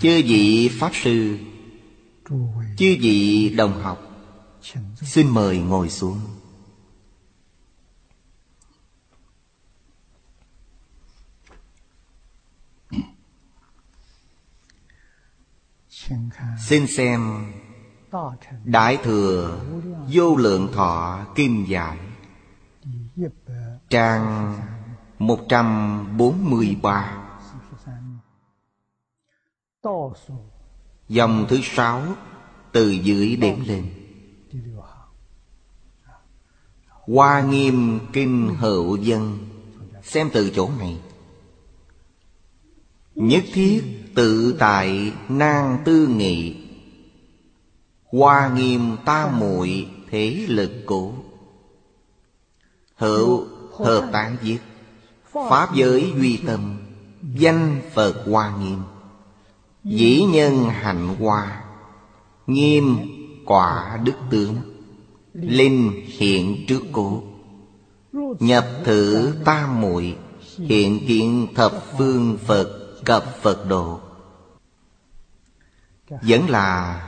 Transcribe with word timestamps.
chư 0.00 0.22
vị 0.26 0.70
pháp 0.78 0.90
sư, 0.94 1.38
chư 2.76 2.96
vị 3.00 3.48
đồng 3.56 3.82
học, 3.82 3.98
xin 5.02 5.28
mời 5.28 5.58
ngồi 5.58 5.90
xuống. 5.90 6.20
Xin 16.68 16.86
xem 16.86 17.52
đại 18.64 18.98
thừa 19.02 19.60
vô 20.12 20.36
lượng 20.36 20.68
thọ 20.72 21.24
kim 21.34 21.64
giải 21.64 21.98
trang 23.90 24.54
143 25.18 27.29
Dòng 31.08 31.46
thứ 31.48 31.60
sáu 31.62 32.02
Từ 32.72 32.90
dưới 32.90 33.36
điểm 33.36 33.64
lên. 33.66 33.86
Hoa 36.88 37.42
nghiêm 37.42 38.00
kinh 38.12 38.54
hữu 38.58 38.96
dân. 38.96 39.38
Xem 40.02 40.30
từ 40.32 40.50
chỗ 40.50 40.70
này. 40.78 41.00
Nhất 43.14 43.44
thiết 43.52 43.82
tự 44.14 44.56
tại 44.58 45.12
nang 45.28 45.78
tư 45.84 46.06
nghị. 46.06 46.56
Hoa 48.04 48.54
nghiêm 48.56 48.96
ta 49.04 49.30
muội 49.30 49.88
thế 50.10 50.46
lực 50.48 50.72
cũ. 50.86 51.14
Hữu 52.94 53.46
hợp 53.78 54.10
tán 54.12 54.36
giết 54.42 54.60
Pháp 55.32 55.74
giới 55.74 56.12
duy 56.16 56.40
tâm. 56.46 56.80
Danh 57.34 57.80
Phật 57.94 58.22
Hoa 58.26 58.56
Nghiêm. 58.56 58.78
Dĩ 59.84 60.24
nhân 60.24 60.64
hành 60.64 61.08
hoa, 61.08 61.64
Nghiêm 62.46 62.98
quả 63.46 63.98
đức 64.04 64.16
tướng, 64.30 64.56
Linh 65.32 66.04
hiện 66.06 66.64
trước 66.68 66.82
cố 66.92 67.22
Nhập 68.40 68.66
thử 68.84 69.34
tam 69.44 69.80
muội, 69.80 70.16
Hiện 70.56 71.00
kiện 71.08 71.54
thập 71.54 71.72
phương 71.98 72.38
Phật 72.46 72.96
Cập 73.04 73.24
Phật 73.42 73.68
độ. 73.68 74.00
Vẫn 76.08 76.48
là 76.50 77.00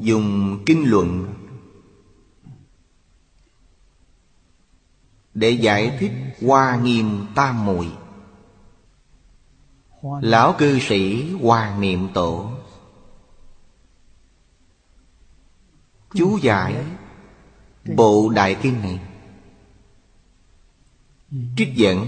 Dùng 0.00 0.58
kinh 0.66 0.90
luận 0.90 1.34
Để 5.34 5.50
giải 5.50 5.96
thích 6.00 6.12
hoa 6.46 6.76
nghiêm 6.76 7.26
tam 7.34 7.64
muội. 7.64 7.88
Lão 10.02 10.54
cư 10.58 10.78
sĩ 10.78 11.32
Hoàng 11.32 11.80
Niệm 11.80 12.08
Tổ. 12.14 12.50
Chú 16.14 16.38
giải 16.42 16.84
Bộ 17.96 18.28
Đại 18.28 18.56
Kinh 18.62 18.82
này. 18.82 19.00
Trích 21.56 21.74
dẫn 21.74 22.06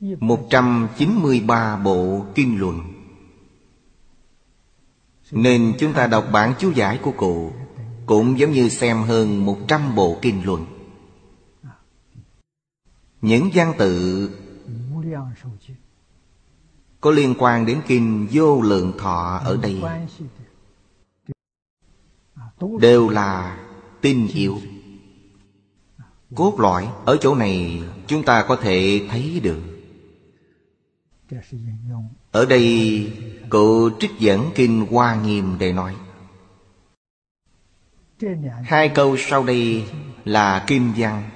193 0.00 1.76
bộ 1.76 2.24
kinh 2.34 2.60
luận. 2.60 2.80
Nên 5.32 5.74
chúng 5.78 5.92
ta 5.92 6.06
đọc 6.06 6.26
bản 6.32 6.54
chú 6.58 6.70
giải 6.70 6.98
của 7.02 7.12
cụ, 7.16 7.52
Cũng 8.06 8.38
giống 8.38 8.52
như 8.52 8.68
xem 8.68 9.02
hơn 9.02 9.46
100 9.46 9.94
bộ 9.94 10.18
kinh 10.22 10.44
luận. 10.44 10.66
Những 13.22 13.50
văn 13.54 13.74
tự 13.78 14.30
có 17.00 17.10
liên 17.10 17.34
quan 17.38 17.66
đến 17.66 17.80
kinh 17.86 18.28
vô 18.32 18.62
lượng 18.62 18.92
thọ 18.98 19.40
ở 19.44 19.58
đây. 19.62 19.82
Đều 22.80 23.08
là 23.08 23.58
tin 24.00 24.26
hiểu. 24.26 24.58
Cốt 26.34 26.60
lõi 26.60 26.88
ở 27.04 27.16
chỗ 27.20 27.34
này 27.34 27.82
chúng 28.06 28.22
ta 28.22 28.44
có 28.48 28.56
thể 28.56 29.06
thấy 29.10 29.40
được. 29.42 29.60
Ở 32.30 32.46
đây 32.46 33.12
cụ 33.48 33.90
trích 34.00 34.18
dẫn 34.18 34.50
kinh 34.54 34.86
Hoa 34.90 35.14
Nghiêm 35.14 35.56
để 35.58 35.72
nói. 35.72 35.96
Hai 38.64 38.88
câu 38.88 39.16
sau 39.18 39.44
đây 39.44 39.84
là 40.24 40.64
kim 40.66 40.92
văn. 40.96 41.30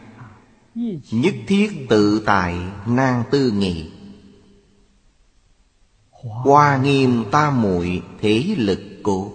Nhất 1.12 1.34
thiết 1.46 1.86
tự 1.88 2.22
tại 2.26 2.58
nang 2.86 3.22
tư 3.30 3.50
nghị. 3.50 3.93
Hoa 6.24 6.76
nghiêm 6.76 7.24
ta 7.30 7.50
muội 7.50 8.02
thế 8.20 8.54
lực 8.58 8.80
cố 9.02 9.32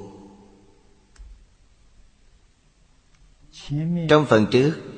Trong 4.10 4.26
phần 4.26 4.46
trước, 4.52 4.90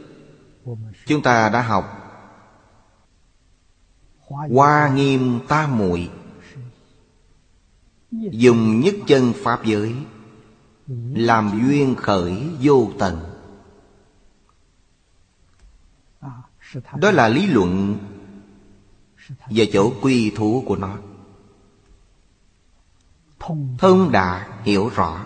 Chúng 1.06 1.22
ta 1.22 1.50
đã 1.50 1.62
học. 1.62 1.98
Hoa 4.28 4.90
nghiêm 4.94 5.40
ta 5.48 5.68
muội. 5.68 6.10
Dùng 8.12 8.80
nhất 8.80 8.96
chân 9.08 9.34
Pháp 9.44 9.66
giới, 9.66 9.96
Làm 11.14 11.62
duyên 11.62 11.96
khởi 11.96 12.50
vô 12.62 12.92
tận. 13.00 13.20
Đó 16.96 17.12
là 17.12 17.28
lý 17.28 17.48
luận 17.48 17.98
Và 19.28 19.64
chỗ 19.74 19.94
quy 20.02 20.32
thủ 20.36 20.64
của 20.68 20.76
nó 20.76 20.98
thông 23.78 24.12
đạt 24.12 24.48
hiểu 24.64 24.90
rõ. 24.96 25.26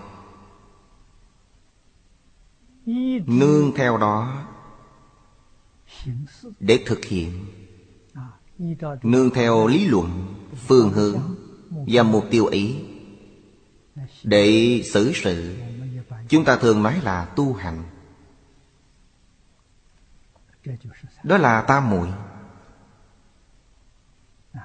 Nương 3.26 3.72
theo 3.76 3.98
đó 3.98 4.46
để 6.60 6.84
thực 6.86 7.04
hiện. 7.04 7.46
Nương 9.02 9.30
theo 9.30 9.66
lý 9.66 9.86
luận, 9.86 10.34
phương 10.66 10.92
hướng 10.92 11.20
và 11.70 12.02
mục 12.02 12.24
tiêu 12.30 12.46
ý. 12.46 12.76
Để 14.22 14.82
xử 14.92 15.12
sự, 15.14 15.56
chúng 16.28 16.44
ta 16.44 16.56
thường 16.56 16.82
nói 16.82 17.00
là 17.02 17.24
tu 17.24 17.54
hành. 17.54 17.82
Đó 21.22 21.36
là 21.36 21.62
tam 21.62 21.90
muội. 21.90 22.08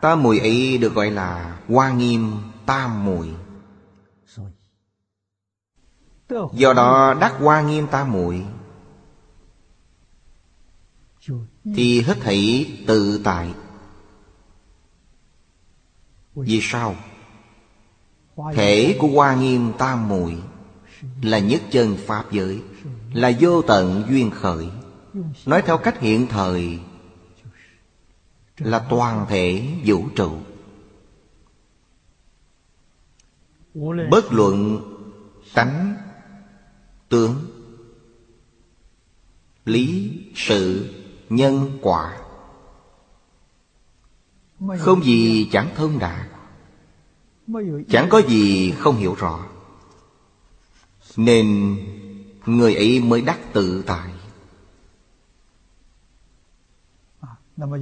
Tam 0.02 0.24
muội 0.24 0.40
ấy 0.40 0.78
được 0.78 0.94
gọi 0.94 1.12
là 1.12 1.60
hoa 1.68 1.92
nghiêm 1.92 2.51
tam 2.66 3.06
muội. 3.06 3.34
Do 6.54 6.74
đó 6.74 7.14
đắc 7.22 7.36
hoa 7.40 7.62
nghiêm 7.62 7.88
tam 7.92 8.12
muội. 8.12 8.46
Thì 11.76 12.02
hết 12.02 12.18
thảy 12.22 12.72
tự 12.88 13.22
tại. 13.24 13.54
Vì 16.36 16.60
sao? 16.62 16.96
Thể 18.54 18.98
của 19.00 19.08
hoa 19.08 19.36
nghiêm 19.36 19.74
tam 19.78 20.08
muội 20.08 20.38
là 21.22 21.40
nhất 21.40 21.62
chân 21.72 21.98
pháp 22.06 22.32
giới 22.32 22.62
là 23.14 23.32
vô 23.40 23.62
tận 23.62 24.04
duyên 24.10 24.32
khởi. 24.32 24.70
Nói 25.46 25.62
theo 25.62 25.78
cách 25.78 26.00
hiện 26.00 26.28
thời 26.28 26.80
là 28.58 28.80
toàn 28.90 29.26
thể 29.30 29.68
vũ 29.86 30.06
trụ. 30.16 30.32
bất 34.10 34.34
luận 34.34 34.82
tánh, 35.54 35.96
tướng, 37.10 37.36
lý, 39.66 40.12
sự, 40.36 40.90
nhân, 41.30 41.80
quả. 41.82 42.18
Không 44.80 45.04
gì 45.04 45.50
chẳng 45.52 45.70
thông 45.76 46.00
đạt 46.00 46.28
chẳng 47.90 48.08
có 48.10 48.22
gì 48.28 48.72
không 48.72 48.98
hiểu 48.98 49.16
rõ. 49.16 49.46
Nên 51.18 51.78
người 52.46 52.76
ấy 52.76 53.00
mới 53.00 53.22
đắc 53.22 53.40
tự 53.54 53.84
tại. 53.86 54.12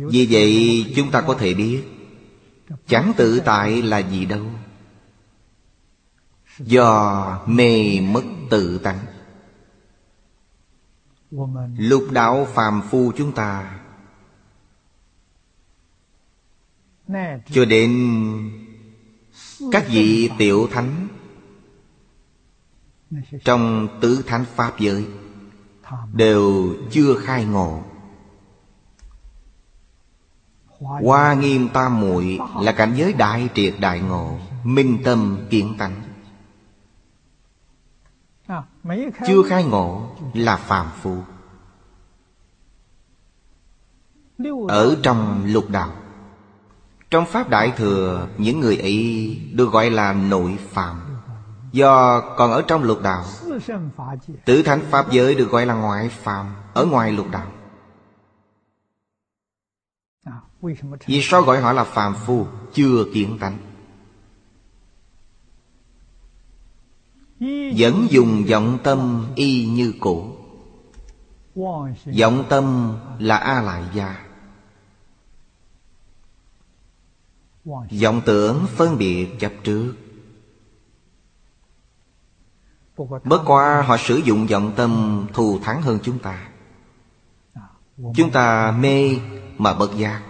Vì 0.09 0.27
vậy 0.29 0.85
chúng 0.95 1.11
ta 1.11 1.21
có 1.21 1.33
thể 1.33 1.53
biết, 1.53 1.83
chẳng 2.87 3.13
tự 3.17 3.39
tại 3.39 3.81
là 3.81 3.97
gì 3.97 4.25
đâu 4.25 4.45
do 6.59 7.41
mê 7.45 7.99
mất 7.99 8.23
tự 8.49 8.77
tánh. 8.77 8.99
Lục 11.77 12.07
đạo 12.11 12.47
phàm 12.53 12.81
phu 12.89 13.11
chúng 13.17 13.31
ta 13.31 13.79
cho 17.51 17.65
đến 17.65 17.91
các 19.71 19.85
vị 19.89 20.29
tiểu 20.37 20.67
thánh 20.71 21.07
trong 23.43 23.87
tứ 24.01 24.23
thánh 24.27 24.45
pháp 24.55 24.79
giới 24.79 25.05
đều 26.13 26.75
chưa 26.91 27.15
khai 27.15 27.45
ngộ. 27.45 27.83
Hoa 30.79 31.33
nghiêm 31.33 31.69
tam 31.69 32.01
muội 32.01 32.39
là 32.61 32.71
cảnh 32.71 32.93
giới 32.95 33.13
đại 33.13 33.49
triệt 33.55 33.73
đại 33.79 33.99
ngộ 33.99 34.39
minh 34.63 34.97
tâm 35.03 35.47
kiến 35.49 35.75
tánh. 35.77 36.08
Chưa 39.27 39.43
khai 39.43 39.63
ngộ 39.63 40.15
là 40.33 40.57
phàm 40.57 40.87
phu. 41.01 41.17
Ở 44.67 44.97
trong 45.03 45.43
lục 45.45 45.69
đạo 45.69 45.91
Trong 47.09 47.25
Pháp 47.25 47.49
Đại 47.49 47.73
Thừa 47.77 48.27
Những 48.37 48.59
người 48.59 48.77
ấy 48.77 49.37
được 49.53 49.71
gọi 49.71 49.89
là 49.89 50.13
nội 50.13 50.57
phàm. 50.69 51.01
Do 51.71 52.21
còn 52.37 52.51
ở 52.51 52.61
trong 52.61 52.83
lục 52.83 53.01
đạo 53.03 53.23
Tử 54.45 54.63
thánh 54.63 54.81
Pháp 54.91 55.11
giới 55.11 55.35
được 55.35 55.51
gọi 55.51 55.65
là 55.65 55.73
ngoại 55.73 56.09
phàm 56.09 56.55
Ở 56.73 56.85
ngoài 56.85 57.11
lục 57.11 57.27
đạo. 57.31 57.51
Vì 61.07 61.21
sao 61.21 61.41
gọi 61.41 61.61
họ 61.61 61.73
là 61.73 61.83
phàm 61.83 62.13
phu? 62.13 62.47
Chưa 62.73 63.05
kiến 63.13 63.37
tánh 63.39 63.57
Vẫn 67.77 68.07
dùng 68.09 68.43
vọng 68.49 68.77
tâm 68.83 69.27
y 69.35 69.65
như 69.65 69.93
cũ. 69.99 70.35
Vọng 72.19 72.43
tâm 72.49 72.97
là 73.19 73.37
A 73.37 73.61
Lại 73.61 73.83
Gia 73.93 74.29
vọng 78.01 78.21
tưởng 78.25 78.65
phân 78.75 78.97
biệt 78.97 79.27
chấp 79.39 79.51
trước. 79.63 79.93
Bất 83.23 83.41
qua 83.45 83.81
họ 83.81 83.97
sử 83.97 84.17
dụng 84.17 84.47
vọng 84.47 84.73
tâm 84.75 85.25
thù 85.33 85.59
thắng 85.63 85.81
hơn 85.81 85.99
chúng 86.03 86.19
ta. 86.19 86.49
Chúng 88.15 88.31
ta 88.31 88.71
mê 88.71 89.15
mà 89.57 89.73
bất 89.73 89.95
giác. 89.95 90.21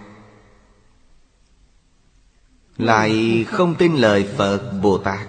Lại 2.76 3.44
không 3.48 3.74
tin 3.74 3.94
lời 3.94 4.28
Phật 4.36 4.80
Bồ 4.82 4.98
Tát. 4.98 5.28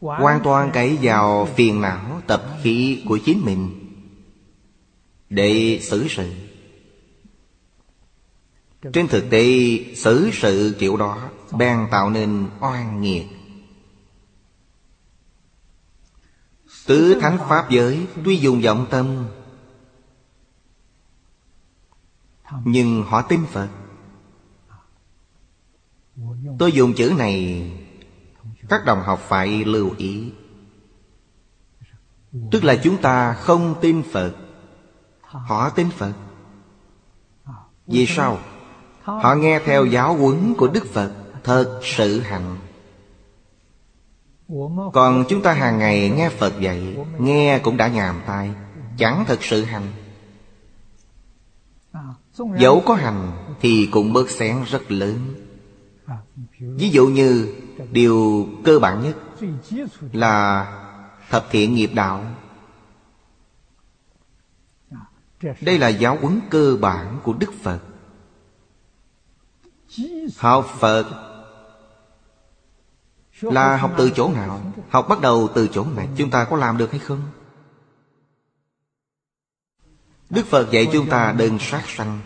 Hoàn 0.00 0.40
toàn 0.44 0.70
cấy 0.72 0.98
vào 1.02 1.48
phiền 1.56 1.80
não 1.80 2.20
tập 2.26 2.46
khí 2.62 3.02
của 3.08 3.18
chính 3.24 3.44
mình. 3.44 3.82
Để 5.30 5.80
xử 5.82 6.06
sự. 6.08 6.32
Trên 8.92 9.08
thực 9.08 9.30
tế 9.30 9.44
xử 9.94 10.30
sự 10.32 10.76
kiểu 10.78 10.96
đó 10.96 11.30
Bèn 11.52 11.86
tạo 11.90 12.10
nên 12.10 12.48
oan 12.60 13.00
nghiệt. 13.00 13.26
Tứ 16.86 17.18
thánh 17.20 17.38
pháp 17.48 17.70
giới 17.70 18.06
Tuy 18.24 18.36
dùng 18.36 18.60
vọng 18.60 18.86
tâm 18.90 19.26
Nhưng 22.64 23.02
họ 23.02 23.22
tin 23.22 23.46
Phật. 23.46 23.68
Tôi 26.58 26.72
dùng 26.72 26.94
chữ 26.94 27.12
này 27.18 27.70
các 28.68 28.84
đồng 28.84 29.02
học 29.02 29.20
phải 29.28 29.64
lưu 29.64 29.90
ý. 29.98 30.32
Tức 32.50 32.64
là 32.64 32.76
chúng 32.76 32.96
ta 32.96 33.32
không 33.32 33.74
tin 33.80 34.02
Phật. 34.12 34.34
Họ 35.22 35.70
tin 35.70 35.90
Phật. 35.90 36.12
Vì 37.86 38.06
sao? 38.06 38.38
Họ 39.02 39.34
nghe 39.34 39.60
theo 39.64 39.86
giáo 39.86 40.16
huấn 40.16 40.54
của 40.58 40.68
Đức 40.68 40.86
Phật, 40.92 41.12
Thật 41.44 41.80
sự 41.82 42.20
hành 42.20 42.56
Còn 44.92 45.24
chúng 45.28 45.42
ta 45.42 45.52
hàng 45.52 45.78
ngày 45.78 46.10
nghe 46.16 46.28
Phật 46.28 46.60
dạy, 46.60 46.96
Nghe 47.18 47.58
cũng 47.58 47.76
đã 47.76 47.88
nhàm 47.88 48.20
tai, 48.26 48.50
Chẳng 48.98 49.24
thật 49.26 49.44
sự 49.44 49.64
hành 49.64 49.92
Dẫu 52.58 52.82
có 52.86 52.94
hành 52.94 53.32
Thì 53.60 53.88
cũng 53.92 54.12
bớt 54.12 54.30
xén 54.30 54.56
rất 54.66 54.90
lớn. 54.90 55.34
Ví 56.58 56.90
dụ 56.90 57.06
như 57.06 57.54
Điều 57.90 58.48
cơ 58.64 58.78
bản 58.78 59.02
nhất 59.02 59.16
Là 60.12 60.66
Thập 61.30 61.46
thiện 61.50 61.74
nghiệp 61.74 61.90
đạo. 61.94 62.24
Đây 65.60 65.78
là 65.78 65.88
giáo 65.88 66.18
huấn 66.20 66.40
cơ 66.50 66.76
bản 66.80 67.18
của 67.22 67.32
Đức 67.32 67.52
Phật. 67.62 67.80
Học 70.38 70.66
Phật 70.78 71.26
Là 73.40 73.76
học 73.76 73.92
từ 73.96 74.10
chỗ 74.10 74.32
nào? 74.32 74.60
Học 74.90 75.06
bắt 75.08 75.20
đầu 75.20 75.48
từ 75.54 75.68
chỗ 75.68 75.86
này. 75.96 76.08
Chúng 76.16 76.30
ta 76.30 76.44
có 76.44 76.56
làm 76.56 76.76
được 76.76 76.90
hay 76.90 77.00
không? 77.00 77.22
Đức 80.30 80.46
Phật 80.46 80.70
dạy 80.70 80.88
chúng 80.92 81.08
ta 81.08 81.32
đừng 81.32 81.58
sát 81.58 81.82
sanh. 81.86 82.20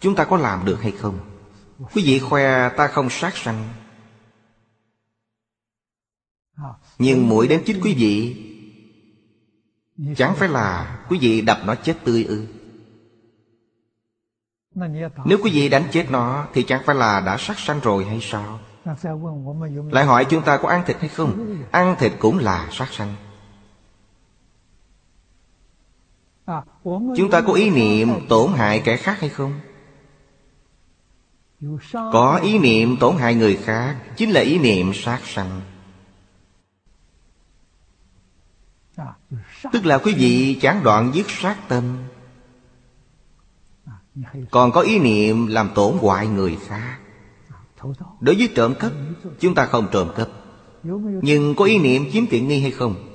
Chúng 0.00 0.14
ta 0.14 0.24
có 0.24 0.36
làm 0.36 0.64
được 0.64 0.82
hay 0.82 0.92
không? 0.92 1.18
Quý 1.94 2.02
vị 2.04 2.18
khoe 2.18 2.68
ta 2.68 2.88
không 2.88 3.10
sát 3.10 3.36
sanh. 3.36 3.68
Nhưng 6.98 7.28
mũi 7.28 7.48
đến 7.48 7.62
chích 7.66 7.76
quý 7.82 7.94
vị, 7.94 8.36
Chẳng 10.16 10.34
phải 10.34 10.48
là 10.48 10.98
quý 11.08 11.18
vị 11.18 11.40
đập 11.40 11.58
nó 11.64 11.74
chết 11.74 11.96
tươi 12.04 12.24
ư? 12.24 12.46
Nếu 15.24 15.38
quý 15.42 15.50
vị 15.50 15.68
đánh 15.68 15.84
chết 15.90 16.10
nó, 16.10 16.46
Thì 16.52 16.62
chẳng 16.62 16.82
phải 16.84 16.96
là 16.96 17.20
đã 17.20 17.36
sát 17.38 17.58
sanh 17.58 17.80
rồi 17.80 18.04
hay 18.04 18.20
sao? 18.20 18.60
Lại 19.90 20.04
hỏi 20.04 20.26
chúng 20.30 20.42
ta 20.42 20.56
có 20.56 20.68
ăn 20.68 20.82
thịt 20.86 20.96
hay 21.00 21.08
không? 21.08 21.62
Ăn 21.70 21.96
thịt 21.98 22.12
cũng 22.18 22.38
là 22.38 22.68
sát 22.70 22.88
sanh. 22.92 23.14
Chúng 27.16 27.30
ta 27.30 27.40
có 27.40 27.52
ý 27.52 27.70
niệm 27.70 28.08
tổn 28.28 28.52
hại 28.52 28.82
kẻ 28.84 28.96
khác 28.96 29.20
hay 29.20 29.30
không? 29.30 29.60
Có 31.92 32.40
ý 32.42 32.58
niệm 32.58 32.96
tổn 33.00 33.16
hại 33.16 33.34
người 33.34 33.56
khác, 33.56 33.96
Chính 34.16 34.30
là 34.30 34.40
ý 34.40 34.58
niệm 34.58 34.92
sát 34.94 35.20
sanh. 35.24 35.60
Tức 39.72 39.86
là 39.86 39.98
quý 39.98 40.14
vị 40.14 40.58
chán 40.60 40.80
đoạn 40.84 41.10
dứt 41.14 41.30
sát 41.30 41.56
tâm. 41.68 41.98
Còn 44.50 44.72
có 44.72 44.80
ý 44.80 44.98
niệm 44.98 45.46
làm 45.46 45.70
tổn 45.74 45.96
hoại 46.00 46.26
người 46.26 46.58
khác. 46.66 46.98
Đối 48.20 48.34
với 48.34 48.48
trộm 48.54 48.74
cắp, 48.80 48.92
Chúng 49.40 49.54
ta 49.54 49.66
không 49.66 49.88
trộm 49.92 50.08
cắp. 50.16 50.28
Nhưng 51.22 51.54
có 51.54 51.64
ý 51.64 51.78
niệm 51.78 52.10
chiếm 52.12 52.26
tiện 52.26 52.48
nghi 52.48 52.60
hay 52.60 52.70
không? 52.70 53.08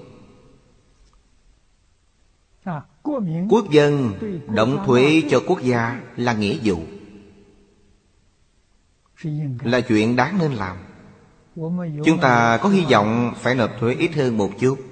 Quốc 3.50 3.72
dân 3.72 4.13
động 4.56 4.84
thuế 4.86 5.24
cho 5.30 5.42
quốc 5.48 5.62
gia 5.62 6.01
là 6.16 6.34
nghĩa 6.34 6.58
vụ. 6.63 6.80
Là 9.63 9.82
chuyện 9.82 10.16
đáng 10.16 10.38
nên 10.39 10.51
làm. 10.51 10.77
Chúng 12.06 12.20
ta 12.22 12.58
có 12.58 12.70
hy 12.70 12.86
vọng 12.92 13.34
phải 13.38 13.56
nộp 13.56 13.72
thuế 13.80 13.94
ít 13.94 14.16
hơn 14.16 14.38
một 14.38 14.51
chút. 14.60 14.87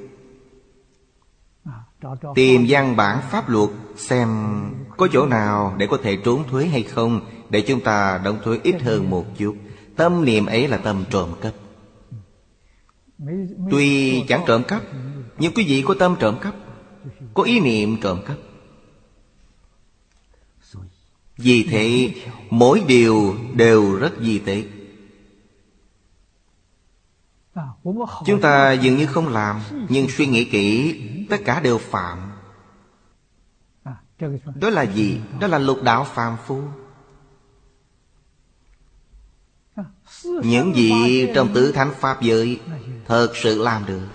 Tìm 2.35 2.65
văn 2.69 2.95
bản 2.95 3.21
pháp 3.31 3.49
luật 3.49 3.69
xem 3.95 4.29
có 4.97 5.07
chỗ 5.13 5.25
nào 5.25 5.75
để 5.77 5.87
có 5.87 5.97
thể 6.03 6.17
trốn 6.25 6.43
thuế 6.49 6.65
hay 6.65 6.83
không 6.83 7.21
Để 7.49 7.61
chúng 7.61 7.81
ta 7.81 8.21
đóng 8.23 8.39
thuế 8.43 8.59
ít 8.63 8.81
hơn 8.81 9.09
một 9.09 9.25
chút. 9.37 9.55
Tâm 9.95 10.25
niệm 10.25 10.45
ấy 10.45 10.67
là 10.67 10.77
tâm 10.77 11.03
trộm 11.09 11.29
cắp. 11.41 11.53
Tuy 13.71 14.21
chẳng 14.27 14.43
trộm 14.47 14.63
cắp 14.63 14.81
Nhưng 15.39 15.53
quý 15.53 15.63
vị 15.63 15.83
có 15.87 15.95
tâm 15.99 16.15
trộm 16.19 16.35
cắp 16.41 16.55
Có 17.33 17.43
ý 17.43 17.59
niệm 17.59 17.97
trộm 18.01 18.19
cắp. 18.25 18.35
Vì 21.37 21.63
thế 21.63 22.13
mỗi 22.49 22.81
điều 22.87 23.35
đều 23.53 23.95
rất 23.95 24.13
di 24.21 24.39
tế 24.39 24.63
Chúng 28.25 28.41
ta 28.41 28.71
dường 28.71 28.97
như 28.97 29.05
không 29.05 29.27
làm, 29.27 29.61
Nhưng 29.89 30.09
suy 30.09 30.27
nghĩ 30.27 30.45
kỹ, 30.45 31.01
Tất 31.29 31.37
cả 31.45 31.59
đều 31.59 31.77
phạm. 31.77 32.31
Đó 34.55 34.69
là 34.69 34.83
gì? 34.83 35.19
Đó 35.39 35.47
là 35.47 35.57
lục 35.57 35.83
đạo 35.83 36.03
phàm 36.03 36.37
phu. 36.45 36.61
Những 40.23 40.75
gì 40.75 41.27
trong 41.35 41.53
tứ 41.53 41.71
thánh 41.71 41.91
Pháp 41.99 42.21
giới 42.21 42.59
Thật 43.07 43.31
sự 43.35 43.63
làm 43.63 43.85
được. 43.85 44.07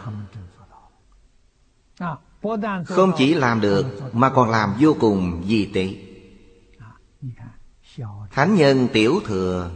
Không 2.86 3.12
chỉ 3.16 3.34
làm 3.34 3.60
được, 3.60 4.14
Mà 4.14 4.30
còn 4.30 4.50
làm 4.50 4.74
vô 4.80 4.96
cùng 5.00 5.42
di 5.46 5.66
tế. 5.74 5.94
Thánh 8.30 8.54
nhân 8.54 8.88
tiểu 8.92 9.20
thừa, 9.26 9.70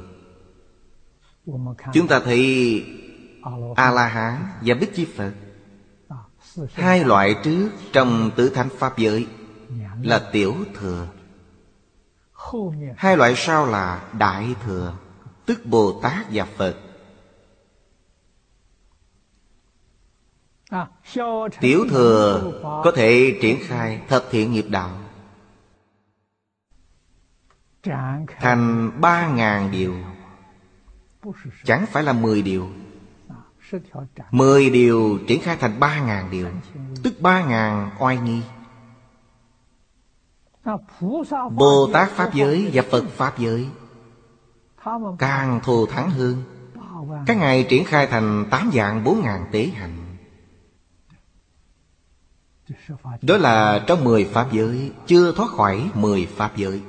Chúng 1.92 2.08
ta 2.08 2.20
thấy 2.20 2.82
a 3.76 3.90
la 3.90 4.08
hán 4.08 4.46
và 4.62 4.74
bích 4.74 4.94
chi 4.94 5.06
phật. 5.16 5.32
Hai 6.72 7.04
loại 7.04 7.36
trước 7.44 7.70
trong 7.92 8.30
tứ 8.36 8.48
thánh 8.48 8.68
pháp 8.78 8.98
giới 8.98 9.26
là 10.02 10.30
tiểu 10.32 10.54
thừa. 10.74 11.08
Hai 12.96 13.16
loại 13.16 13.34
sau 13.36 13.66
là 13.66 14.08
đại 14.18 14.54
thừa, 14.64 14.96
tức 15.46 15.60
bồ 15.64 16.00
tát 16.02 16.26
và 16.32 16.44
phật. 16.44 16.76
Tiểu 21.60 21.86
thừa 21.90 22.52
có 22.62 22.92
thể 22.96 23.38
triển 23.42 23.58
khai 23.62 24.02
thập 24.08 24.24
thiện 24.30 24.52
nghiệp 24.52 24.66
đạo. 24.68 24.98
Thành 28.40 28.90
ba 29.00 29.28
ngàn 29.28 29.70
điều, 29.70 29.94
chẳng 31.64 31.86
phải 31.86 32.02
là 32.02 32.12
mười 32.12 32.42
điều. 32.42 32.68
Mười 34.30 34.70
điều 34.70 35.18
triển 35.28 35.40
khai 35.42 35.56
thành 35.56 35.80
ba 35.80 36.00
ngàn 36.00 36.30
điều, 36.30 36.48
Tức 37.02 37.14
ba 37.20 37.44
ngàn 37.44 37.90
oai 37.98 38.16
nghi. 38.16 38.42
Bồ 41.50 41.90
Tát 41.92 42.10
Pháp 42.10 42.34
giới 42.34 42.70
và 42.72 42.82
Phật 42.90 43.04
Pháp 43.08 43.38
giới 43.38 43.68
Càng 45.18 45.60
thù 45.64 45.86
thắng 45.86 46.10
hơn. 46.10 46.42
Các 47.26 47.36
ngài 47.36 47.66
triển 47.68 47.84
khai 47.84 48.06
thành 48.06 48.46
tám 48.50 48.70
dạng 48.74 49.04
bốn 49.04 49.22
ngàn 49.22 49.46
tế 49.52 49.66
hạnh 49.66 50.16
Đó 53.22 53.36
là 53.36 53.84
trong 53.86 54.04
mười 54.04 54.24
Pháp 54.24 54.52
giới, 54.52 54.92
Chưa 55.06 55.32
thoát 55.32 55.50
khỏi 55.50 55.90
mười 55.94 56.26
Pháp 56.26 56.56
giới. 56.56 56.82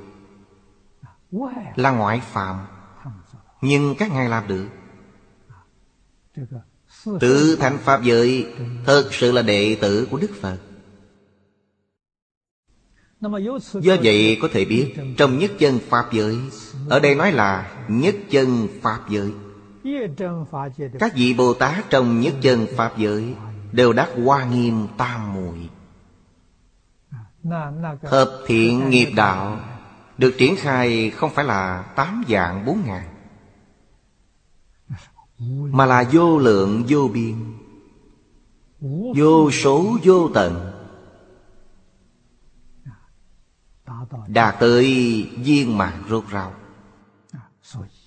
Là 1.75 1.91
ngoại 1.91 2.19
phạm 2.19 2.65
Nhưng 3.61 3.95
các 3.95 4.11
ngài 4.11 4.29
làm 4.29 4.47
được. 4.47 4.67
Tứ 7.19 7.57
thánh 7.59 7.77
Pháp 7.77 8.03
giới, 8.03 8.45
Thật 8.85 9.09
sự 9.11 9.31
là 9.31 9.41
đệ 9.41 9.77
tử 9.81 10.07
của 10.11 10.17
Đức 10.17 10.31
Phật. 10.41 10.57
Do 13.73 13.95
vậy 14.03 14.37
có 14.41 14.47
thể 14.51 14.65
biết, 14.65 14.95
Trong 15.17 15.39
nhất 15.39 15.51
chân 15.59 15.79
Pháp 15.89 16.13
giới, 16.13 16.37
Ở 16.89 16.99
đây 16.99 17.15
nói 17.15 17.31
là 17.31 17.71
nhất 17.87 18.15
chân 18.29 18.67
Pháp 18.81 18.99
giới. 19.09 19.31
Các 20.99 21.15
vị 21.15 21.33
Bồ 21.33 21.53
Tát 21.53 21.89
trong 21.89 22.19
nhất 22.19 22.33
chân 22.41 22.67
Pháp 22.75 22.97
giới 22.97 23.33
Đều 23.71 23.93
đắc 23.93 24.09
hoa 24.23 24.45
nghiêm 24.45 24.87
tam 24.97 25.33
muội. 25.33 25.69
Hợp 28.03 28.43
thiện 28.47 28.89
nghiệp 28.89 29.11
đạo 29.15 29.59
Được 30.17 30.35
triển 30.37 30.55
khai 30.55 31.09
không 31.09 31.29
phải 31.33 31.45
là 31.45 31.81
tám 31.95 32.23
dạng 32.29 32.65
bốn 32.65 32.81
ngàn 32.85 33.14
mà 35.39 35.85
là 35.85 36.09
vô 36.11 36.39
lượng, 36.39 36.83
vô 36.89 37.07
biên. 37.13 37.35
Vô 39.15 39.51
số, 39.51 39.97
vô 40.03 40.29
tận. 40.33 40.71
Đạt 44.27 44.55
tới 44.59 44.85
viên 45.37 45.77
mạng 45.77 46.03
rốt 46.09 46.23
ráo. 46.29 46.53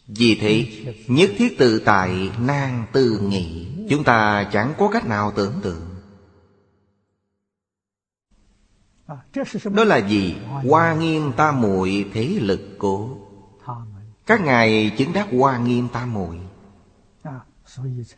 Vì 0.06 0.38
thế, 0.40 0.84
nhất 1.08 1.30
thiết 1.36 1.58
tự 1.58 1.78
tại 1.78 2.30
nan 2.38 2.86
tư 2.92 3.20
nghị, 3.22 3.68
chúng 3.90 4.04
ta 4.04 4.50
chẳng 4.52 4.74
có 4.78 4.88
cách 4.88 5.06
nào 5.06 5.32
tưởng 5.36 5.60
tượng. 5.62 5.88
Đó 9.74 9.84
là 9.84 10.08
gì 10.08 10.36
hoa 10.68 10.94
nghiêm 10.94 11.32
tam 11.36 11.60
muội 11.60 12.10
thế 12.12 12.38
lực 12.40 12.60
cố. 12.78 13.16
Các 14.26 14.40
ngài 14.40 14.94
chứng 14.98 15.12
đắc 15.12 15.28
hoa 15.38 15.58
nghiêm 15.58 15.88
tam 15.92 16.14
muội. 16.14 16.38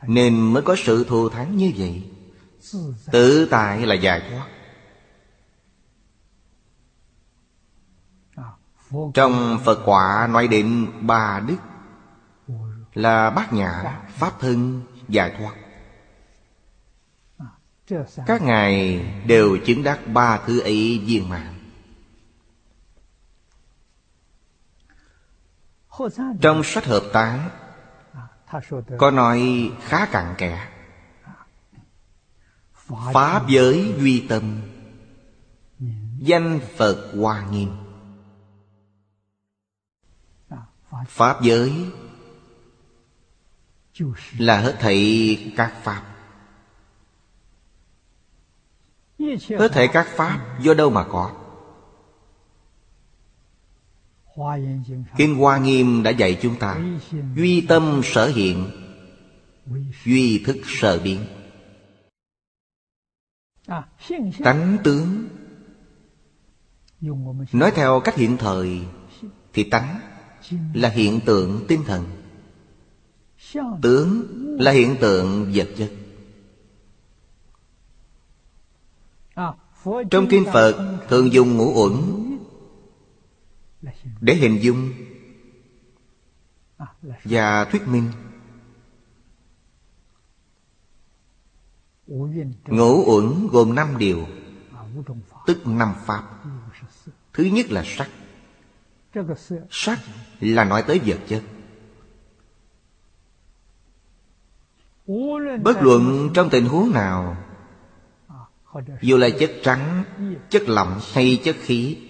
Nên 0.02 0.52
mới 0.52 0.62
có 0.62 0.76
sự 0.78 1.04
thù 1.08 1.28
thắng 1.28 1.56
như 1.56 1.72
vậy. 1.76 2.10
Tự 3.12 3.48
tại 3.50 3.86
là 3.86 3.94
giải 3.94 4.22
thoát 4.30 4.46
Trong 9.14 9.58
Phật 9.64 9.82
quả 9.84 10.28
nói 10.30 10.48
đến 10.48 10.92
ba 11.06 11.40
đức 11.40 11.56
Là 12.94 13.30
bát 13.30 13.52
nhã, 13.52 14.02
pháp 14.08 14.40
thân, 14.40 14.82
giải 15.08 15.34
thoát. 15.38 15.54
Các 18.26 18.42
ngài 18.42 19.04
đều 19.26 19.58
chứng 19.66 19.82
đắc 19.82 20.00
ba 20.06 20.40
thứ 20.46 20.60
ấy 20.60 21.02
viên 21.06 21.28
mạng 21.28 21.54
Trong 26.40 26.62
sách 26.64 26.84
hợp 26.84 27.02
tán 27.12 27.50
có 28.98 29.10
nói 29.10 29.70
khá 29.82 30.06
cặn 30.06 30.34
kẽ. 30.38 30.68
Pháp 33.12 33.48
giới 33.48 33.94
duy 33.98 34.26
tâm. 34.28 34.62
Danh 36.18 36.60
phật 36.76 37.12
hoa 37.16 37.46
nghiêm. 37.50 37.70
À, 40.48 40.58
pháp 41.06 41.42
giới 41.42 41.86
là 44.38 44.60
hết 44.60 44.76
thảy 44.80 45.52
các 45.56 45.74
pháp. 45.82 46.02
Hết 49.58 49.68
thảy 49.72 49.88
các 49.92 50.06
pháp 50.06 50.58
do 50.60 50.74
đâu 50.74 50.90
mà 50.90 51.04
có? 51.08 51.39
Kinh 55.16 55.34
Hoa 55.34 55.58
Nghiêm 55.58 56.02
đã 56.02 56.10
dạy 56.10 56.38
chúng 56.42 56.58
ta 56.58 56.80
Duy 57.36 57.60
tâm 57.60 58.00
sở 58.04 58.26
hiện 58.28 58.70
Duy 60.04 60.42
thức 60.46 60.56
sở 60.64 61.00
biến. 61.04 61.18
Tánh 64.38 64.76
tướng 64.84 65.28
Nói 67.52 67.70
theo 67.74 68.00
cách 68.04 68.16
hiện 68.16 68.36
thời 68.36 68.80
Thì 69.52 69.64
tánh 69.64 70.00
là 70.74 70.88
hiện 70.88 71.20
tượng 71.20 71.64
tinh 71.68 71.82
thần. 71.86 72.04
Tướng 73.82 74.26
là 74.60 74.70
hiện 74.72 74.96
tượng 75.00 75.52
vật 75.54 75.68
chất. 75.76 75.90
Trong 80.10 80.26
kinh 80.30 80.44
Phật 80.52 80.98
thường 81.08 81.32
dùng 81.32 81.56
ngũ 81.56 81.72
uẩn 81.82 81.92
để 84.20 84.34
hình 84.34 84.62
dung 84.62 84.92
và 87.24 87.64
thuyết 87.64 87.88
minh. 87.88 88.12
Ngũ 92.66 93.04
uẩn 93.06 93.48
gồm 93.50 93.74
năm 93.74 93.98
điều, 93.98 94.26
tức 95.46 95.66
năm 95.66 95.94
pháp. 96.06 96.22
Thứ 97.32 97.44
nhất 97.44 97.66
là 97.70 97.84
sắc. 97.86 98.08
Sắc 99.70 99.98
là 100.40 100.64
nói 100.64 100.84
tới 100.86 101.00
vật 101.06 101.18
chất. 101.28 101.42
Bất 105.62 105.82
luận 105.82 106.30
trong 106.34 106.50
tình 106.50 106.64
huống 106.64 106.90
nào, 106.90 107.36
dù 109.02 109.16
là 109.16 109.28
chất 109.38 109.52
trắng, 109.62 110.04
chất 110.50 110.62
lỏng 110.66 111.00
hay 111.12 111.40
chất 111.44 111.56
khí 111.60 112.09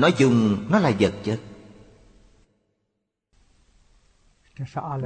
nói 0.00 0.12
chung, 0.18 0.66
nó 0.70 0.78
là 0.78 0.92
vật 1.00 1.14
chất. 1.24 1.40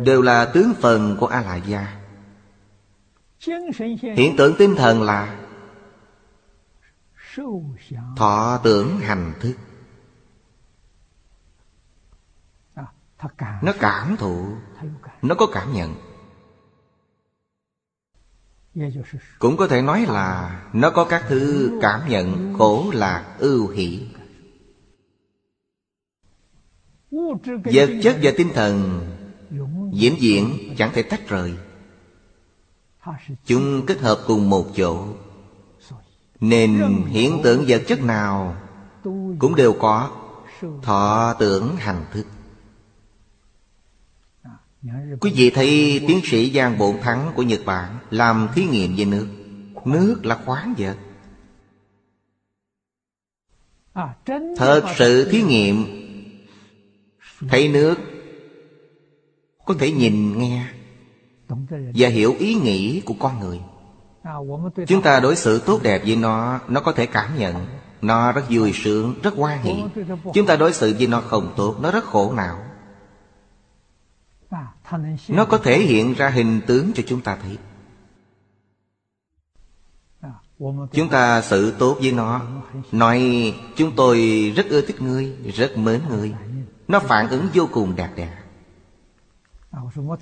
Đều 0.05 0.23
là 0.23 0.51
tướng 0.55 0.75
phần 0.81 1.17
của 1.21 1.27
a 1.27 1.43
la 1.43 1.57
gia 1.57 1.99
hiện 4.17 4.37
tượng 4.37 4.55
tinh 4.59 4.75
thần 4.77 5.03
là 5.03 5.39
thọ 8.17 8.61
tưởng 8.65 8.99
hành 8.99 9.33
thức. 9.41 9.55
Nó 13.63 13.73
cảm 13.81 14.17
thụ, 14.17 14.57
nó 15.23 15.35
có 15.35 15.47
cảm 15.53 15.73
nhận. 15.73 15.95
Cũng 19.39 19.57
có 19.57 19.67
thể 19.67 19.83
nói 19.83 20.07
là 20.09 20.63
nó 20.73 20.91
có 20.91 21.05
các 21.05 21.25
thứ 21.29 21.71
cảm 21.83 22.09
nhận, 22.09 22.55
khổ 22.59 22.91
lạc, 22.95 23.37
ưu 23.39 23.69
hỷ 23.69 24.09
vật 27.65 27.91
chất 28.03 28.19
và 28.23 28.33
tinh 28.37 28.49
thần 28.55 29.01
diễn 29.93 30.15
diện 30.21 30.75
chẳng 30.79 30.91
thể 30.95 31.03
tách 31.03 31.29
rời. 31.29 31.53
Chúng 33.45 33.87
kết 33.87 34.01
hợp 34.01 34.19
cùng 34.27 34.51
một 34.51 34.67
chỗ. 34.77 35.07
Nên 36.41 36.81
hiện 37.09 37.41
tượng 37.45 37.65
vật 37.69 37.83
chất 37.87 38.03
nào 38.03 38.57
cũng 39.39 39.55
đều 39.55 39.73
có 39.73 40.11
thọ 40.83 41.35
tưởng 41.39 41.77
hành 41.77 42.05
thức. 42.13 42.27
Quý 45.21 45.33
vị 45.35 45.51
thấy 45.51 46.01
tiến 46.09 46.21
sĩ 46.25 46.51
giang 46.51 46.79
bổn 46.79 46.97
thắng 47.01 47.33
của 47.35 47.43
nhật 47.43 47.61
bản 47.65 47.99
làm 48.11 48.49
thí 48.55 48.65
nghiệm 48.65 48.97
về 48.97 49.05
nước. 49.05 49.27
Nước 49.85 50.21
là 50.27 50.39
khoáng 50.45 50.75
vật. 50.79 50.97
Thật 54.57 54.83
sự 54.97 55.31
thí 55.31 55.43
nghiệm 55.43 56.03
thấy 57.49 57.69
nước, 57.69 57.95
có 59.65 59.75
thể 59.79 59.93
nhìn 59.93 60.39
nghe 60.39 60.67
và 61.95 62.09
hiểu 62.09 62.35
ý 62.39 62.55
nghĩ 62.55 63.01
của 63.01 63.15
con 63.19 63.41
người. 63.41 63.61
Chúng 64.87 65.03
ta 65.03 65.21
đối 65.21 65.37
xử 65.37 65.59
tốt 65.59 65.81
đẹp 65.83 66.03
với 66.07 66.17
nó 66.17 66.61
nó 66.69 66.81
có 66.81 66.93
thể 66.93 67.07
cảm 67.07 67.39
nhận. 67.39 67.67
Nó 68.03 68.33
rất 68.33 68.43
vui 68.51 68.73
sướng, 68.75 69.15
rất 69.23 69.35
hoan 69.35 69.63
hỷ. 69.63 69.83
Chúng 70.35 70.47
ta 70.47 70.57
đối 70.57 70.73
xử 70.73 70.95
với 70.99 71.07
nó 71.07 71.21
không 71.21 71.53
tốt, 71.57 71.77
nó 71.81 71.91
rất 71.91 72.05
khổ 72.05 72.33
não. 72.33 72.59
Nó 75.29 75.45
có 75.45 75.59
thể 75.59 75.79
hiện 75.79 76.15
ra 76.15 76.29
hình 76.29 76.61
tướng 76.67 76.93
cho 76.95 77.03
chúng 77.07 77.21
ta 77.21 77.37
thấy. 77.43 77.59
Chúng 80.93 81.09
ta 81.11 81.43
xử 81.43 81.71
tốt 81.71 81.97
với 82.01 82.13
nó. 82.13 82.41
Nói, 82.93 83.23
chúng 83.77 83.93
tôi 83.97 84.19
rất 84.57 84.67
ưa 84.69 84.81
thích 84.81 85.03
ngươi, 85.03 85.33
rất 85.55 85.79
mến 85.79 86.01
ngươi. 86.09 86.35
Nó 86.93 87.01
phản 87.01 87.29
ứng 87.29 87.49
vô 87.55 87.69
cùng 87.73 87.97
đạt 87.97 88.11
đạt 88.17 88.29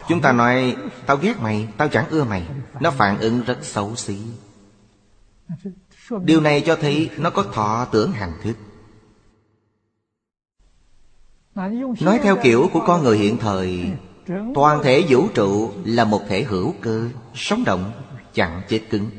Chúng 0.08 0.20
ta 0.20 0.32
nói 0.32 0.76
Tao 1.06 1.16
ghét 1.16 1.40
mày, 1.40 1.68
tao 1.76 1.88
chẳng 1.88 2.08
ưa 2.10 2.24
mày. 2.24 2.48
Nó 2.80 2.90
phản 2.90 3.18
ứng 3.18 3.42
rất 3.42 3.58
xấu 3.62 3.96
xí. 3.96 4.18
Điều 6.22 6.40
này 6.40 6.62
cho 6.66 6.76
thấy 6.76 7.10
Nó 7.16 7.30
có 7.30 7.42
thọ 7.42 7.86
tưởng 7.92 8.12
hành 8.12 8.32
thức. 8.42 8.56
Nói 12.00 12.20
theo 12.22 12.36
kiểu 12.42 12.68
của 12.72 12.80
con 12.86 13.02
người 13.02 13.18
hiện 13.18 13.36
thời 13.38 13.92
Toàn 14.54 14.82
thể 14.82 15.04
vũ 15.08 15.28
trụ 15.34 15.70
là 15.84 16.04
một 16.04 16.22
thể 16.28 16.42
hữu 16.42 16.74
cơ 16.80 17.08
Sống 17.34 17.64
động 17.64 17.92
Chẳng 18.32 18.62
chết 18.68 18.80
cứng. 18.90 19.10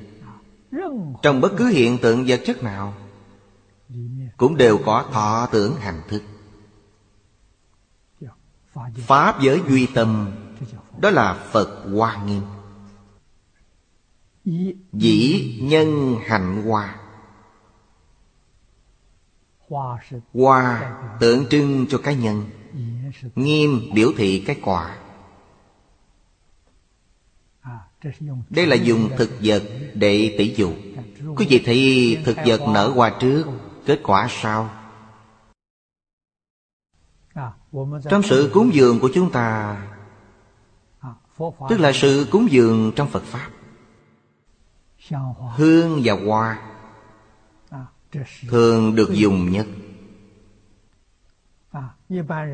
Trong 1.21 1.41
bất 1.41 1.51
cứ 1.57 1.67
hiện 1.67 1.97
tượng 1.97 2.23
vật 2.27 2.41
chất 2.45 2.63
nào 2.63 2.93
Cũng 4.37 4.57
đều 4.57 4.77
có 4.85 5.05
thọ 5.11 5.47
tưởng 5.51 5.75
hành 5.75 6.01
thức. 6.07 6.21
Pháp 9.07 9.41
giới 9.41 9.61
duy 9.69 9.87
tâm, 9.93 10.31
Đó 10.99 11.09
là 11.09 11.33
Phật 11.51 11.83
Hoa 11.93 12.23
Nghiêm. 12.25 12.41
Dĩ 14.93 15.59
nhân 15.61 16.17
hạnh 16.25 16.63
hoa. 16.63 16.95
Hoa 20.33 20.93
tượng 21.19 21.45
trưng 21.49 21.85
cho 21.89 21.97
cái 21.97 22.15
nhân, 22.15 22.45
Nghiêm 23.35 23.81
biểu 23.93 24.11
thị 24.17 24.43
cái 24.47 24.55
quả. 24.61 24.97
Đây 28.49 28.67
là 28.67 28.75
dùng 28.75 29.09
thực 29.17 29.29
vật 29.43 29.63
để 29.93 30.35
tỷ 30.37 30.53
dụ. 30.55 30.73
Quý 31.35 31.45
vị 31.49 31.61
thấy 31.65 32.17
thực 32.25 32.37
vật 32.45 32.61
nở 32.67 32.87
hoa 32.87 33.09
trước, 33.19 33.45
Kết 33.85 33.99
quả 34.03 34.27
sao? 34.29 34.69
Trong 38.09 38.23
sự 38.23 38.51
cúng 38.53 38.73
dường 38.73 38.99
của 38.99 39.09
chúng 39.13 39.31
ta 39.31 39.77
Tức 41.69 41.79
là 41.79 41.91
sự 41.93 42.27
cúng 42.31 42.51
dường 42.51 42.91
trong 42.95 43.07
Phật 43.07 43.23
Pháp. 43.23 43.49
Hương 45.55 46.01
và 46.03 46.13
hoa 46.25 46.61
Thường 48.49 48.95
được 48.95 49.13
dùng 49.13 49.51
nhất. 49.51 49.67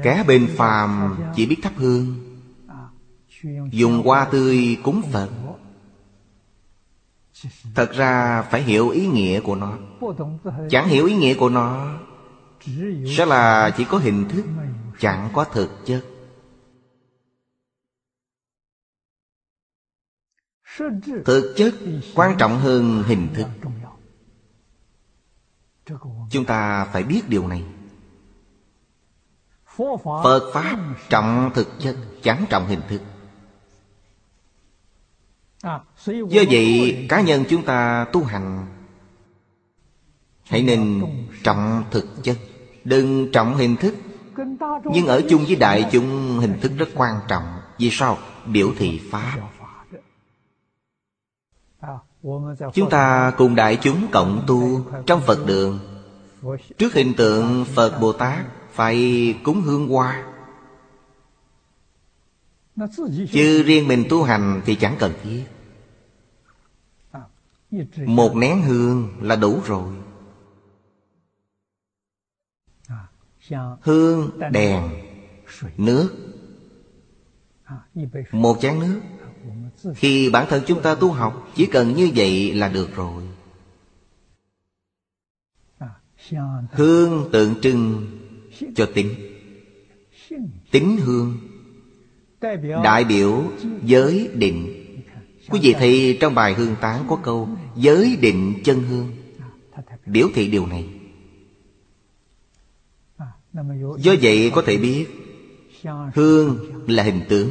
Kẻ 0.04 0.24
bên 0.28 0.48
phàm 0.58 1.18
chỉ 1.36 1.46
biết 1.46 1.58
thắp 1.64 1.74
hương. 1.76 2.16
Dùng 3.72 4.02
hoa 4.06 4.26
tươi 4.26 4.78
cúng 4.84 5.02
Phật. 5.12 5.30
Thật 7.76 7.92
ra 7.92 8.42
phải 8.42 8.62
hiểu 8.62 8.90
ý 8.90 9.08
nghĩa 9.08 9.42
của 9.42 9.56
nó. 9.56 9.74
Chẳng 10.70 10.88
hiểu 10.88 11.06
ý 11.06 11.16
nghĩa 11.16 11.34
của 11.34 11.50
nó. 11.50 11.98
Sẽ 13.18 13.26
là 13.26 13.70
chỉ 13.78 13.84
có 13.84 13.98
hình 13.98 14.30
thức 14.30 14.46
Chẳng 15.00 15.30
có 15.34 15.44
thực 15.44 15.70
chất 15.86 16.06
Thực 21.26 21.54
chất 21.58 21.74
quan 22.16 22.36
trọng 22.40 22.60
hơn 22.60 23.04
hình 23.08 23.28
thức. 23.36 23.48
Chúng 26.30 26.46
ta 26.46 26.86
phải 26.86 27.04
biết 27.04 27.22
điều 27.28 27.48
này. 27.48 27.64
Phật 30.24 30.52
Pháp 30.54 30.96
trọng 31.10 31.52
thực 31.56 31.68
chất, 31.80 31.96
Chẳng 32.24 32.46
trọng 32.50 32.68
hình 32.68 32.82
thức. 32.90 33.02
Do 36.30 36.42
vậy, 36.50 37.06
cá 37.10 37.22
nhân 37.22 37.44
chúng 37.50 37.66
ta 37.66 38.06
tu 38.14 38.24
hành, 38.24 38.68
Hãy 40.44 40.62
nên 40.64 41.06
trọng 41.44 41.84
thực 41.92 42.06
chất. 42.24 42.38
Đừng 42.84 43.32
trọng 43.32 43.56
hình 43.56 43.76
thức. 43.76 43.96
Nhưng 44.94 45.08
ở 45.08 45.22
chung 45.30 45.46
với 45.46 45.56
đại 45.56 45.90
chúng, 45.92 46.40
hình 46.40 46.60
thức 46.62 46.72
rất 46.78 46.90
quan 46.96 47.20
trọng. 47.28 47.44
Vì 47.78 47.90
sao? 47.92 48.18
Biểu 48.46 48.72
thị 48.78 49.02
Pháp. 49.12 49.38
Chúng 52.74 52.90
ta 52.90 53.34
cùng 53.38 53.56
đại 53.56 53.78
chúng 53.82 54.08
cộng 54.12 54.44
tu 54.48 54.86
Trong 55.06 55.22
Phật 55.22 55.46
đường. 55.46 55.80
Trước 56.78 56.94
hình 56.94 57.14
tượng 57.14 57.66
Phật 57.66 58.00
Bồ 58.02 58.14
Tát 58.14 58.46
Phải 58.72 59.36
cúng 59.44 59.62
hương 59.62 59.88
hoa. 59.88 60.24
Chứ 63.32 63.64
riêng 63.64 63.88
mình 63.88 64.06
tu 64.10 64.24
hành 64.24 64.62
thì 64.66 64.76
chẳng 64.76 64.96
cần 65.00 65.14
thiết. 65.24 65.44
Một 68.06 68.36
nén 68.36 68.62
hương 68.62 69.10
là 69.22 69.36
đủ 69.36 69.60
rồi. 69.66 69.94
Hương, 73.82 74.40
đèn, 74.52 74.90
nước. 75.78 76.10
Một 78.32 78.58
chén 78.62 78.80
nước. 78.80 79.02
Khi 79.96 80.30
bản 80.30 80.46
thân 80.50 80.64
chúng 80.68 80.82
ta 80.82 80.96
tu 80.96 81.12
học 81.12 81.52
Chỉ 81.56 81.66
cần 81.66 81.96
như 81.96 82.10
vậy 82.16 82.54
là 82.54 82.70
được 82.70 82.96
rồi. 82.96 83.24
Hương 86.72 87.30
tượng 87.32 87.56
trưng 87.62 88.08
cho 88.76 88.86
tính. 88.96 89.10
Tính 90.72 90.98
hương. 90.98 91.38
Đại 92.84 93.04
biểu 93.04 93.44
giới 93.84 94.30
định. 94.34 94.84
Quý 95.50 95.60
vị 95.64 95.74
thấy 95.74 96.18
trong 96.22 96.36
bài 96.36 96.54
hương 96.54 96.76
tán 96.82 97.06
có 97.10 97.16
câu 97.16 97.50
Giới 97.76 98.16
định 98.22 98.54
chân 98.64 98.84
hương. 98.84 99.12
Biểu 100.06 100.28
thị 100.34 100.48
điều 100.48 100.66
này 100.66 100.97
Do 104.00 104.16
vậy 104.22 104.52
có 104.56 104.62
thể 104.66 104.78
biết 104.78 105.08
Hương 106.16 106.58
là 106.88 107.04
hình 107.04 107.22
tướng. 107.30 107.50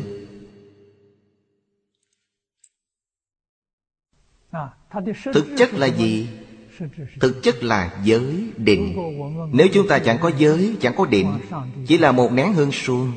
Thực 5.32 5.46
chất 5.58 5.74
là 5.74 5.86
gì? 5.86 6.28
Thực 7.20 7.42
chất 7.42 7.64
là 7.64 8.00
giới 8.04 8.44
định. 8.56 8.96
Nếu 9.52 9.66
chúng 9.72 9.88
ta 9.88 9.98
chẳng 9.98 10.18
có 10.20 10.30
giới, 10.38 10.76
chẳng 10.80 10.94
có 10.96 11.06
định 11.06 11.38
Chỉ 11.86 11.98
là 11.98 12.12
một 12.12 12.32
nén 12.32 12.52
hương 12.52 12.72
suông 12.72 13.12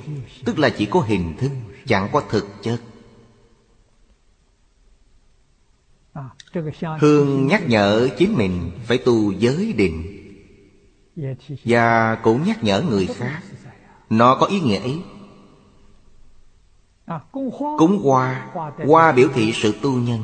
Tức 0.45 0.59
là 0.59 0.69
chỉ 0.69 0.85
có 0.85 0.99
hình 0.99 1.33
thức 1.37 1.51
Chẳng 1.87 2.09
có 2.11 2.23
thực 2.29 2.47
chất. 2.61 2.81
Hương 6.99 7.47
nhắc 7.47 7.63
nhở 7.67 8.09
chính 8.17 8.37
mình 8.37 8.71
Phải 8.85 8.97
tu 8.97 9.31
giới 9.31 9.73
định. 9.73 10.18
Và 11.65 12.15
cũng 12.15 12.43
nhắc 12.43 12.63
nhở 12.63 12.81
người 12.81 13.07
khác, 13.07 13.41
Nó 14.09 14.37
có 14.39 14.45
ý 14.45 14.59
nghĩa 14.59 14.79
ấy. 14.79 15.01
Cúng 17.77 18.01
hoa 18.03 18.51
Hoa 18.87 19.11
biểu 19.11 19.29
thị 19.33 19.51
sự 19.55 19.73
tu 19.81 19.91
nhân. 19.91 20.23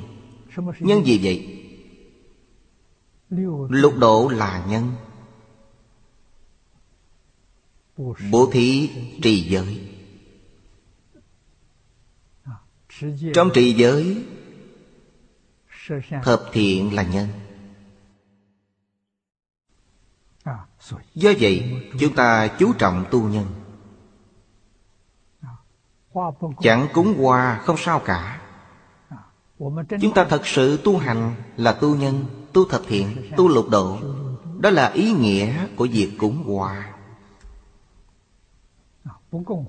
Nhân 0.80 1.06
gì 1.06 1.20
vậy? 1.24 1.62
Lục 3.70 3.94
độ 3.98 4.30
là 4.34 4.66
nhân. 4.70 4.92
Bố 8.32 8.50
thí 8.52 8.90
trì 9.22 9.42
giới. 9.42 9.80
Trong 13.34 13.50
trì 13.54 13.74
giới, 13.74 14.24
Thập 16.24 16.42
thiện 16.52 16.96
là 16.96 17.04
nhân. 17.04 17.28
Do 21.16 21.32
vậy 21.40 21.82
chúng 22.00 22.16
ta 22.16 22.48
chú 22.48 22.74
trọng 22.74 23.06
tu 23.12 23.30
nhân. 23.30 23.46
Chẳng 26.62 26.88
cúng 26.94 27.16
hoa 27.18 27.62
không 27.66 27.78
sao 27.78 28.00
cả. 28.00 28.42
Chúng 30.02 30.14
ta 30.16 30.26
thật 30.26 30.48
sự 30.48 30.78
tu 30.84 30.98
hành 30.98 31.36
là 31.58 31.72
tu 31.72 31.96
nhân 31.96 32.26
Tu 32.56 32.66
thập 32.66 32.82
thiện, 32.88 33.32
tu 33.38 33.48
lục 33.48 33.70
độ. 33.70 33.98
Đó 34.60 34.70
là 34.70 34.92
ý 34.92 35.12
nghĩa 35.12 35.68
của 35.76 35.88
việc 35.92 36.12
cúng 36.18 36.44
hoa. 36.44 36.92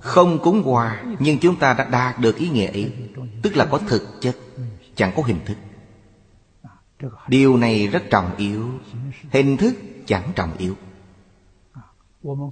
Không 0.01 0.39
cúng 0.39 0.63
hoa 0.63 1.03
Nhưng 1.19 1.39
chúng 1.39 1.55
ta 1.55 1.73
đã 1.73 1.83
đạt 1.91 2.19
được 2.19 2.35
ý 2.35 2.49
nghĩa 2.49 2.67
ấy 2.67 2.93
Tức 3.41 3.55
là 3.57 3.65
có 3.65 3.77
thực 3.77 4.21
chất 4.21 4.35
Chẳng 4.95 5.11
có 5.15 5.23
hình 5.23 5.39
thức. 5.45 5.57
Điều 7.27 7.57
này 7.57 7.87
rất 7.87 8.03
trọng 8.09 8.35
yếu 8.35 8.69
Hình 9.31 9.57
thức 9.57 9.75
chẳng 10.05 10.31
trọng 10.35 10.57
yếu. 10.57 10.75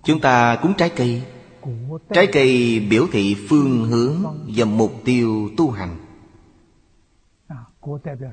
Chúng 0.04 0.22
ta 0.22 0.56
cúng 0.62 0.74
trái 0.78 0.90
cây. 0.90 1.24
Trái 2.14 2.28
cây 2.28 2.80
biểu 2.90 3.08
thị 3.12 3.36
phương 3.50 3.84
hướng 3.84 4.24
và 4.56 4.66
mục 4.66 4.94
tiêu 5.06 5.50
tu 5.58 5.72
hành. 5.72 5.98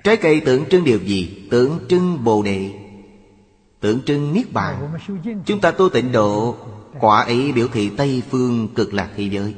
Trái 0.05 0.16
cây 0.16 0.40
tượng 0.40 0.64
trưng 0.70 0.85
điều 0.85 0.98
gì? 0.98 1.48
Tượng 1.50 1.78
trưng 1.88 2.24
Bồ 2.24 2.42
Đề. 2.42 2.70
Tượng 3.81 4.02
trưng 4.02 4.33
Niết 4.33 4.52
Bàn. 4.52 4.98
Chúng 5.46 5.61
ta 5.61 5.70
tu 5.70 5.88
tịnh 5.88 6.12
độ, 6.12 6.57
Quả 7.00 7.22
ấy 7.22 7.52
biểu 7.52 7.68
thị 7.68 7.90
Tây 7.96 8.22
Phương 8.31 8.68
cực 8.74 8.94
lạc 8.94 9.11
thế 9.16 9.24
giới. 9.24 9.55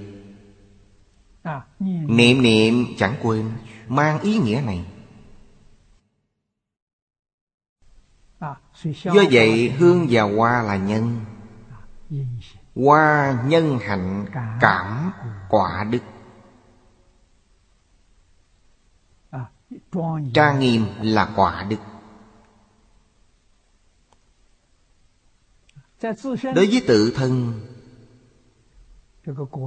Niệm 2.08 2.42
niệm 2.42 2.84
chẳng 2.98 3.14
quên, 3.22 3.50
Mang 3.88 4.20
ý 4.20 4.38
nghĩa 4.38 4.62
này. 4.66 4.84
Do 9.04 9.22
vậy, 9.30 9.70
hương 9.70 10.06
và 10.10 10.22
hoa 10.22 10.62
là 10.62 10.76
nhân 10.76 11.20
qua 12.74 13.38
nhân 13.46 13.78
hạnh 13.82 14.26
cảm. 14.60 15.12
quả 15.48 15.84
đức. 15.90 16.00
Trang 20.34 20.60
nghiêm 20.60 20.86
là 21.00 21.32
quả 21.36 21.66
đức. 21.68 21.76
Đối 26.44 26.66
với 26.66 26.84
tự 26.88 27.12
thân 27.16 27.60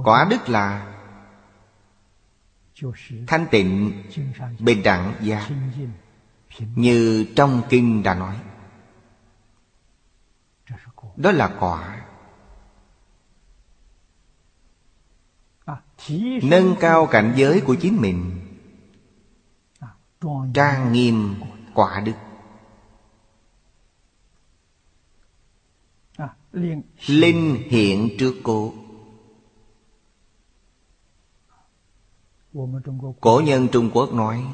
quả 0.04 0.26
đức 0.30 0.48
là 0.48 0.94
thanh 3.26 3.46
tịnh 3.50 4.02
bình 4.58 4.82
đẳng 4.82 5.14
dạ. 5.20 5.48
gia 5.48 5.56
như 6.74 7.26
trong 7.36 7.62
kinh 7.68 8.02
đã 8.02 8.14
nói. 8.14 8.40
Đó 11.16 11.32
là 11.32 11.56
quả. 11.60 12.07
nâng 16.42 16.74
cao 16.80 17.06
cảnh 17.06 17.34
giới 17.36 17.60
của 17.60 17.74
chính 17.74 17.96
mình. 18.00 18.40
Trang 20.54 20.92
nghiêm 20.92 21.34
quả 21.74 22.00
đức. 22.04 22.12
Linh 27.06 27.68
hiện 27.68 28.08
trước 28.18 28.34
cô. 28.42 28.74
Cổ 33.20 33.42
nhân 33.44 33.68
trung 33.72 33.90
quốc 33.92 34.12
nói 34.12 34.44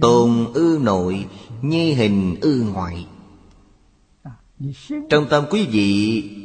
tồn 0.00 0.52
ư 0.54 0.78
nội, 0.82 1.28
nhi 1.62 1.94
hình 1.94 2.36
ư 2.40 2.72
ngoại. 2.72 3.06
Trong 5.10 5.26
tâm 5.30 5.44
quý 5.50 5.66
vị 5.66 6.43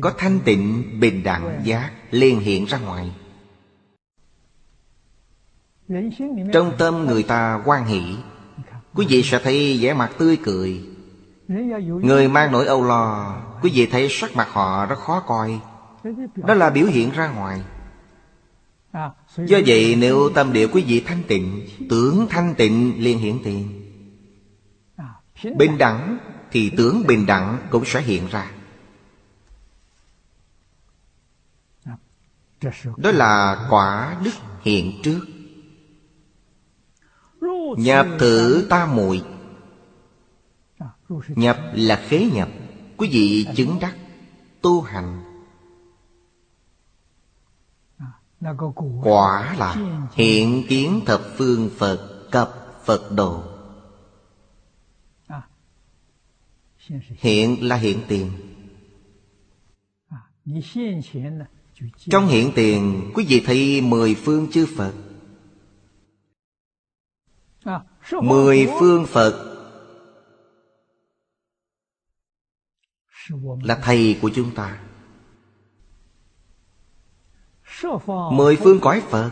có 0.00 0.12
thanh 0.18 0.40
tịnh 0.44 0.84
bình 1.00 1.22
đẳng 1.22 1.60
giác 1.64 1.90
liền 2.10 2.40
hiện 2.40 2.64
ra 2.64 2.78
ngoài. 2.78 3.12
Trong 6.52 6.72
tâm 6.78 7.06
người 7.06 7.22
ta 7.22 7.62
quan 7.64 7.86
hỷ, 7.86 8.16
quý 8.94 9.06
vị 9.08 9.22
sẽ 9.22 9.40
thấy 9.44 9.78
vẻ 9.82 9.94
mặt 9.94 10.10
tươi 10.18 10.36
cười. 10.42 10.84
Người 12.02 12.28
mang 12.28 12.52
nỗi 12.52 12.66
âu 12.66 12.84
lo, 12.84 13.36
quý 13.62 13.70
vị 13.74 13.86
thấy 13.86 14.08
sắc 14.10 14.36
mặt 14.36 14.48
họ 14.50 14.86
rất 14.86 14.98
khó 14.98 15.20
coi. 15.20 15.60
Đó 16.36 16.54
là 16.54 16.70
biểu 16.70 16.86
hiện 16.86 17.10
ra 17.10 17.32
ngoài. 17.32 17.62
Do 19.36 19.58
vậy, 19.66 19.96
nếu 19.98 20.30
tâm 20.34 20.52
địa 20.52 20.66
quý 20.66 20.84
vị 20.86 21.02
thanh 21.06 21.22
tịnh, 21.28 21.66
tưởng 21.90 22.26
thanh 22.30 22.54
tịnh 22.54 23.04
liền 23.04 23.18
hiện 23.18 23.38
tiền. 23.44 23.68
Bình 25.58 25.78
đẳng 25.78 26.18
thì 26.50 26.70
tưởng 26.76 27.02
bình 27.06 27.26
đẳng 27.26 27.58
cũng 27.70 27.84
sẽ 27.84 28.00
hiện 28.00 28.26
ra. 28.30 28.50
đó 32.96 33.10
là 33.10 33.66
quả 33.70 34.20
đức 34.24 34.30
hiện 34.62 35.00
trước. 35.02 35.20
Nhập 37.76 38.06
thử 38.18 38.66
ta 38.70 38.86
muội 38.86 39.22
nhập 41.28 41.58
là 41.74 42.02
khế 42.08 42.30
nhập. 42.32 42.48
Quý 42.96 43.08
vị 43.12 43.46
chứng 43.56 43.78
đắc, 43.80 43.96
tu 44.62 44.80
hành. 44.80 45.22
Quả 49.02 49.54
là 49.58 49.76
hiện 50.12 50.64
kiến 50.68 51.00
thập 51.06 51.20
phương 51.36 51.70
phật 51.78 52.28
cập 52.30 52.54
phật 52.84 53.12
độ 53.12 53.42
hiện 57.08 57.68
là 57.68 57.76
hiện 57.76 58.00
tiền. 58.08 58.30
Trong 61.96 62.26
hiện 62.26 62.52
tiền, 62.54 63.10
Quý 63.14 63.26
vị 63.28 63.42
thấy 63.46 63.80
mười 63.80 64.14
phương 64.14 64.50
chư 64.50 64.66
Phật. 64.76 64.92
Mười 68.22 68.68
phương 68.80 69.06
Phật 69.06 69.48
Là 73.62 73.80
thầy 73.82 74.18
của 74.22 74.30
chúng 74.34 74.54
ta. 74.54 74.80
Mười 78.32 78.56
phương 78.56 78.80
cõi 78.80 79.02
Phật 79.08 79.30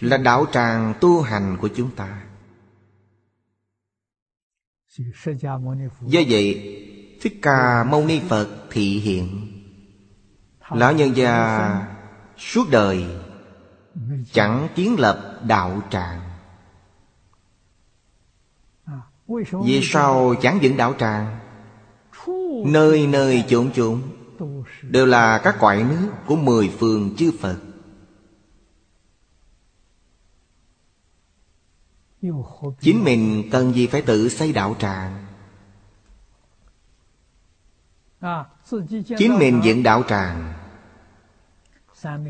Là 0.00 0.16
đạo 0.16 0.46
tràng 0.52 0.94
tu 1.00 1.20
hành 1.22 1.56
của 1.60 1.68
chúng 1.76 1.90
ta. 1.90 2.26
Do 6.00 6.20
vậy, 6.28 6.74
Thích 7.20 7.38
Ca 7.42 7.84
Mâu 7.84 8.06
Ni 8.06 8.20
Phật 8.28 8.66
thị 8.70 8.98
hiện. 8.98 9.57
Lão 10.70 10.92
nhân 10.92 11.16
già 11.16 11.86
suốt 12.36 12.64
đời 12.70 13.06
Chẳng 14.32 14.68
kiến 14.74 14.96
lập 14.98 15.40
đạo 15.46 15.82
tràng. 15.90 16.20
Vì 19.64 19.80
sao 19.82 20.34
chẳng 20.42 20.58
dựng 20.62 20.76
đạo 20.76 20.94
tràng? 20.98 21.38
Nơi 22.66 23.06
nơi 23.06 23.44
chỗ 23.48 23.64
chốn 23.74 24.02
Đều 24.82 25.06
là 25.06 25.40
các 25.44 25.56
quại 25.60 25.84
nước 25.84 26.12
của 26.26 26.36
mười 26.36 26.74
phương 26.78 27.16
chư 27.16 27.32
Phật. 27.40 27.58
Chính 32.80 33.04
mình 33.04 33.48
cần 33.52 33.74
gì 33.74 33.86
phải 33.86 34.02
tự 34.02 34.28
xây 34.28 34.52
đạo 34.52 34.76
tràng? 34.78 35.26
chính 39.18 39.38
mình 39.38 39.60
dựng 39.64 39.82
đạo 39.82 40.02
tràng. 40.08 40.54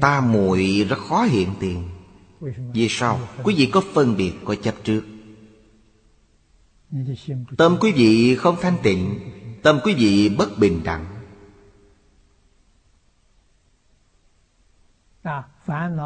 Ta 0.01 0.21
muội 0.21 0.87
rất 0.89 0.99
khó 1.09 1.23
hiện 1.23 1.55
tiền. 1.61 1.89
Vì 2.73 2.87
sao? 2.91 3.21
Quý 3.45 3.55
vị 3.55 3.71
có 3.73 3.83
phân 3.95 4.17
biệt 4.17 4.33
có 4.45 4.55
chấp 4.55 4.75
trước. 4.85 5.03
Tâm 7.59 7.77
quý 7.81 7.93
vị 7.93 8.37
không 8.37 8.57
thanh 8.61 8.77
tịnh 8.83 9.19
tâm 9.63 9.81
quý 9.85 9.95
vị 9.95 10.29
bất 10.29 10.59
bình 10.59 10.81
đẳng. 10.85 11.07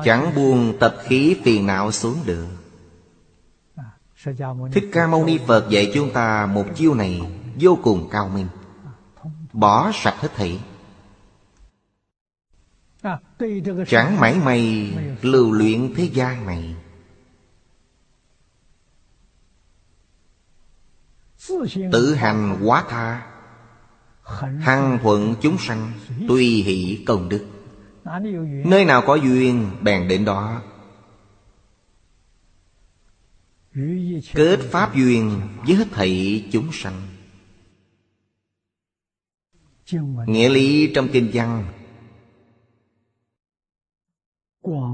Chẳng 0.04 0.34
buông 0.34 0.78
tập 0.80 0.96
khí 1.04 1.36
phiền 1.44 1.66
não 1.66 1.92
xuống 1.92 2.16
được. 2.26 2.46
Thích 4.72 4.84
ca 4.92 5.06
mâu 5.06 5.26
ni 5.26 5.38
phật 5.46 5.68
dạy 5.70 5.90
chúng 5.94 6.12
ta 6.12 6.46
một 6.46 6.66
chiêu 6.74 6.94
này 6.94 7.20
vô 7.60 7.78
cùng 7.82 8.08
cao 8.10 8.28
minh. 8.28 8.46
Bỏ 9.52 9.92
sạch 9.94 10.16
hết 10.18 10.28
thảy. 10.36 10.60
Chẳng 13.86 14.20
mãi 14.20 14.34
mày 14.44 14.92
lưu 15.22 15.52
luyện 15.52 15.94
thế 15.96 16.04
gian 16.04 16.46
này. 16.46 16.76
Tự 21.92 22.14
hành 22.14 22.60
quá 22.64 22.84
tha 22.88 23.32
Hăng 24.60 24.98
thuận 25.02 25.34
chúng 25.42 25.58
sanh 25.58 25.92
Tùy 26.28 26.44
hỷ 26.46 27.04
công 27.06 27.28
đức. 27.28 27.46
Nơi 28.64 28.84
nào 28.84 29.02
có 29.06 29.14
duyên 29.14 29.70
bèn 29.82 30.08
đến 30.08 30.24
đó. 30.24 30.62
Kết 34.34 34.58
pháp 34.70 34.94
duyên 34.94 35.40
với 35.66 35.76
hết 35.76 35.88
thảy 35.92 36.44
chúng 36.52 36.72
sanh 36.72 37.11
nghĩa 40.26 40.48
lý 40.48 40.92
trong 40.94 41.08
kinh 41.12 41.30
văn. 41.34 41.64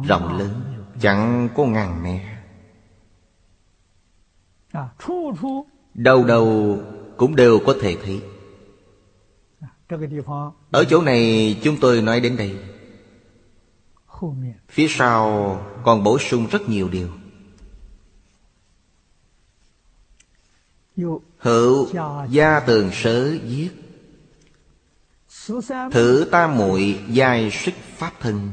Rộng 0.09 0.39
lớn 0.39 0.85
chẳng 1.01 1.49
có 1.57 1.65
ngàn 1.65 2.03
mẹ 2.03 2.39
đâu 5.95 6.25
đâu 6.25 6.79
cũng 7.17 7.37
đều 7.37 7.59
có 7.67 7.75
thể 7.81 7.97
thấy. 8.05 8.23
Ở 10.71 10.85
chỗ 10.85 11.03
này 11.03 11.57
chúng 11.63 11.77
tôi 11.81 12.03
nói 12.03 12.21
đến 12.21 12.37
đây. 12.37 12.57
Phía 14.69 14.89
sau 14.89 15.57
còn 15.85 16.05
bổ 16.05 16.19
sung 16.19 16.47
rất 16.51 16.69
nhiều 16.69 16.89
điều. 16.89 17.09
Hữu 21.39 21.89
gia 22.31 22.61
tường 22.61 22.91
sớ 22.93 23.31
viết 23.43 23.71
thử 25.93 26.29
ta 26.33 26.47
muội 26.47 27.01
giai 27.09 27.51
sức 27.51 27.75
pháp 27.75 28.13
thân. 28.21 28.51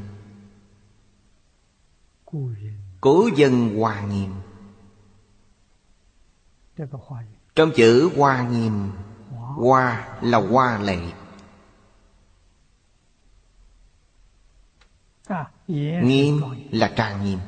Cố 3.02 3.30
dân. 3.36 3.78
Hòa 3.80 4.02
nghiêm. 4.02 4.34
Trong 7.56 7.72
chữ 7.76 8.10
hòa 8.16 8.48
nghiêm 8.50 8.92
hòa 9.56 10.08
là 10.22 10.38
hoa 10.38 10.80
lệ. 10.80 11.00
Nghiêm 16.04 16.42
là 16.72 16.94
trang 16.96 17.24
nghiêm. 17.24 17.40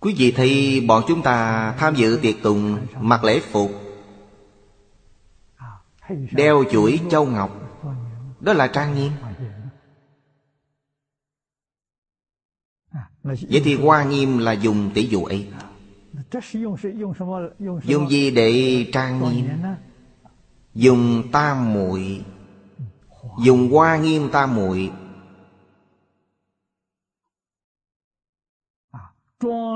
Quý 0.00 0.14
vị 0.18 0.32
thấy 0.36 0.80
bọn 0.88 1.04
chúng 1.08 1.22
ta 1.22 1.72
tham 1.78 1.94
dự 1.94 2.18
tiệc 2.22 2.42
tùng 2.42 2.86
mặc 3.00 3.24
lễ 3.24 3.40
phục 3.52 3.83
Đeo 6.32 6.64
chuỗi 6.70 7.00
châu 7.10 7.26
ngọc. 7.26 7.50
Đó 8.40 8.52
là 8.52 8.66
trang 8.66 8.94
nghiêm. 8.94 9.12
Vậy 13.22 13.62
thì 13.64 13.74
hoa 13.74 14.04
nghiêm 14.04 14.38
là 14.38 14.52
dùng 14.52 14.90
tỷ 14.94 15.06
dụ 15.08 15.24
ấy. 15.24 15.52
Dùng 17.84 18.10
gì 18.10 18.30
để 18.30 18.86
trang 18.92 19.20
nghiêm? 19.20 19.48
Dùng 20.74 21.22
tam 21.32 21.72
muội. 21.74 22.24
Dùng 23.44 23.70
hoa 23.72 23.96
nghiêm 23.96 24.28
tam 24.32 24.54
muội. 24.54 24.92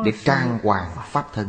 Để 0.05 0.13
trang 0.25 0.59
hoàng 0.63 0.91
pháp 1.05 1.27
thân. 1.33 1.49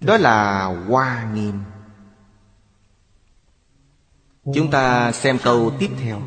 Đó 0.00 0.16
là 0.16 0.64
hoa 0.88 1.30
nghiêm. 1.34 1.54
Chúng 4.54 4.70
ta 4.70 5.12
xem 5.12 5.38
câu 5.42 5.72
tiếp 5.78 5.90
theo. 6.00 6.20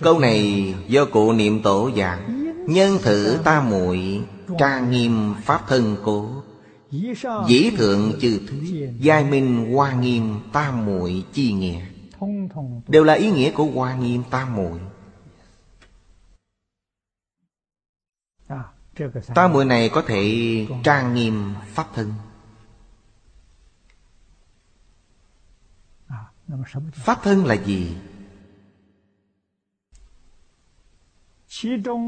Câu 0.00 0.18
này 0.18 0.74
do 0.88 1.04
cụ 1.04 1.32
niệm 1.32 1.62
tổ 1.62 1.90
giảng. 1.96 2.46
Nhân 2.68 2.98
thử 3.02 3.38
ta 3.44 3.60
muội 3.60 4.22
Tra 4.58 4.80
nghiêm 4.80 5.34
pháp 5.42 5.68
thân 5.68 5.96
cố. 6.04 6.42
Dĩ 7.48 7.70
thượng 7.76 8.12
chư 8.20 8.40
thứ, 8.48 8.56
Giai 8.98 9.24
minh 9.24 9.74
hoa 9.74 9.92
nghiêm 9.92 10.40
ta 10.52 10.70
muội 10.70 11.24
chi 11.32 11.52
nghĩa. 11.52 11.80
Đều 12.88 13.04
là 13.04 13.14
ý 13.14 13.30
nghĩa 13.30 13.50
của 13.50 13.64
hoa 13.64 13.94
nghiêm 13.94 14.22
ta 14.30 14.44
muội. 14.44 14.80
Ta 19.34 19.48
muội 19.48 19.64
này 19.64 19.88
có 19.88 20.02
thể 20.02 20.66
trang 20.82 21.14
nghiêm 21.14 21.54
pháp 21.74 21.86
thân. 21.94 22.12
Pháp 26.92 27.22
thân 27.22 27.44
là 27.44 27.54
gì? 27.54 27.96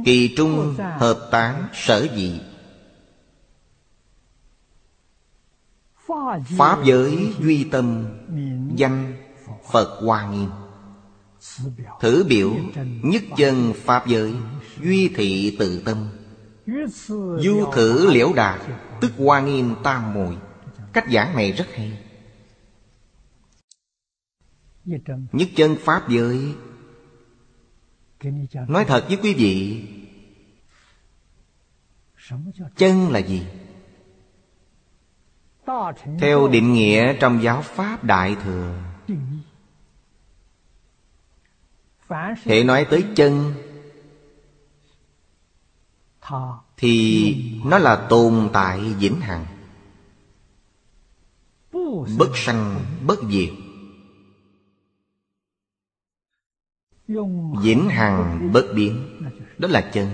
Kỳ 0.05 0.35
trung 0.37 0.75
hợp 0.99 1.29
tán 1.33 1.69
sở 1.73 2.09
dị 2.17 2.41
Pháp 6.57 6.85
giới 6.85 7.35
duy 7.41 7.65
tâm 7.65 8.07
Danh 8.77 9.17
Phật. 9.73 9.99
Hoa 10.03 10.31
Nghiêm. 10.31 10.51
Thử 12.01 12.25
biểu 12.29 12.53
Nhất 13.03 13.23
chân 13.37 13.73
Pháp 13.85 14.07
giới 14.07 14.35
Duy 14.83 15.09
thị 15.09 15.57
tự 15.59 15.83
tâm. 15.85 16.09
Du 17.41 17.71
thử 17.75 18.11
liễu 18.11 18.33
đạt 18.33 18.61
Tức 19.01 19.13
Hoa 19.19 19.41
Nghiêm 19.41 19.75
tam 19.85 20.15
mùi. 20.15 20.35
Cách 20.93 21.05
giảng 21.13 21.37
này 21.37 21.53
rất 21.53 21.67
hay. 21.75 22.08
Nhất 25.33 25.49
chân 25.57 25.77
Pháp 25.81 26.09
giới. 26.09 26.55
Nói 28.69 28.85
thật 28.85 29.05
với 29.09 29.19
quý 29.23 29.35
vị 29.35 29.85
Chân 32.77 33.11
là 33.11 33.19
gì? 33.19 33.47
Theo 36.19 36.49
định 36.49 36.73
nghĩa 36.73 37.15
trong 37.21 37.43
giáo 37.43 37.63
Pháp 37.63 38.05
Đại 38.05 38.37
Thừa. 38.43 38.83
Hệ 42.45 42.65
nói 42.65 42.87
tới 42.91 43.05
chân 43.17 43.55
Thì 46.77 47.35
nó 47.65 47.79
là 47.79 48.07
tồn 48.11 48.51
tại 48.53 48.81
vĩnh 48.81 49.21
hằng. 49.21 49.47
Bất 52.19 52.31
sanh, 52.35 52.85
bất 53.07 53.19
diệt. 53.31 53.68
vĩnh 57.63 57.89
hằng 57.89 58.53
bất 58.53 58.67
biến. 58.75 59.21
Đó 59.59 59.69
là 59.69 59.91
chân. 59.93 60.09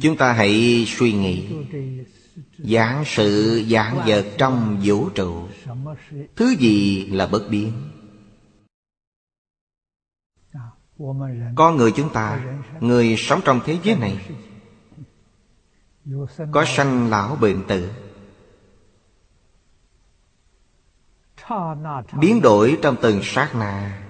Chúng 0.00 0.16
ta 0.16 0.32
hãy 0.32 0.84
suy 0.86 1.12
nghĩ. 1.12 1.48
Giảng 2.58 3.02
sự, 3.06 3.62
giảng 3.70 4.00
vật 4.06 4.26
trong 4.38 4.80
vũ 4.84 5.08
trụ. 5.08 5.48
Thứ 6.36 6.54
gì 6.58 7.06
là 7.06 7.26
bất 7.26 7.48
biến? 7.50 7.72
Có 11.54 11.72
người 11.72 11.92
chúng 11.96 12.12
ta, 12.12 12.56
người 12.80 13.14
sống 13.18 13.40
trong 13.44 13.60
thế 13.64 13.78
giới 13.82 13.96
này, 13.96 14.30
có 16.52 16.64
sanh 16.64 17.10
lão 17.10 17.36
bệnh 17.36 17.64
tử 17.68 17.90
biến 22.20 22.40
đổi 22.42 22.78
trong 22.82 22.96
từng 23.02 23.20
sát 23.22 23.54
na. 23.54 24.02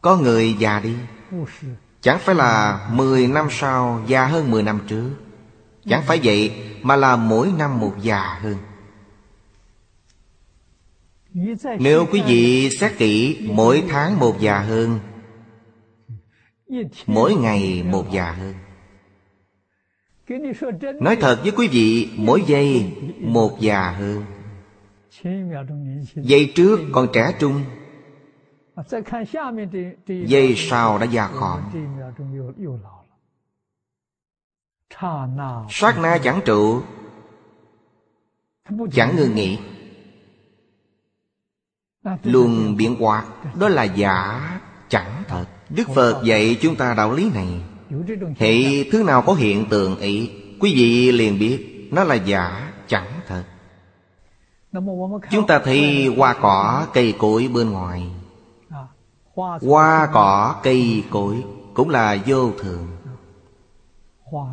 Có 0.00 0.16
người 0.16 0.54
già 0.58 0.80
đi, 0.80 0.96
chẳng 2.00 2.18
phải 2.20 2.34
là 2.34 2.88
10 2.92 3.26
năm 3.26 3.46
sau, 3.50 4.02
già 4.06 4.26
hơn 4.26 4.50
10 4.50 4.62
năm 4.62 4.80
trước. 4.88 5.10
Chẳng 5.88 6.02
phải 6.02 6.20
vậy 6.22 6.52
mà 6.82 6.96
là 6.96 7.16
mỗi 7.16 7.52
năm 7.58 7.80
một 7.80 7.94
già 8.02 8.38
hơn. 8.42 8.56
Nếu 11.78 12.06
quý 12.12 12.22
vị 12.26 12.70
xét 12.70 12.92
kỹ, 12.98 13.46
mỗi 13.52 13.84
tháng 13.88 14.18
một 14.18 14.40
già 14.40 14.58
hơn, 14.60 15.00
mỗi 17.06 17.34
ngày 17.34 17.82
một 17.82 18.10
già 18.10 18.32
hơn 18.32 18.54
nói 21.00 21.16
thật 21.16 21.38
với 21.42 21.52
quý 21.56 21.68
vị, 21.68 22.10
mỗi 22.16 22.42
giây 22.46 22.92
một 23.20 23.60
già 23.60 23.90
hơn. 23.90 24.24
Giây 26.14 26.52
trước 26.54 26.80
còn 26.92 27.08
trẻ 27.12 27.32
trung. 27.38 27.64
Giây 30.06 30.54
sau 30.56 30.98
đã 30.98 31.06
già 31.06 31.26
khòm 31.26 31.60
sát 35.70 35.98
na 35.98 36.18
chẳng 36.24 36.40
trụ, 36.44 36.82
chẳng 38.92 39.16
ngừng 39.16 39.34
nghỉ. 39.34 39.58
Luôn 42.22 42.76
biện 42.76 42.94
hoạt, 42.94 43.26
đó 43.58 43.68
là 43.68 43.84
giả 43.84 44.40
chẳng 44.88 45.22
thật. 45.28 45.46
Đức 45.70 45.88
phật 45.94 46.22
dạy 46.24 46.58
chúng 46.60 46.76
ta 46.76 46.94
đạo 46.94 47.12
lý 47.12 47.30
này. 47.34 47.60
Hệ 48.38 48.84
thứ 48.92 49.02
nào 49.02 49.22
có 49.22 49.34
hiện 49.34 49.64
tượng 49.70 50.00
ấy, 50.00 50.42
Quý 50.60 50.74
vị 50.74 51.12
liền 51.12 51.38
biết, 51.38 51.88
Nó 51.92 52.04
là 52.04 52.14
giả, 52.14 52.72
chẳng 52.86 53.20
thật. 53.26 53.44
Chúng 55.30 55.46
ta 55.46 55.60
thấy 55.64 56.06
hoa 56.16 56.34
cỏ, 56.40 56.86
cây 56.92 57.14
cối 57.18 57.50
bên 57.54 57.70
ngoài. 57.70 58.10
Hoa 59.60 60.08
cỏ, 60.12 60.60
cây 60.62 61.04
cối 61.10 61.44
Cũng 61.74 61.88
là 61.88 62.16
vô 62.26 62.52
thường. 62.58 62.86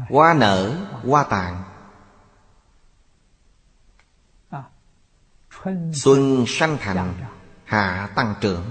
Hoa 0.10 0.34
nở, 0.34 0.76
Hoa 1.04 1.24
tàn. 1.24 1.64
Xuân 5.94 6.44
sanh 6.48 6.78
thành, 6.80 7.14
Hạ 7.64 8.10
tăng 8.16 8.34
trưởng. 8.42 8.64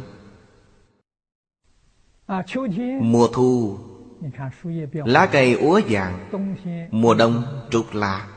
Mùa 3.00 3.29
thu 3.33 3.79
Lá 5.05 5.26
cây 5.26 5.55
úa 5.55 5.81
vàng 5.88 6.29
Mùa 6.90 7.14
đông 7.14 7.44
trục 7.70 7.94
lạ 7.94 8.29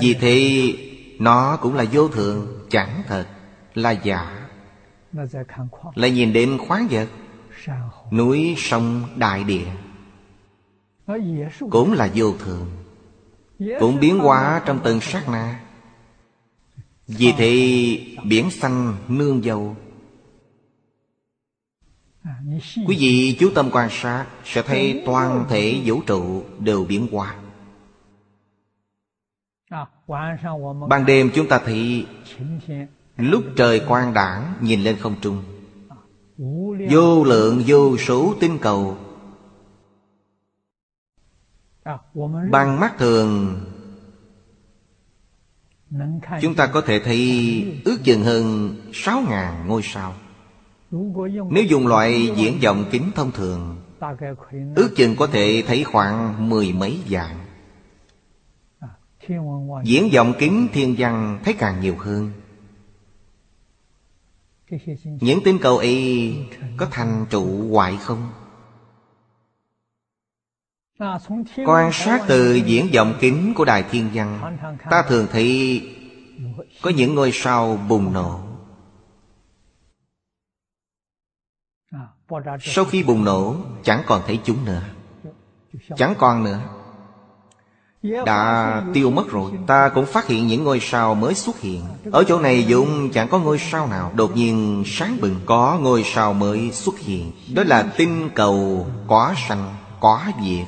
Vì 0.00 0.14
thế 0.20 0.72
Nó 1.20 1.56
cũng 1.56 1.74
là 1.74 1.84
vô 1.92 2.08
thường 2.08 2.66
Chẳng 2.70 3.02
thật 3.06 3.26
Là 3.74 3.90
giả. 3.90 4.48
Lại 5.94 6.10
nhìn 6.10 6.32
đến 6.32 6.58
khoáng 6.58 6.88
vật 6.90 7.08
Núi 8.12 8.54
sông 8.58 9.08
đại 9.16 9.44
địa. 9.44 9.66
Cũng 11.70 11.92
là 11.92 12.10
vô 12.14 12.32
thường 12.38 12.70
Cũng 13.80 14.00
biến 14.00 14.18
hóa 14.18 14.62
trong 14.66 14.80
từng 14.84 15.00
sát 15.00 15.28
na. 15.28 15.60
Vì 17.06 17.32
thế 17.36 17.50
biển 18.24 18.50
xanh 18.50 18.96
nương 19.08 19.44
dầu 19.44 19.76
Quý 22.86 22.96
vị 22.98 23.36
chú 23.40 23.50
tâm 23.54 23.68
quan 23.72 23.88
sát 23.90 24.26
Sẽ 24.44 24.62
thấy 24.62 25.02
toàn 25.06 25.46
thể 25.48 25.80
vũ 25.84 26.00
trụ 26.06 26.44
đều 26.58 26.84
biến 26.84 27.06
hóa. 27.12 27.34
Ban 30.88 31.06
đêm 31.06 31.30
chúng 31.34 31.48
ta 31.48 31.60
thì 31.66 32.06
Lúc 33.16 33.44
trời 33.56 33.80
quang 33.88 34.14
đảng 34.14 34.54
nhìn 34.60 34.82
lên 34.82 34.96
không 34.96 35.14
trung. 35.20 35.42
Vô 36.90 37.24
lượng 37.24 37.62
vô 37.66 37.96
số 37.96 38.34
tinh 38.40 38.58
cầu. 38.58 38.98
Bằng 42.50 42.80
mắt 42.80 42.94
thường 42.98 43.60
Chúng 46.40 46.54
ta 46.54 46.66
có 46.66 46.80
thể 46.80 46.98
thấy. 46.98 47.82
ước 47.84 47.98
chừng 48.04 48.22
hơn 48.22 48.76
sáu 48.92 49.22
ngàn 49.28 49.68
ngôi 49.68 49.82
sao. 49.82 50.14
Nếu 50.90 51.64
dùng 51.68 51.86
loại 51.86 52.32
diễn 52.36 52.58
vọng 52.62 52.84
kính 52.90 53.10
thông 53.14 53.32
thường, 53.32 53.76
Ước 54.76 54.90
chừng 54.96 55.16
có 55.16 55.26
thể 55.26 55.64
thấy 55.66 55.84
khoảng 55.84 56.48
mười 56.48 56.72
mấy 56.72 56.98
dạng 57.10 57.38
Diễn 59.84 60.08
vọng 60.14 60.32
kính 60.38 60.68
thiên 60.72 60.94
văn 60.98 61.40
thấy 61.44 61.54
càng 61.58 61.80
nhiều 61.80 61.96
hơn. 61.98 62.32
Những 65.20 65.40
tinh 65.44 65.58
cầu 65.62 65.78
y 65.78 66.34
có 66.76 66.86
thành 66.90 67.26
trụ 67.30 67.68
hoại 67.70 67.96
không? 67.96 68.30
Quan 71.66 71.92
sát 71.92 72.24
từ 72.28 72.54
diễn 72.54 72.86
vọng 72.94 73.14
kính 73.20 73.52
của 73.56 73.64
Đài 73.64 73.82
Thiên 73.82 74.10
Văn, 74.14 74.58
Ta 74.90 75.02
thường 75.08 75.26
thấy 75.32 75.82
có 76.82 76.90
những 76.90 77.14
ngôi 77.14 77.30
sao 77.32 77.78
bùng 77.88 78.12
nổ. 78.12 78.47
Sau 82.60 82.84
khi 82.84 83.02
bùng 83.02 83.24
nổ 83.24 83.54
Chẳng 83.82 84.02
còn 84.06 84.22
thấy 84.26 84.40
chúng 84.44 84.64
nữa. 84.64 84.82
Chẳng 85.96 86.14
còn 86.18 86.44
nữa. 86.44 86.60
Đã 88.26 88.82
tiêu 88.94 89.10
mất 89.10 89.30
rồi 89.30 89.52
Ta 89.66 89.88
cũng 89.88 90.06
phát 90.06 90.26
hiện 90.26 90.46
những 90.46 90.64
ngôi 90.64 90.80
sao 90.80 91.14
mới 91.14 91.34
xuất 91.34 91.60
hiện. 91.60 91.84
Ở 92.12 92.24
chỗ 92.24 92.40
này 92.40 92.64
dụng 92.64 93.10
chẳng 93.12 93.28
có 93.28 93.38
ngôi 93.38 93.58
sao 93.58 93.86
nào. 93.86 94.12
Đột 94.14 94.36
nhiên 94.36 94.82
sáng 94.86 95.16
bừng 95.20 95.36
Có 95.46 95.78
ngôi 95.82 96.02
sao 96.04 96.32
mới 96.32 96.72
xuất 96.72 96.98
hiện. 96.98 97.32
Đó 97.54 97.62
là 97.66 97.92
tinh 97.96 98.30
cầu 98.34 98.86
có 99.06 99.34
sanh 99.48 99.74
có 100.00 100.22
diệt. 100.44 100.66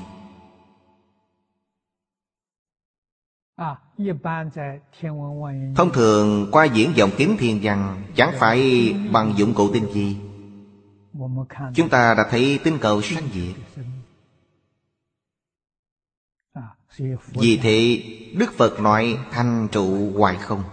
Thông 5.76 5.92
thường 5.92 6.48
qua 6.52 6.64
diễn 6.64 6.92
dòng 6.94 7.10
kiếm 7.16 7.36
thiên 7.38 7.60
văn 7.62 8.02
Chẳng 8.16 8.32
phải 8.38 8.92
bằng 9.12 9.32
dụng 9.36 9.54
cụ 9.54 9.72
tinh 9.72 9.92
gì 9.92 10.16
Chúng 11.74 11.88
ta 11.88 12.14
đã 12.14 12.26
thấy 12.30 12.60
tinh 12.64 12.78
cầu 12.80 13.02
sanh 13.02 13.28
diệt. 13.34 13.54
Vì 17.34 17.56
thế 17.62 18.02
Đức 18.36 18.52
Phật 18.56 18.80
nói 18.80 19.18
thành 19.30 19.68
trụ 19.72 20.12
hoại 20.16 20.36
không? 20.36 20.64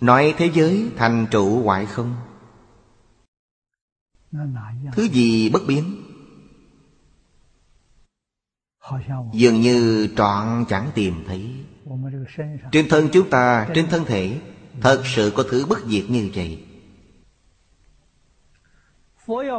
Nói 0.00 0.34
thế 0.38 0.50
giới 0.54 0.90
thành 0.96 1.26
trụ 1.30 1.62
hoại 1.62 1.86
không? 1.86 2.14
Thứ 4.92 5.08
gì 5.08 5.50
bất 5.50 5.62
biến? 5.68 6.04
Dường 9.32 9.60
như 9.60 10.08
trọn 10.16 10.64
chẳng 10.68 10.90
tìm 10.94 11.24
thấy. 11.26 11.64
Trên 12.72 12.88
thân 12.88 13.08
chúng 13.12 13.30
ta, 13.30 13.68
trên 13.74 13.86
thân 13.90 14.04
thể 14.04 14.40
Thật 14.80 15.02
sự 15.04 15.32
có 15.36 15.44
thứ 15.50 15.66
bất 15.66 15.78
diệt 15.86 16.10
như 16.10 16.30
vậy. 16.34 16.64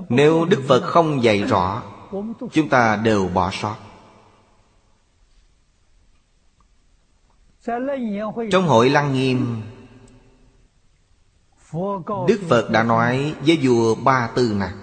Nếu 0.10 0.46
Đức 0.46 0.64
Phật 0.68 0.82
không 0.82 1.24
dạy 1.24 1.44
rõ, 1.44 1.84
Chúng 2.52 2.70
ta 2.70 2.96
đều 2.96 3.28
bỏ 3.34 3.52
sót. 3.52 3.76
Trong 8.52 8.68
hội 8.68 8.90
Lăng 8.90 9.14
Nghiêm, 9.14 9.62
Đức 12.28 12.42
Phật 12.50 12.70
đã 12.72 12.84
nói 12.84 13.36
với 13.46 13.60
vua 13.62 13.96
Ba 13.96 14.30
Tư 14.36 14.56
này, 14.60 14.74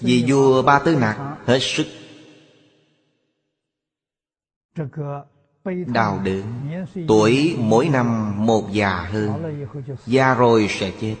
Vì 0.00 0.24
vua 0.28 0.62
Ba 0.62 0.78
Tư 0.78 0.96
Nạc 0.96 1.36
hết 1.46 1.58
sức. 1.60 1.86
Đào 5.86 6.20
đớn. 6.24 6.42
Tuổi 7.08 7.56
mỗi 7.60 7.88
năm 7.88 8.34
một 8.46 8.72
già 8.72 9.08
hơn, 9.12 9.56
Già 10.06 10.34
rồi 10.34 10.66
sẽ 10.70 10.92
chết. 11.00 11.16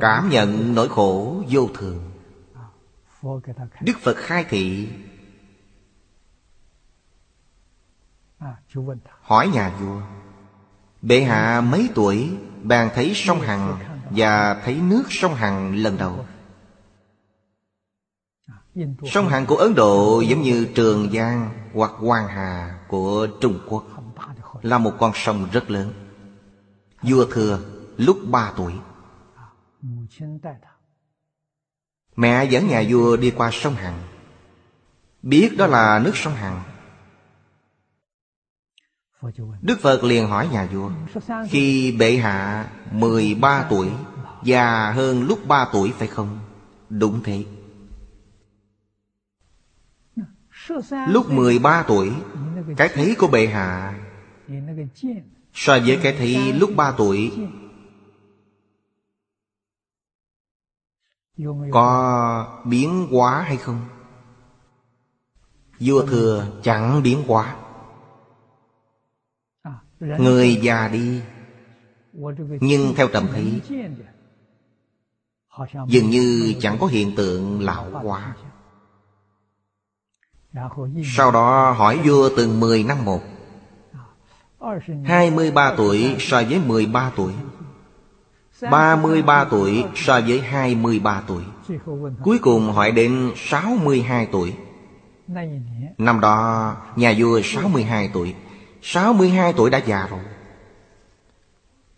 Cảm 0.00 0.28
nhận 0.30 0.74
nỗi 0.74 0.88
khổ 0.88 1.42
vô 1.50 1.68
thường. 1.74 2.10
Đức 3.80 3.98
Phật 4.00 4.16
khai 4.16 4.44
thị. 4.48 4.88
Hỏi 9.20 9.48
nhà 9.48 9.72
vua, 9.80 10.02
Bệ 11.02 11.22
hạ 11.22 11.60
mấy 11.60 11.88
tuổi? 11.94 12.30
Bàn 12.62 12.90
thấy 12.94 13.12
sông 13.14 13.40
Hằng 13.40 13.78
Và 14.10 14.60
thấy 14.64 14.74
nước 14.74 15.02
sông 15.08 15.34
Hằng 15.34 15.74
lần 15.74 15.96
đầu. 15.96 16.26
Sông 19.12 19.28
Hằng 19.28 19.46
của 19.46 19.56
Ấn 19.56 19.74
Độ 19.74 20.20
giống 20.20 20.42
như 20.42 20.66
Trường 20.74 21.12
Giang 21.12 21.50
hoặc 21.74 21.90
Hoàng 21.90 22.28
Hà 22.28 22.78
của 22.88 23.26
Trung 23.40 23.58
Quốc 23.68 23.84
Là 24.62 24.78
một 24.78 24.92
con 24.98 25.12
sông 25.14 25.48
rất 25.52 25.70
lớn. 25.70 25.92
Vua 27.02 27.24
thừa 27.24 27.60
lúc 27.96 28.18
3 28.30 28.52
tuổi. 28.56 28.72
Mẹ 32.16 32.44
dẫn 32.44 32.68
nhà 32.68 32.84
vua 32.88 33.16
đi 33.16 33.30
qua 33.30 33.50
sông 33.52 33.74
Hằng. 33.74 33.98
Biết 35.22 35.54
đó 35.58 35.66
là 35.66 35.98
nước 35.98 36.16
sông 36.16 36.34
Hằng. 36.34 36.62
Đức 39.62 39.78
Phật 39.80 40.04
liền 40.04 40.28
hỏi 40.28 40.48
nhà 40.52 40.68
vua 40.72 40.90
Khi 41.48 41.92
bệ 41.92 42.16
hạ 42.16 42.70
13 42.92 43.66
tuổi 43.70 43.90
Già 44.42 44.92
hơn 44.92 45.22
lúc 45.22 45.46
3 45.46 45.68
tuổi 45.72 45.92
phải 45.98 46.08
không? 46.08 46.38
Đúng 46.90 47.22
thế. 47.22 47.44
Lúc 51.08 51.30
13 51.30 51.84
tuổi, 51.88 52.12
Cái 52.76 52.88
thấy 52.94 53.16
của 53.18 53.26
bệ 53.26 53.46
hạ. 53.46 53.98
So 55.52 55.78
với 55.86 55.98
cái 56.02 56.14
thấy 56.18 56.52
lúc 56.52 56.70
3 56.76 56.94
tuổi, 56.96 57.32
Có 61.70 62.62
biến 62.66 63.08
quá 63.10 63.42
hay 63.42 63.56
không? 63.56 63.80
Vua 65.80 66.06
thừa 66.06 66.46
chẳng 66.62 67.02
biến 67.02 67.24
quá 67.26 67.56
Người 70.00 70.58
già 70.62 70.88
đi, 70.88 71.20
Nhưng 72.60 72.94
theo 72.96 73.08
trầm 73.08 73.28
thấy, 73.32 73.60
Dường 75.88 76.10
như 76.10 76.54
chẳng 76.60 76.76
có 76.80 76.86
hiện 76.86 77.12
tượng 77.16 77.60
lão 77.60 78.00
quá 78.02 78.36
sau 81.16 81.30
đó 81.30 81.70
hỏi 81.70 81.98
vua 82.04 82.30
từng 82.36 82.60
10 82.60 82.84
năm 82.84 83.04
một. 83.04 83.20
23 85.04 85.74
tuổi 85.76 86.16
so 86.18 86.42
với 86.48 86.60
13 86.66 87.10
tuổi. 87.16 87.32
33 88.70 89.44
tuổi 89.44 89.84
so 89.94 90.20
với 90.20 90.40
23 90.40 91.22
tuổi. 91.26 91.42
Cuối 92.22 92.38
cùng 92.38 92.72
hỏi 92.72 92.90
đến 92.90 93.32
62 93.36 94.26
tuổi. 94.26 94.54
Năm 95.98 96.20
đó 96.20 96.76
nhà 96.96 97.14
vua 97.18 97.40
62 97.44 98.10
tuổi. 98.12 98.34
62 98.82 99.52
tuổi 99.52 99.70
đã 99.70 99.78
già 99.78 100.06
rồi. 100.10 100.20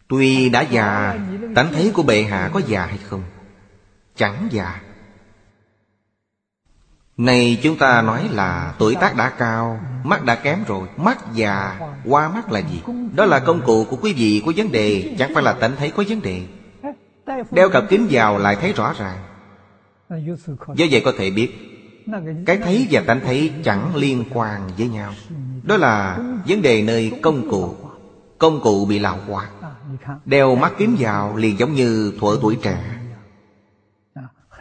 Tuy 0.09 0.49
đã 0.49 0.61
già 0.61 1.19
Tánh 1.55 1.69
thế 1.73 1.91
của 1.95 2.03
bệ 2.03 2.23
hạ 2.23 2.51
có 2.53 2.61
già 2.67 2.87
hay 2.87 2.99
không? 2.99 3.23
Chẳng 4.17 4.49
già. 4.51 4.81
Này 7.17 7.61
chúng 7.63 7.77
ta 7.77 8.03
nói 8.03 8.29
là 8.33 8.75
tuổi 8.79 8.95
tác 8.95 9.17
đã 9.17 9.31
cao, 9.31 9.81
Mắt 10.05 10.25
đã 10.25 10.35
kém 10.35 10.59
rồi, 10.67 10.89
Mắt 10.97 11.19
già 11.35 11.81
Qua 12.05 12.29
mắt 12.29 12.53
là 12.53 12.61
gì? 12.61 12.83
Đó 13.15 13.25
là 13.25 13.39
công 13.39 13.61
cụ 13.67 13.87
của 13.91 13.97
quý 13.97 14.13
vị 14.13 14.43
có 14.47 14.53
vấn 14.57 14.73
đề 14.73 15.15
Chẳng 15.19 15.35
phải 15.35 15.43
là 15.43 15.53
tánh 15.53 15.73
thấy 15.77 15.91
có 15.91 16.05
vấn 16.09 16.23
đề. 16.23 16.43
Đeo 17.51 17.69
cặp 17.71 17.85
kính 17.89 18.07
vào 18.11 18.39
lại 18.39 18.57
thấy 18.61 18.73
rõ 18.73 18.95
ràng. 18.99 19.19
Do 20.75 20.87
vậy 20.91 21.03
có 21.05 21.13
thể 21.19 21.31
biết, 21.31 21.53
Cái 22.47 22.57
thấy 22.57 22.89
và 22.91 23.03
tánh 23.07 23.21
thấy 23.21 23.53
chẳng 23.65 23.97
liên 23.97 24.25
quan 24.33 24.71
với 24.79 24.89
nhau. 24.89 25.13
Đó 25.63 25.77
là 25.77 26.19
vấn 26.49 26.63
đề 26.63 26.83
nơi 26.83 27.13
công 27.23 27.51
cụ. 27.51 27.75
Công 28.39 28.61
cụ 28.61 28.87
bị 28.87 28.99
lão 28.99 29.19
hóa. 29.27 29.49
Đeo 30.25 30.57
mắt 30.57 30.73
kính 30.79 30.97
vào 30.99 31.37
liền 31.37 31.59
giống 31.59 31.73
như 31.73 32.13
thuở 32.21 32.37
tuổi 32.43 32.59
trẻ. 32.63 32.79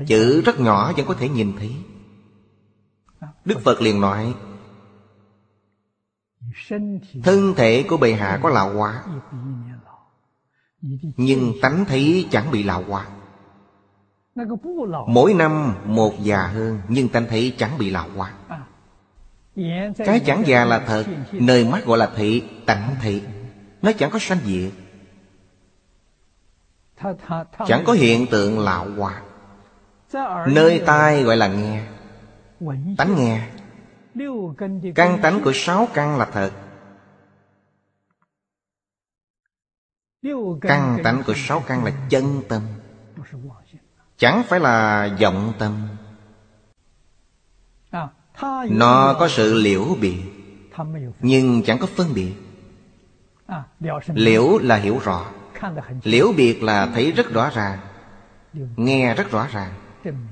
Chữ 0.07 0.41
rất 0.41 0.59
nhỏ 0.59 0.93
vẫn 0.97 1.05
có 1.05 1.13
thể 1.13 1.29
nhìn 1.29 1.53
thấy. 1.59 1.71
Đức 3.45 3.59
Phật 3.63 3.81
liền 3.81 4.01
nói, 4.01 4.33
Thân 7.23 7.53
thể 7.55 7.85
của 7.89 7.97
bệ 7.97 8.13
hạ 8.13 8.39
có 8.43 8.49
lão 8.49 8.73
hóa, 8.73 9.03
Nhưng 11.17 11.53
tánh 11.61 11.85
thấy 11.85 12.27
chẳng 12.31 12.51
bị 12.51 12.63
lão 12.63 12.83
hóa. 12.83 13.07
Mỗi 15.07 15.33
năm 15.33 15.75
một 15.85 16.13
già 16.19 16.47
hơn, 16.47 16.79
Nhưng 16.87 17.09
tánh 17.09 17.25
thấy 17.29 17.55
chẳng 17.57 17.77
bị 17.77 17.89
lão 17.89 18.09
hóa. 18.15 18.33
Cái 19.97 20.19
chẳng 20.25 20.43
già 20.45 20.65
là 20.65 20.79
thật, 20.79 21.05
Nơi 21.31 21.65
mắt 21.65 21.85
gọi 21.85 21.97
là 21.97 22.11
thị, 22.15 22.43
tánh 22.65 22.95
thị. 23.01 23.21
Nó 23.81 23.91
chẳng 23.91 24.11
có 24.11 24.19
sanh 24.19 24.39
diệt, 24.45 24.71
Chẳng 27.67 27.83
có 27.85 27.93
hiện 27.93 28.27
tượng 28.27 28.59
lão 28.59 28.87
hóa. 28.97 29.21
Nơi 30.47 30.83
tai 30.85 31.23
gọi 31.23 31.37
là 31.37 31.47
nghe. 31.47 31.85
Tánh 32.97 33.15
nghe. 33.15 33.49
Căn 34.95 35.19
tánh 35.21 35.41
của 35.43 35.51
sáu 35.53 35.87
căn 35.93 36.17
là 36.17 36.25
thật. 36.25 36.51
Căn 40.61 40.97
tánh 41.03 41.23
của 41.25 41.33
sáu 41.35 41.63
căn 41.67 41.83
là 41.83 41.91
chân 42.09 42.41
tâm. 42.49 42.61
Chẳng 44.17 44.43
phải 44.47 44.59
là 44.59 45.09
vọng 45.21 45.53
tâm. 45.59 45.87
Nó 48.69 49.15
có 49.19 49.27
sự 49.27 49.53
liễu 49.53 49.85
biệt 50.01 50.21
Nhưng 51.19 51.63
chẳng 51.63 51.77
có 51.79 51.87
phân 51.87 52.13
biệt. 52.13 52.33
Liễu 54.07 54.57
là 54.57 54.75
hiểu 54.75 54.99
rõ. 55.03 55.31
Liễu 56.03 56.33
biệt 56.37 56.63
là 56.63 56.85
thấy 56.85 57.11
rất 57.11 57.33
rõ 57.33 57.49
ràng, 57.49 57.79
Nghe 58.75 59.15
rất 59.15 59.31
rõ 59.31 59.47
ràng. 59.51 59.73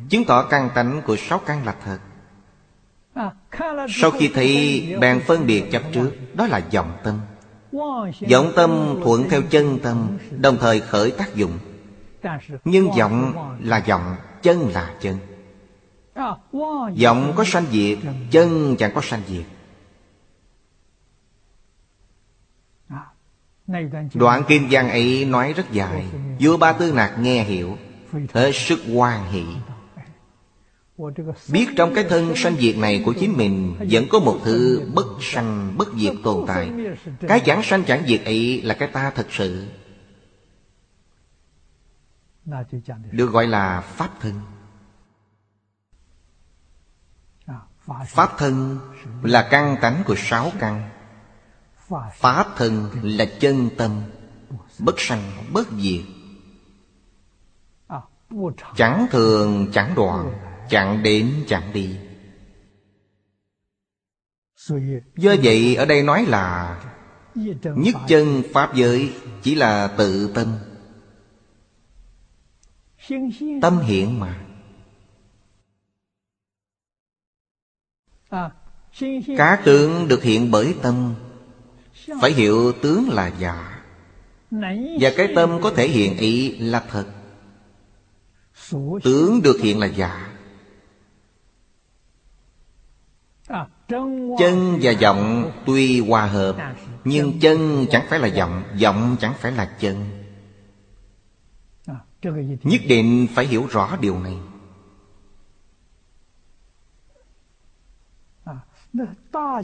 Chứng 0.10 0.26
tỏ 0.28 0.44
căn 0.44 0.70
tánh 0.76 1.02
của 1.06 1.16
sáu 1.16 1.40
căn 1.46 1.66
là 1.66 1.76
thật. 1.84 2.00
Sau 3.90 4.12
khi 4.12 4.32
thấy 4.34 4.82
bèn 5.00 5.22
phân 5.28 5.48
biệt 5.48 5.72
chấp 5.72 5.82
trước, 5.94 6.12
Đó 6.34 6.48
là 6.48 6.62
vọng 6.74 6.92
tâm. 7.04 7.20
Vọng 8.32 8.52
tâm 8.56 9.00
thuận 9.04 9.30
theo 9.30 9.42
chân 9.42 9.80
tâm, 9.84 10.18
Đồng 10.40 10.58
thời 10.60 10.80
khởi 10.80 11.12
tác 11.12 11.36
dụng. 11.36 11.60
Nhưng 12.66 12.92
vọng 12.98 13.34
là 13.64 13.84
vọng 13.88 14.16
Chân 14.42 14.70
là 14.70 14.94
chân. 15.02 15.18
Vọng 17.04 17.34
có 17.36 17.44
sanh 17.46 17.66
diệt, 17.72 17.98
Chân 18.32 18.76
chẳng 18.80 18.92
có 18.96 19.02
sanh 19.02 19.22
diệt. 19.28 19.46
Đoạn 24.14 24.44
kim 24.48 24.72
giang 24.72 24.90
ấy 24.90 25.26
nói 25.26 25.54
rất 25.54 25.72
dài, 25.72 26.06
Vua 26.40 26.58
Ba 26.58 26.74
Tư 26.74 26.94
Nạc 26.94 27.20
nghe 27.20 27.44
hiểu, 27.44 27.78
Hết 28.34 28.52
sức 28.54 28.80
hoan 28.94 29.32
hỷ. 29.32 29.46
Biết 31.52 31.68
trong 31.78 31.94
cái 31.96 32.04
thân 32.10 32.36
sanh 32.36 32.56
diệt 32.56 32.78
này 32.78 33.02
của 33.06 33.14
chính 33.20 33.38
mình, 33.38 33.76
Vẫn 33.90 34.06
có 34.10 34.20
một 34.20 34.40
thứ 34.44 34.90
bất 34.94 35.06
sanh, 35.22 35.78
bất 35.78 35.88
diệt 35.98 36.14
tồn 36.24 36.46
tại. 36.48 36.72
Cái 37.28 37.40
chẳng 37.40 37.64
sanh 37.64 37.84
chẳng 37.84 38.04
diệt 38.08 38.24
ấy 38.26 38.62
là 38.62 38.74
cái 38.74 38.88
ta 38.88 39.12
thật 39.16 39.28
sự. 39.30 39.68
Được 43.12 43.32
gọi 43.32 43.48
là 43.48 43.82
Pháp 43.82 44.10
thân. 44.22 44.42
Pháp 48.08 48.30
thân 48.38 48.80
là 49.24 49.48
căn 49.52 49.78
tánh 49.82 50.04
của 50.06 50.16
sáu 50.18 50.52
căn. 50.60 50.90
Pháp 52.14 52.48
thân 52.58 52.90
là 53.04 53.26
chân 53.40 53.70
tâm, 53.78 54.02
Bất 54.80 55.00
sanh, 55.00 55.32
bất 55.54 55.68
diệt. 55.72 56.02
Chẳng 58.76 59.08
thường, 59.12 59.68
chẳng 59.74 59.94
đoạn. 59.96 60.51
Chẳng 60.72 61.04
đến 61.04 61.44
chẳng 61.48 61.74
đi. 61.74 61.98
Do 65.18 65.36
vậy 65.44 65.76
ở 65.76 65.86
đây 65.86 66.04
nói 66.04 66.26
là 66.26 66.80
Nhất 67.64 67.96
chân 68.08 68.44
Pháp 68.54 68.76
giới 68.76 69.14
Chỉ 69.44 69.56
là 69.56 69.88
tự 69.88 70.32
tâm. 70.36 70.58
Tâm 73.62 73.80
hiện 73.80 74.20
mà. 74.20 74.42
Cá 79.38 79.62
tướng 79.66 80.08
được 80.08 80.24
hiện 80.24 80.52
bởi 80.52 80.76
tâm. 80.82 81.16
Phải 82.22 82.32
hiểu 82.32 82.72
tướng 82.82 83.10
là 83.10 83.28
giả 83.40 83.84
Và 85.00 85.12
cái 85.18 85.32
tâm 85.36 85.60
có 85.62 85.72
thể 85.76 85.88
hiện 85.88 86.18
ý 86.18 86.58
là 86.58 86.86
thật. 86.90 87.06
Tướng 89.04 89.42
được 89.44 89.60
hiện 89.62 89.80
là 89.80 89.88
giả 89.88 90.31
Chân 94.38 94.80
và 94.82 94.92
giọng 94.92 95.52
tuy 95.66 96.00
hòa 96.00 96.26
hợp, 96.26 96.56
Nhưng 97.04 97.40
chân 97.40 97.86
chẳng 97.92 98.06
phải 98.10 98.20
là 98.20 98.28
giọng 98.28 98.64
Giọng 98.76 99.16
chẳng 99.20 99.34
phải 99.40 99.52
là 99.52 99.66
chân. 99.80 100.06
Nhất 102.64 102.82
định 102.88 103.28
phải 103.36 103.46
hiểu 103.46 103.68
rõ 103.70 103.98
điều 104.02 104.20
này. 104.20 104.36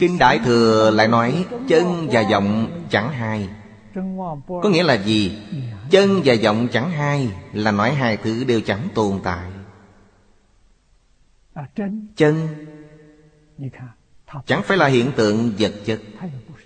Kinh 0.00 0.18
Đại 0.18 0.40
Thừa 0.44 0.90
lại 0.90 1.08
nói, 1.08 1.46
Chân 1.68 2.08
và 2.10 2.20
giọng 2.20 2.70
chẳng 2.90 3.12
hai. 3.12 3.48
Có 4.62 4.68
nghĩa 4.72 4.82
là 4.82 4.94
gì? 4.94 5.42
Chân 5.90 6.20
và 6.24 6.34
giọng 6.34 6.68
chẳng 6.72 6.90
hai 6.90 7.30
Là 7.52 7.70
nói 7.70 7.94
hai 7.94 8.16
thứ 8.16 8.44
đều 8.44 8.60
chẳng 8.60 8.88
tồn 8.94 9.20
tại. 9.24 9.50
Chân 12.16 12.48
Chẳng 14.46 14.62
phải 14.62 14.76
là 14.76 14.86
hiện 14.86 15.12
tượng 15.16 15.52
vật 15.58 15.72
chất 15.84 16.00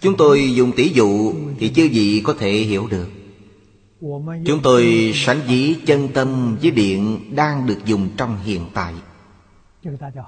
Chúng 0.00 0.16
tôi 0.18 0.54
dùng 0.54 0.72
tỷ 0.76 0.88
dụ 0.88 1.34
Thì 1.58 1.68
chưa 1.68 1.84
gì 1.84 2.22
có 2.24 2.34
thể 2.38 2.52
hiểu 2.52 2.88
được. 2.90 3.08
Chúng 4.46 4.60
tôi 4.62 5.12
sánh 5.14 5.40
ví 5.46 5.76
chân 5.86 6.08
tâm 6.14 6.56
với 6.62 6.70
điện 6.70 7.20
Đang 7.36 7.66
được 7.66 7.84
dùng 7.84 8.08
trong 8.16 8.38
hiện 8.44 8.66
tại. 8.74 8.94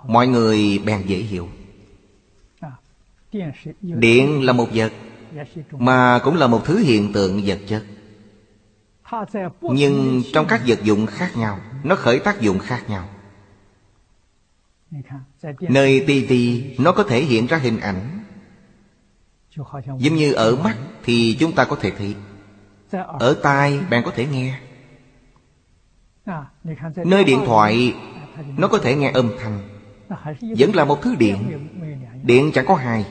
Mọi 0.06 0.28
người 0.28 0.78
bèn 0.84 1.06
dễ 1.06 1.16
hiểu. 1.16 1.48
Điện 3.82 4.42
là 4.42 4.52
một 4.52 4.68
vật, 4.74 4.92
Mà 5.72 6.20
cũng 6.24 6.36
là 6.36 6.46
một 6.46 6.64
thứ 6.64 6.78
hiện 6.78 7.12
tượng 7.12 7.42
vật 7.44 7.58
chất. 7.68 7.84
Nhưng 9.62 10.22
trong 10.32 10.46
các 10.48 10.62
vật 10.66 10.82
dụng 10.82 11.06
khác 11.06 11.36
nhau 11.36 11.60
nó 11.84 11.94
khởi 11.94 12.18
tác 12.18 12.40
dụng 12.40 12.58
khác 12.58 12.84
nhau. 12.88 13.08
Nơi 15.60 16.04
tivi 16.06 16.76
nó 16.78 16.92
có 16.92 17.02
thể 17.02 17.20
hiện 17.20 17.46
ra 17.46 17.56
hình 17.56 17.80
ảnh. 17.80 18.24
Giống 19.98 20.14
như 20.16 20.32
ở 20.32 20.56
mắt 20.56 20.76
thì 21.04 21.36
chúng 21.40 21.52
ta 21.52 21.64
có 21.64 21.76
thể 21.80 21.90
thấy. 21.90 22.14
Ở 23.18 23.36
tai, 23.42 23.80
bạn 23.90 24.02
có 24.04 24.10
thể 24.16 24.26
nghe. 24.26 24.58
Nơi 27.04 27.24
điện 27.24 27.38
thoại, 27.46 27.94
Nó 28.56 28.68
có 28.68 28.78
thể 28.78 28.94
nghe 28.94 29.10
âm 29.10 29.30
thanh. 29.40 29.60
Vẫn 30.58 30.74
là 30.74 30.84
một 30.84 31.02
thứ 31.02 31.14
điện. 31.14 31.68
Điện 32.22 32.50
chẳng 32.54 32.66
có 32.66 32.74
hai 32.74 33.06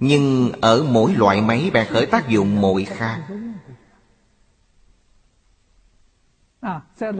Nhưng 0.00 0.52
ở 0.60 0.84
mỗi 0.90 1.14
loại 1.14 1.42
máy 1.42 1.70
bạn 1.74 1.86
khởi 1.90 2.06
tác 2.06 2.28
dụng 2.28 2.60
mỗi 2.60 2.84
khác. 2.84 3.20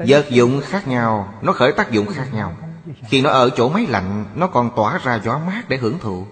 Vật 0.06 0.30
dụng 0.30 0.60
khác 0.64 0.88
nhau 0.88 1.34
Nó 1.42 1.52
khởi 1.52 1.72
tác 1.72 1.90
dụng 1.90 2.06
khác 2.06 2.26
nhau. 2.32 2.56
Khi 3.08 3.20
nó 3.20 3.30
ở 3.30 3.50
chỗ 3.50 3.68
máy 3.68 3.86
lạnh 3.88 4.24
Nó 4.34 4.46
còn 4.46 4.70
tỏa 4.76 4.98
ra 4.98 5.20
gió 5.24 5.38
mát 5.46 5.62
để 5.68 5.76
hưởng 5.76 5.98
thụ. 5.98 6.26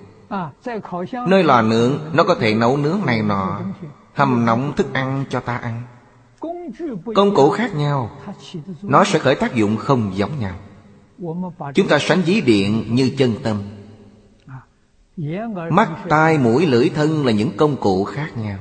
Nơi 1.29 1.45
lò 1.45 1.63
nướng 1.63 1.99
Nó 2.13 2.25
có 2.25 2.35
thể 2.35 2.55
nấu 2.55 2.77
nướng 2.77 2.99
này 3.07 3.23
nọ 3.23 3.61
Hầm 4.15 4.47
nóng 4.47 4.73
thức 4.77 4.93
ăn 4.93 5.25
cho 5.31 5.41
ta 5.41 5.57
ăn. 5.57 5.83
Công 7.15 7.35
cụ 7.35 7.51
khác 7.51 7.75
nhau 7.75 8.11
Nó 8.83 9.05
sẽ 9.05 9.19
khởi 9.19 9.35
tác 9.35 9.55
dụng 9.55 9.77
không 9.77 10.13
giống 10.15 10.39
nhau. 10.39 10.55
Chúng 11.75 11.89
ta 11.89 11.99
sánh 11.99 12.21
ví 12.21 12.41
điện 12.41 12.95
như 12.95 13.11
chân 13.19 13.35
tâm. 13.43 13.63
Mắt, 15.71 15.89
tai, 16.09 16.39
mũi, 16.39 16.67
lưỡi, 16.67 16.89
thân 16.89 17.27
là 17.27 17.33
những 17.33 17.57
công 17.57 17.77
cụ 17.77 18.05
khác 18.05 18.37
nhau. 18.37 18.59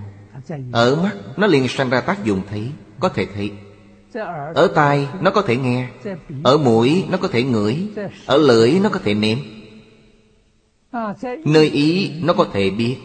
Ở 0.71 0.95
mắt 1.03 1.15
nó 1.37 1.47
liền 1.47 1.67
sanh 1.67 1.89
ra 1.89 2.01
tác 2.01 2.23
dụng 2.23 2.41
thấy 2.49 2.71
Có 2.99 3.09
thể 3.09 3.27
thấy 3.35 3.51
ở 4.55 4.72
tai 4.76 5.07
nó 5.22 5.32
có 5.32 5.41
thể 5.41 5.57
nghe, 5.57 5.89
Ở 6.43 6.57
mũi 6.57 7.05
nó 7.10 7.18
có 7.18 7.28
thể 7.28 7.43
ngửi, 7.43 7.89
Ở 8.26 8.38
lưỡi 8.38 8.80
nó 8.80 8.89
có 8.89 8.99
thể 9.03 9.14
nếm. 9.14 9.38
Nơi 11.45 11.70
ý 11.70 12.12
nó 12.24 12.34
có 12.34 12.47
thể 12.53 12.70
biết. 12.70 12.97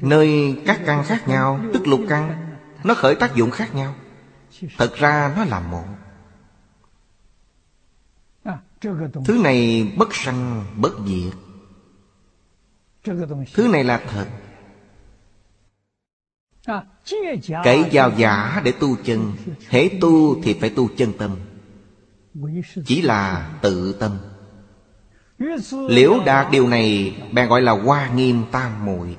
Nơi 0.00 0.56
các 0.66 0.80
căn 0.86 1.04
khác 1.04 1.28
nhau, 1.28 1.60
Tức 1.72 1.86
lục 1.86 2.00
căn, 2.08 2.54
Nó 2.84 2.94
khởi 2.94 3.14
tác 3.14 3.34
dụng 3.34 3.50
khác 3.50 3.74
nhau. 3.74 3.94
Thật 4.78 4.94
ra 4.94 5.34
nó 5.36 5.44
là 5.44 5.60
một. 5.60 5.84
Thứ 9.24 9.40
này 9.44 9.88
bất 9.96 10.14
sanh, 10.14 10.64
bất 10.76 10.92
diệt. 11.06 11.34
Thứ 13.54 13.68
này 13.68 13.84
là 13.84 14.00
thật. 14.08 14.26
Cậy 17.64 17.84
vào 17.92 18.12
giả 18.16 18.60
để 18.64 18.72
tu 18.72 18.96
chân, 19.04 19.32
Hễ 19.68 19.88
tu 20.00 20.42
thì 20.42 20.54
phải 20.60 20.70
tu 20.70 20.88
chân 20.96 21.12
tâm. 21.18 21.36
Chỉ 22.86 23.02
là 23.02 23.50
tự 23.62 23.92
tâm. 23.92 24.18
Liễu 25.88 26.14
đạt 26.26 26.50
điều 26.50 26.68
này 26.68 27.16
Bèn 27.32 27.48
gọi 27.48 27.62
là 27.62 27.72
hoa 27.72 28.10
nghiêm 28.10 28.42
tam 28.50 28.84
muội. 28.84 29.16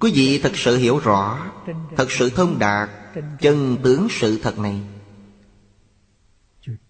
Quý 0.00 0.12
vị 0.14 0.40
thật 0.42 0.56
sự 0.56 0.76
hiểu 0.76 0.98
rõ, 0.98 1.50
Thật 1.96 2.10
sự 2.10 2.30
thông 2.30 2.58
đạt 2.58 2.90
Chân 3.40 3.76
tướng 3.82 4.06
sự 4.10 4.38
thật 4.42 4.58
này. 4.58 4.80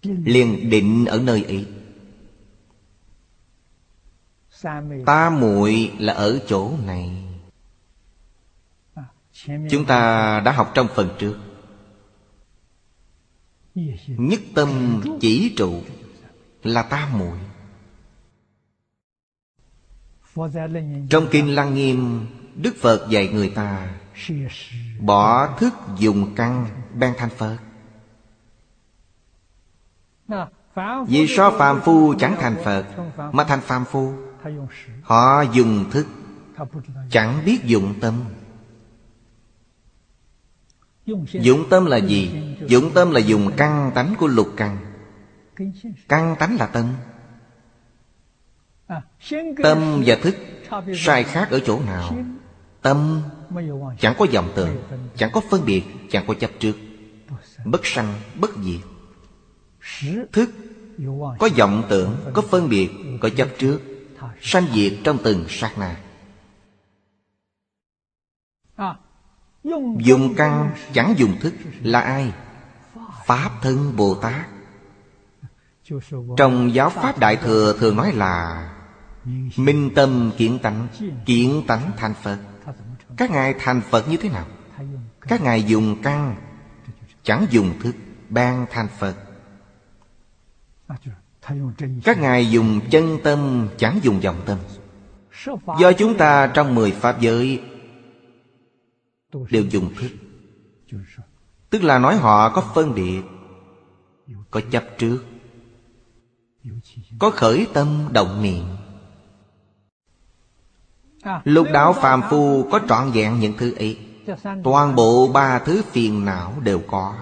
Liền 0.03 0.69
định 0.69 1.05
ở 1.05 1.19
nơi 1.19 1.43
ấy. 1.43 1.67
Ta 5.05 5.29
muội 5.29 5.91
là 5.99 6.13
ở 6.13 6.39
chỗ 6.47 6.71
này. 6.85 7.32
Chúng 9.45 9.85
ta 9.87 10.39
đã 10.39 10.51
học 10.51 10.71
trong 10.73 10.87
phần 10.95 11.09
trước. 11.19 11.37
Nhất 14.07 14.39
tâm 14.55 15.01
chỉ 15.21 15.53
trụ 15.57 15.81
Là 16.63 16.83
ta 16.83 17.09
muội. 17.17 17.37
Trong 21.09 21.27
Kinh 21.31 21.55
Lăng 21.55 21.73
Nghiêm, 21.75 22.27
Đức 22.55 22.75
Phật 22.81 23.07
dạy 23.09 23.27
người 23.27 23.49
ta, 23.49 23.93
Bỏ 24.99 25.55
thức 25.57 25.73
dùng 25.97 26.35
căn 26.35 26.67
ban 26.93 27.13
thành 27.17 27.29
Phật. 27.29 27.57
Vì 31.07 31.27
sao 31.27 31.51
phàm 31.57 31.81
phu 31.81 32.13
chẳng 32.19 32.35
thành 32.39 32.55
Phật, 32.63 32.85
Mà 33.33 33.43
thành 33.43 33.61
phàm 33.61 33.85
phu. 33.85 34.13
Họ 35.03 35.41
dùng 35.41 35.85
thức, 35.91 36.07
Chẳng 37.09 37.41
biết 37.45 37.63
dụng 37.63 37.93
tâm. 38.01 38.23
Dụng 41.05 41.69
tâm 41.69 41.85
là 41.85 41.97
gì? 41.97 42.31
Dụng 42.67 42.91
tâm 42.93 43.11
là 43.11 43.19
dùng 43.19 43.51
căn 43.57 43.91
tánh 43.95 44.15
của 44.19 44.27
lục 44.27 44.47
căn 44.57 44.77
Căn 46.07 46.35
tánh 46.39 46.57
là 46.59 46.65
tâm 46.65 46.93
Tâm 49.63 50.03
và 50.05 50.15
thức 50.15 50.35
sai 50.95 51.23
khác 51.23 51.47
ở 51.51 51.59
chỗ 51.65 51.79
nào? 51.85 52.15
Tâm 52.81 53.21
chẳng 53.99 54.15
có 54.17 54.25
dòng 54.31 54.51
tưởng 54.55 54.83
Chẳng 55.15 55.29
có 55.33 55.41
phân 55.49 55.65
biệt, 55.65 55.83
Chẳng 56.09 56.25
có 56.27 56.33
chấp 56.33 56.51
trước. 56.59 56.75
Bất 57.65 57.85
sanh, 57.85 58.13
bất 58.35 58.51
diệt. 58.63 58.81
Thức 60.31 60.49
có 61.39 61.49
vọng 61.57 61.83
tưởng, 61.89 62.15
Có 62.33 62.41
phân 62.41 62.69
biệt, 62.69 62.89
Có 63.21 63.29
chấp 63.29 63.47
trước. 63.57 63.81
Sanh 64.41 64.65
diệt 64.73 64.93
trong 65.03 65.17
từng 65.23 65.45
sát 65.49 65.77
na. 65.77 65.97
Dùng 69.97 70.33
căn 70.37 70.71
chẳng 70.93 71.13
dùng 71.17 71.39
thức 71.39 71.53
Là 71.81 71.99
ai? 71.99 72.33
Pháp 73.25 73.49
thân 73.61 73.95
Bồ 73.95 74.15
Tát 74.15 74.45
Trong 76.37 76.73
giáo 76.73 76.89
Pháp 76.89 77.19
Đại 77.19 77.35
Thừa 77.35 77.77
thường 77.79 77.95
nói 77.95 78.11
là 78.11 78.69
Minh 79.57 79.89
tâm 79.95 80.31
kiện 80.37 80.59
tánh 80.59 80.87
Kiện 81.25 81.67
tánh 81.67 81.91
thành 81.97 82.13
Phật 82.13 82.39
Các 83.17 83.31
ngài 83.31 83.53
thành 83.59 83.81
Phật 83.81 84.09
như 84.09 84.17
thế 84.17 84.29
nào? 84.29 84.45
Các 85.21 85.41
ngài 85.41 85.63
dùng 85.63 86.01
căn 86.01 86.35
Chẳng 87.23 87.45
dùng 87.49 87.79
thức 87.79 87.95
Ban 88.29 88.65
thành 88.71 88.87
Phật 88.99 89.15
các 92.03 92.19
ngài 92.19 92.49
dùng 92.49 92.79
chân 92.89 93.17
tâm 93.23 93.67
chẳng 93.77 93.99
dùng 94.03 94.23
dòng 94.23 94.41
tâm 94.45 94.57
Do 95.79 95.91
chúng 95.91 96.17
ta 96.17 96.47
trong 96.47 96.75
mười 96.75 96.91
pháp 96.91 97.21
giới 97.21 97.61
Đều 99.49 99.63
dùng 99.63 99.93
thức. 99.95 100.09
Tức 101.69 101.83
là 101.83 101.99
nói 101.99 102.15
họ 102.15 102.49
có 102.49 102.61
phân 102.75 102.95
biệt 102.95 103.21
Có 104.51 104.61
chấp 104.71 104.83
trước 104.97 105.23
Có 107.19 107.29
khởi 107.29 107.67
tâm 107.73 108.07
động 108.11 108.41
niệm. 108.41 108.63
Lục 111.43 111.67
đạo 111.73 111.93
phàm 111.93 112.21
phu 112.29 112.67
có 112.71 112.79
trọn 112.89 113.11
vẹn 113.11 113.39
những 113.39 113.53
thứ 113.57 113.75
ấy. 113.75 113.99
Toàn 114.63 114.95
bộ 114.95 115.27
ba 115.33 115.59
thứ 115.59 115.81
phiền 115.91 116.25
não 116.25 116.53
đều 116.59 116.81
có. 116.87 117.15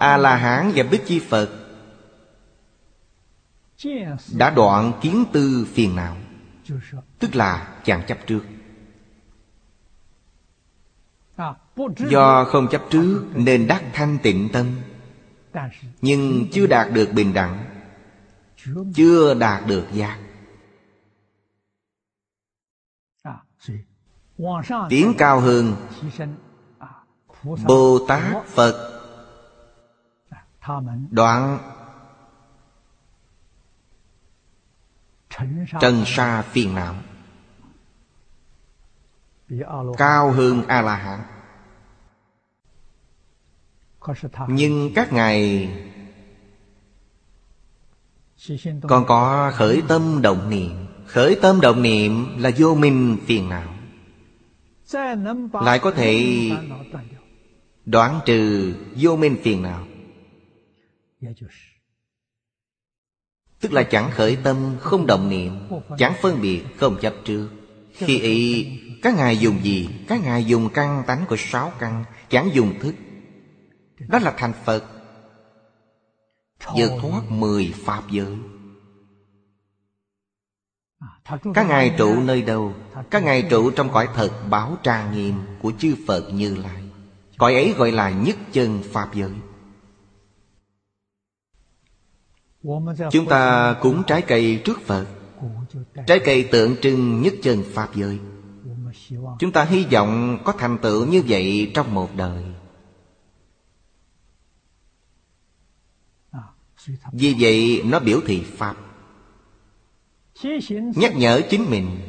A-la-hán 0.00 0.72
và 0.74 0.82
Bích 0.90 1.06
Chi 1.06 1.18
Phật 1.18 1.48
đã 4.38 4.50
đoạn 4.50 4.92
kiến 5.00 5.24
tư 5.32 5.66
phiền 5.72 5.96
não 5.96 6.16
tức 7.18 7.36
là 7.36 7.74
chẳng 7.84 8.02
chấp 8.06 8.18
trước 8.26 8.40
do 11.96 12.44
không 12.44 12.68
chấp 12.70 12.82
trước 12.90 13.26
nên 13.34 13.66
đắc 13.66 13.84
thanh 13.92 14.18
tịnh 14.22 14.48
tâm. 14.52 14.66
Nhưng 16.00 16.46
chưa 16.52 16.66
đạt 16.66 16.92
được 16.92 17.12
bình 17.12 17.34
đẳng, 17.34 17.64
chưa 18.94 19.34
đạt 19.34 19.66
được 19.66 19.86
giác. 19.92 20.18
Tiến 24.88 25.14
cao 25.18 25.40
hơn 25.40 25.76
bồ 27.66 28.06
tát 28.08 28.46
phật. 28.46 28.86
Đoạn 31.10 31.58
trần 35.80 36.04
sa 36.06 36.42
phiền 36.42 36.74
não. 36.74 36.94
Cao 39.96 40.30
hơn 40.30 40.62
a 40.68 40.82
la 40.82 40.96
hán 40.96 41.39
nhưng 44.48 44.90
các 44.94 45.12
ngài 45.12 45.68
còn 48.88 49.04
có 49.06 49.52
khởi 49.54 49.82
tâm 49.88 50.22
động 50.22 50.50
niệm. 50.50 50.86
Khởi 51.06 51.38
tâm 51.42 51.60
động 51.60 51.82
niệm 51.82 52.38
là 52.38 52.50
vô 52.58 52.74
minh 52.74 53.16
phiền 53.26 53.48
não. 53.48 53.74
lại 55.52 55.78
có 55.78 55.90
thể 55.90 56.24
đoạn 57.84 58.20
trừ 58.26 58.74
vô 58.96 59.16
minh 59.16 59.36
phiền 59.42 59.62
não. 59.62 59.86
Tức 63.60 63.72
là 63.72 63.82
chẳng 63.82 64.10
khởi 64.10 64.36
tâm, 64.36 64.76
không 64.80 65.06
động 65.06 65.28
niệm 65.28 65.52
Chẳng 65.98 66.14
phân 66.22 66.40
biệt, 66.40 66.62
không 66.76 66.96
chấp 67.00 67.14
trước. 67.24 67.48
Khi 67.92 68.18
ý 68.18 68.66
các 69.02 69.14
ngài 69.16 69.38
dùng 69.38 69.58
gì? 69.62 69.88
Các 70.08 70.20
ngài 70.24 70.44
dùng 70.44 70.68
căn 70.74 71.02
tánh 71.06 71.24
của 71.28 71.36
sáu 71.38 71.72
căn 71.78 72.04
Chẳng 72.28 72.50
dùng 72.54 72.78
thức 72.80 72.94
Đó 74.08 74.18
là 74.18 74.34
thành 74.36 74.52
Phật. 74.64 74.84
Vượt 76.76 76.90
thoát 77.00 77.22
mười 77.30 77.74
Pháp 77.84 78.02
giới. 78.10 78.36
Các 81.54 81.66
ngài 81.68 81.94
trụ 81.98 82.20
nơi 82.20 82.42
đâu? 82.42 82.74
Các 83.10 83.22
ngài 83.22 83.42
trụ 83.50 83.70
trong 83.70 83.92
cõi 83.92 84.08
thật 84.14 84.30
báo 84.50 84.76
trang 84.82 85.12
nghiêm 85.12 85.34
Của 85.62 85.72
chư 85.78 85.94
Phật 86.06 86.30
Như 86.32 86.56
Lai. 86.56 86.82
Cõi 87.38 87.54
ấy 87.54 87.74
gọi 87.76 87.92
là 87.92 88.10
nhất 88.10 88.36
chân 88.52 88.82
Pháp 88.92 89.14
giới. 89.14 89.32
Chúng 93.10 93.26
ta 93.28 93.74
cúng 93.80 94.02
trái 94.06 94.22
cây 94.22 94.62
trước 94.64 94.80
Phật. 94.86 95.06
Trái 96.06 96.20
cây 96.24 96.48
tượng 96.52 96.76
trưng 96.82 97.22
nhất 97.22 97.34
chân 97.42 97.64
Pháp 97.72 97.94
giới. 97.94 98.18
Chúng 99.38 99.52
ta 99.52 99.64
hy 99.64 99.86
vọng 99.92 100.38
có 100.44 100.52
thành 100.52 100.78
tựu 100.78 101.06
như 101.06 101.22
vậy 101.28 101.70
trong 101.74 101.94
một 101.94 102.10
đời 102.16 102.44
Vì 107.12 107.36
vậy, 107.38 107.82
nó 107.84 107.98
biểu 108.00 108.20
thị 108.26 108.44
Pháp. 108.56 108.76
Nhắc 110.96 111.16
nhở 111.16 111.40
chính 111.50 111.70
mình, 111.70 112.00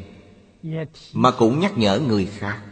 Mà 1.12 1.30
cũng 1.38 1.60
nhắc 1.60 1.78
nhở 1.78 2.00
người 2.00 2.26
khác. 2.26 2.62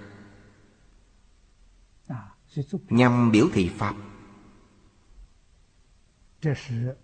Nhằm 2.88 3.32
biểu 3.32 3.46
thị 3.52 3.70
Pháp. 3.78 3.94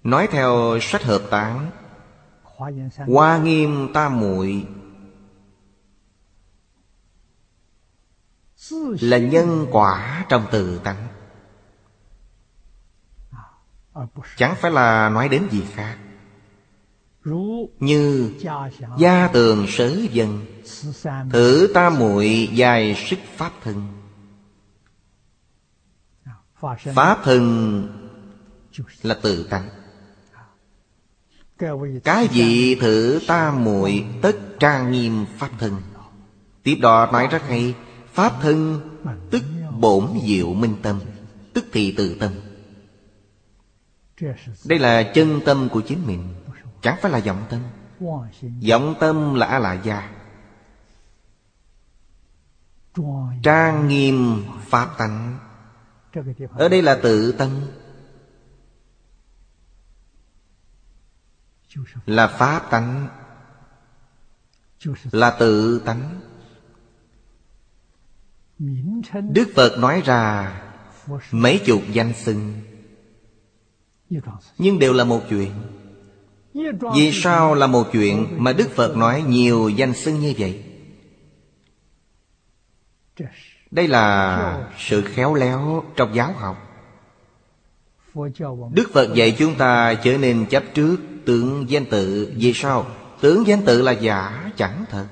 Nói 0.03 0.29
theo 0.31 0.79
sách 0.83 1.03
hợp 1.03 1.23
tán 1.31 1.71
Hoa 3.07 3.39
nghiêm 3.39 3.89
tam 3.95 4.21
muội 4.21 4.67
Là 9.01 9.19
nhân 9.19 9.67
quả 9.71 10.25
trong 10.29 10.47
từ 10.51 10.79
tánh. 10.79 11.16
Chẳng 14.37 14.55
phải 14.61 14.71
là 14.71 15.09
nói 15.09 15.29
đến 15.29 15.43
gì 15.51 15.65
khác. 15.75 15.97
Như 17.79 18.33
Gia 18.99 19.29
tường 19.29 19.67
sớ 19.69 19.97
dân, 20.13 20.47
Thử 21.31 21.71
ta 21.75 21.91
muội 21.91 22.49
dài 22.53 22.95
sức 23.07 23.19
pháp 23.37 23.53
thân. 23.65 23.89
Pháp 26.95 27.19
thân 27.25 27.89
là 29.03 29.17
tự 29.23 29.49
tánh. 29.51 29.69
Cái 32.05 32.29
gì 32.29 32.75
thử 32.75 33.21
ta 33.27 33.51
muội 33.51 34.05
tất 34.23 34.37
trang 34.61 34.93
nghiêm 34.93 35.27
pháp 35.39 35.51
thân. 35.59 35.77
Tiếp 36.63 36.79
đó 36.81 37.09
nói 37.13 37.29
rất 37.31 37.43
hay, 37.49 37.75
Pháp 38.13 38.33
thân 38.43 38.81
tức 39.31 39.43
bổn 39.79 40.07
diệu 40.27 40.55
minh 40.55 40.77
tâm, 40.83 41.01
Tức 41.53 41.65
thì 41.73 41.93
tự 41.93 42.17
tâm. 42.21 42.33
Đây 44.65 44.79
là 44.79 45.13
chân 45.15 45.41
tâm 45.45 45.69
của 45.73 45.81
chính 45.81 46.07
mình. 46.07 46.35
Chẳng 46.83 46.99
phải 47.03 47.13
là 47.13 47.19
vọng 47.19 47.47
tâm. 47.51 47.63
Vọng 48.71 48.95
tâm 49.01 49.35
là 49.35 49.47
A-la-gia 49.47 50.17
Trang 53.43 53.89
nghiêm 53.89 54.45
Pháp 54.67 54.95
tánh. 54.99 55.39
Ở 56.51 56.69
đây 56.69 56.83
là 56.83 56.99
tự 57.03 57.33
tâm. 57.33 57.61
Là 62.07 62.27
Pháp 62.27 62.71
tánh. 62.71 63.09
Là 65.11 65.37
tự 65.39 65.79
tánh. 65.79 66.21
Đức 69.33 69.53
Phật 69.57 69.79
nói 69.79 70.03
ra, 70.05 70.53
Mấy 71.31 71.63
chục 71.67 71.83
danh 71.93 72.13
xưng. 72.15 72.63
Nhưng 74.59 74.79
đều 74.79 74.93
là 74.93 75.05
một 75.05 75.21
chuyện. 75.29 75.51
Vì 76.95 77.13
sao 77.13 77.55
là 77.55 77.67
một 77.67 77.89
chuyện 77.93 78.27
Mà 78.39 78.53
Đức 78.53 78.71
Phật 78.75 78.97
nói 78.97 79.25
nhiều 79.29 79.69
danh 79.69 79.95
xưng 79.95 80.21
như 80.21 80.35
vậy? 80.39 80.63
Đây 83.71 83.89
là 83.89 84.71
sự 84.79 85.03
khéo 85.03 85.35
léo 85.35 85.85
trong 85.97 86.15
giáo 86.15 86.33
học. 86.33 86.57
Đức 88.73 88.91
Phật 88.93 89.15
dạy 89.15 89.37
chúng 89.39 89.55
ta 89.55 89.95
trở 89.95 90.19
nên 90.19 90.47
chấp 90.47 90.63
trước 90.75 90.97
tướng 91.25 91.71
danh 91.71 91.87
tự. 91.87 92.33
Vì 92.37 92.53
sao? 92.53 92.87
Tướng 93.21 93.47
danh 93.47 93.65
tự 93.65 93.83
là 93.83 93.93
giả 93.93 94.51
chẳng 94.57 94.85
thật. 94.91 95.07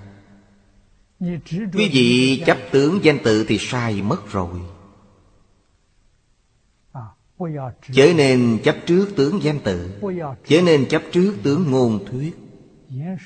Quý 1.73 1.91
vị 1.93 2.43
chấp 2.47 2.59
tướng 2.71 3.05
danh 3.05 3.19
tự 3.19 3.45
thì 3.49 3.59
sai 3.59 4.03
mất 4.03 4.33
rồi 4.33 4.49
Chớ 7.93 8.13
nên 8.17 8.59
chấp 8.65 8.77
trước 8.87 9.09
tướng 9.17 9.43
danh 9.43 9.61
tự. 9.61 10.01
Chớ 10.47 10.63
nên 10.63 10.87
chấp 10.89 11.03
trước 11.13 11.35
tướng 11.43 11.71
ngôn 11.71 12.05
thuyết. 12.11 12.37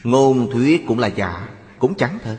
Ngôn 0.05 0.51
thuyết 0.53 0.85
cũng 0.87 0.99
là 0.99 1.07
giả, 1.07 1.49
Cũng 1.79 1.95
chẳng 1.95 2.19
thật. 2.25 2.39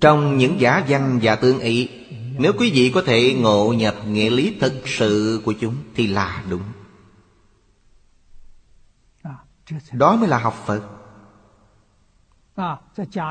Trong 0.00 0.38
những 0.38 0.60
giả 0.60 0.84
danh 0.88 1.18
và 1.22 1.36
tương 1.36 1.58
ý, 1.60 1.88
Nếu 2.38 2.52
quý 2.58 2.70
vị 2.74 2.90
có 2.94 3.02
thể 3.06 3.34
ngộ 3.34 3.72
nhập 3.72 3.94
nghĩa 4.06 4.30
lý 4.30 4.56
thực 4.60 4.72
sự 4.84 5.42
của 5.44 5.54
chúng 5.60 5.74
Thì 5.94 6.06
là 6.06 6.44
đúng. 6.50 6.62
Đó 9.92 10.16
mới 10.16 10.28
là 10.28 10.38
học 10.38 10.54
Phật. 10.66 10.82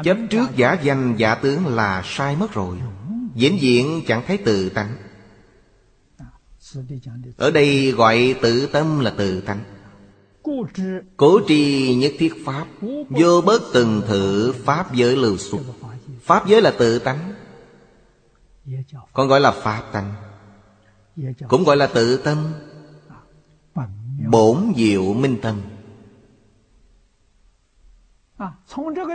Chấp 0.04 0.18
trước 0.30 0.48
giả 0.56 0.74
danh 0.74 1.16
giả 1.18 1.36
tướng 1.36 1.68
là 1.68 2.02
sai 2.06 2.36
mất 2.36 2.54
rồi. 2.54 2.78
Diễn 3.36 3.62
diện 3.62 4.02
chẳng 4.08 4.22
thấy 4.28 4.38
tự 4.38 4.70
tánh. 4.70 4.96
Ở 7.38 7.52
đây 7.52 7.92
gọi 7.92 8.36
tự 8.42 8.68
tâm 8.68 9.00
là 9.00 9.14
tự 9.18 9.42
tánh 9.42 9.64
Cố 11.18 11.40
tri 11.48 11.96
nhất 11.96 12.12
thiết 12.20 12.34
Pháp. 12.46 12.66
Vô 13.10 13.42
bất 13.42 13.62
từng 13.74 14.02
thử 14.08 14.54
Pháp 14.66 14.94
giới 14.94 15.16
lưu 15.16 15.38
xuất. 15.38 15.60
Pháp 16.22 16.48
giới 16.48 16.62
là 16.62 16.74
tự 16.80 17.00
tánh 17.00 17.34
Còn 19.14 19.28
gọi 19.28 19.40
là 19.40 19.52
Pháp 19.52 19.82
tánh 19.92 20.14
Cũng 21.48 21.64
gọi 21.64 21.78
là 21.78 21.88
tự 21.88 22.18
tâm. 22.18 22.54
Bổn 24.30 24.74
diệu 24.78 25.14
minh 25.14 25.38
tâm. 25.42 25.62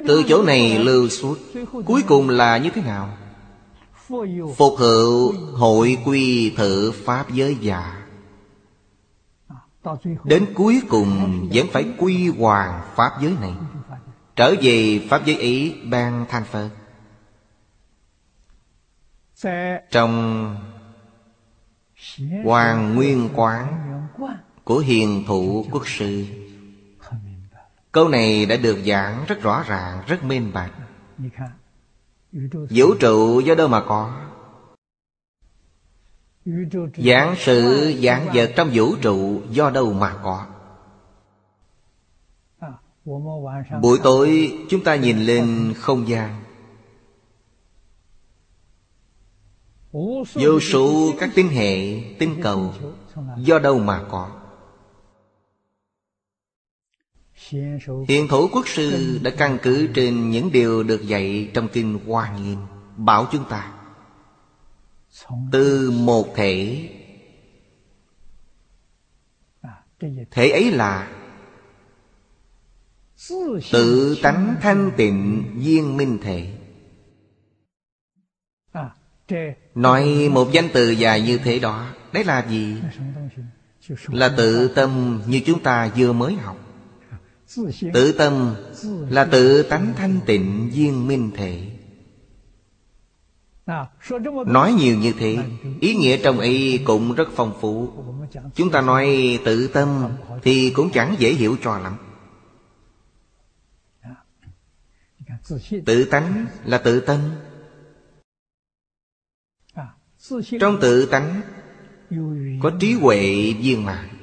Từ 0.06 0.22
chỗ 0.28 0.42
này 0.42 0.78
lưu 0.78 1.08
xuất. 1.08 1.38
Cuối 1.86 2.02
cùng 2.08 2.28
là 2.28 2.58
như 2.58 2.70
thế 2.74 2.82
nào 2.82 3.16
Phục 4.56 4.74
hữu 4.78 5.34
hội 5.52 5.98
quy 6.04 6.50
thử 6.56 6.92
Pháp 7.04 7.30
giới 7.30 7.56
già. 7.60 8.06
Đến 10.24 10.46
cuối 10.54 10.82
cùng 10.88 11.48
vẫn 11.52 11.66
phải 11.72 11.84
quy 11.98 12.28
hoàng 12.28 12.82
Pháp 12.94 13.10
giới 13.20 13.36
này. 13.40 13.52
Trở 14.36 14.54
về 14.62 15.06
Pháp 15.10 15.26
giới 15.26 15.36
ý 15.36 15.74
ban 15.90 16.26
thanh 16.28 16.44
Phật 16.44 16.70
Trong 19.90 20.56
Hoàng 22.44 22.94
Nguyên 22.94 23.28
Quán 23.34 23.90
Của 24.64 24.78
Hiền 24.78 25.24
Thụ 25.26 25.66
Quốc 25.70 25.88
Sư 25.88 26.26
Câu 27.92 28.08
này 28.08 28.46
đã 28.46 28.56
được 28.56 28.78
giảng 28.86 29.24
rất 29.28 29.42
rõ 29.42 29.64
ràng, 29.66 30.02
rất 30.06 30.24
minh 30.24 30.50
bạch. 30.54 30.72
Vũ 32.70 32.94
trụ 33.00 33.40
do 33.40 33.54
đâu 33.54 33.68
mà 33.68 33.84
có? 33.88 34.20
Giảng 36.96 37.34
sự 37.38 37.92
giảng 38.02 38.28
vật 38.34 38.52
trong 38.56 38.70
vũ 38.72 38.96
trụ 39.02 39.40
do 39.50 39.70
đâu 39.70 39.92
mà 39.92 40.20
có? 40.22 40.46
Buổi 43.82 43.98
tối 44.02 44.58
chúng 44.68 44.84
ta 44.84 44.96
nhìn 44.96 45.18
lên 45.18 45.74
không 45.76 46.08
gian. 46.08 46.42
Vô 50.34 50.60
số 50.60 51.12
các 51.20 51.30
tinh 51.34 51.48
hệ, 51.48 52.00
tinh 52.18 52.40
cầu 52.42 52.74
Do 53.36 53.58
đâu 53.58 53.78
mà 53.78 54.04
có? 54.10 54.37
Hiện 58.08 58.28
thủ 58.28 58.48
quốc 58.52 58.68
sư 58.68 59.18
đã 59.22 59.30
căn 59.38 59.58
cứ 59.62 59.88
trên 59.94 60.30
những 60.30 60.52
điều 60.52 60.82
được 60.82 61.02
dạy 61.06 61.50
trong 61.54 61.68
kinh 61.72 61.98
Hoa 62.06 62.38
Nghiêm 62.38 62.58
Bảo 62.96 63.26
chúng 63.32 63.44
ta. 63.48 63.72
Từ 65.52 65.90
một 65.90 66.26
thể 66.34 66.88
Thể 70.30 70.50
ấy 70.50 70.70
là 70.70 71.14
Tự 73.72 74.18
tánh 74.22 74.56
thanh 74.60 74.90
tịnh 74.96 75.44
viên 75.56 75.96
minh 75.96 76.18
thể. 76.22 76.52
Nói 79.74 80.28
một 80.32 80.48
danh 80.52 80.68
từ 80.72 80.90
dài 80.90 81.20
như 81.20 81.38
thế 81.38 81.58
đó 81.58 81.94
Đấy 82.12 82.24
là 82.24 82.46
gì? 82.50 82.76
Là 84.06 84.34
tự 84.36 84.68
tâm 84.68 85.22
như 85.26 85.40
chúng 85.46 85.62
ta 85.62 85.90
vừa 85.96 86.12
mới 86.12 86.34
học 86.34 86.67
Tự 87.94 88.12
tâm 88.12 88.54
là 89.10 89.24
tự 89.24 89.62
tánh 89.62 89.92
thanh 89.96 90.20
tịnh 90.26 90.70
viên 90.74 91.06
minh 91.06 91.30
thể. 91.36 91.70
Nói 94.46 94.72
nhiều 94.72 94.98
như 94.98 95.12
thế 95.18 95.38
Ý 95.80 95.94
nghĩa 95.94 96.18
trong 96.22 96.38
ấy 96.38 96.82
cũng 96.84 97.14
rất 97.14 97.28
phong 97.34 97.58
phú. 97.60 97.92
Chúng 98.54 98.70
ta 98.70 98.80
nói 98.80 99.38
tự 99.44 99.68
tâm 99.68 100.08
Thì 100.42 100.70
cũng 100.70 100.90
chẳng 100.90 101.14
dễ 101.18 101.32
hiểu 101.32 101.56
cho 101.62 101.78
lắm. 101.78 101.96
Tự 105.86 106.04
tánh 106.04 106.46
là 106.64 106.78
tự 106.78 107.00
tâm. 107.00 107.20
Trong 110.60 110.78
tự 110.80 111.06
tánh 111.06 111.40
Có 112.62 112.72
trí 112.80 112.92
huệ 112.92 113.52
viên 113.52 113.84
mạng 113.84 114.17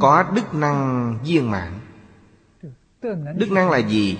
có 0.00 0.30
đức 0.34 0.54
năng 0.54 1.18
viên 1.24 1.50
mãn. 1.50 1.72
Đức 3.36 3.50
năng 3.50 3.70
là 3.70 3.78
gì? 3.78 4.18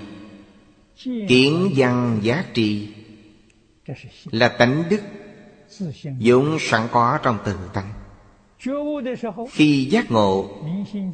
Kiến 1.29 1.73
văn 1.77 2.19
giá 2.23 2.45
trị. 2.55 2.95
Là 4.31 4.49
tánh 4.49 4.83
đức 4.91 5.01
vốn 6.21 6.57
sẵn 6.61 6.83
có 6.93 7.19
trong 7.23 7.39
tự 7.45 7.57
tánh. 7.75 7.93
Khi 9.51 9.85
giác 9.85 10.11
ngộ 10.11 10.49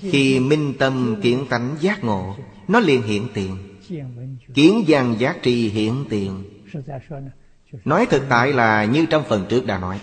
khi 0.01 0.41
minh 0.41 0.75
tâm 0.79 1.21
kiến 1.23 1.47
tánh 1.51 1.77
giác 1.81 2.05
ngộ 2.05 2.37
nó 2.69 2.81
liền 2.81 3.03
hiện 3.03 3.29
tiền. 3.35 3.57
Kiến 4.55 4.85
văn 4.87 5.17
giá 5.19 5.35
trị 5.43 5.69
hiện 5.69 6.05
tiền. 6.11 6.45
Nói 7.85 8.07
thực 8.07 8.23
tại 8.29 8.53
là 8.53 8.85
như 8.85 9.07
trong 9.07 9.25
phần 9.29 9.47
trước 9.49 9.67
đã 9.67 9.79
nói. 9.79 10.01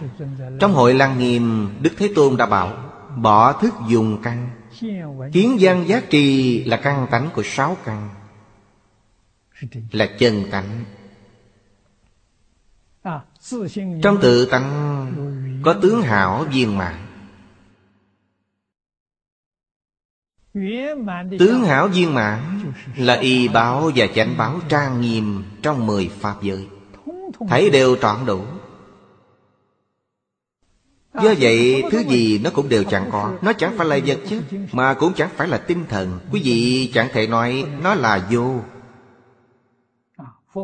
Trong 0.59 0.73
hội 0.73 0.93
lăng 0.93 1.19
nghiêm 1.19 1.69
đức 1.81 1.93
thế 1.97 2.09
tôn 2.15 2.37
đã 2.37 2.45
bảo 2.45 2.90
Bỏ 3.15 3.53
thức 3.53 3.73
dùng 3.87 4.21
căn. 4.23 4.49
Kiến 5.33 5.57
văn 5.59 5.87
giác 5.87 6.09
trì 6.09 6.63
là 6.63 6.77
căn 6.77 7.07
tánh 7.11 7.29
của 7.35 7.43
sáu 7.45 7.77
căn, 7.85 8.09
Là 9.91 10.09
chân 10.19 10.43
tánh. 10.51 10.83
Trong 14.03 14.17
tự 14.21 14.45
tánh 14.45 15.61
Có 15.63 15.73
tướng 15.81 16.01
hảo 16.01 16.45
viên 16.51 16.77
mãn. 16.77 16.95
Tướng 21.39 21.63
hảo 21.63 21.87
viên 21.87 22.13
mãn 22.13 22.71
Là 22.95 23.13
y 23.13 23.47
báo 23.47 23.91
và 23.95 24.07
chánh 24.15 24.37
báo 24.37 24.59
trang 24.69 25.01
nghiêm 25.01 25.43
Trong 25.61 25.85
mười 25.85 26.11
pháp 26.19 26.35
giới. 26.41 26.67
Thấy 27.49 27.69
đều 27.69 27.95
trọn 27.95 28.25
đủ. 28.25 28.43
Do 31.13 31.33
vậy, 31.39 31.83
thứ 31.91 31.99
gì 31.99 32.39
nó 32.43 32.49
cũng 32.53 32.69
đều 32.69 32.83
chẳng 32.83 33.09
có. 33.11 33.33
Nó 33.41 33.53
chẳng 33.53 33.77
phải 33.77 33.87
là 33.87 33.99
vật 34.05 34.19
chất 34.29 34.43
Mà 34.71 34.93
cũng 34.93 35.13
chẳng 35.13 35.29
phải 35.35 35.47
là 35.47 35.57
tinh 35.57 35.85
thần. 35.89 36.19
Quý 36.31 36.41
vị, 36.43 36.91
chẳng 36.93 37.07
thể 37.13 37.27
nói 37.27 37.65
nó 37.81 37.95
là 37.95 38.27
vô. 38.31 38.59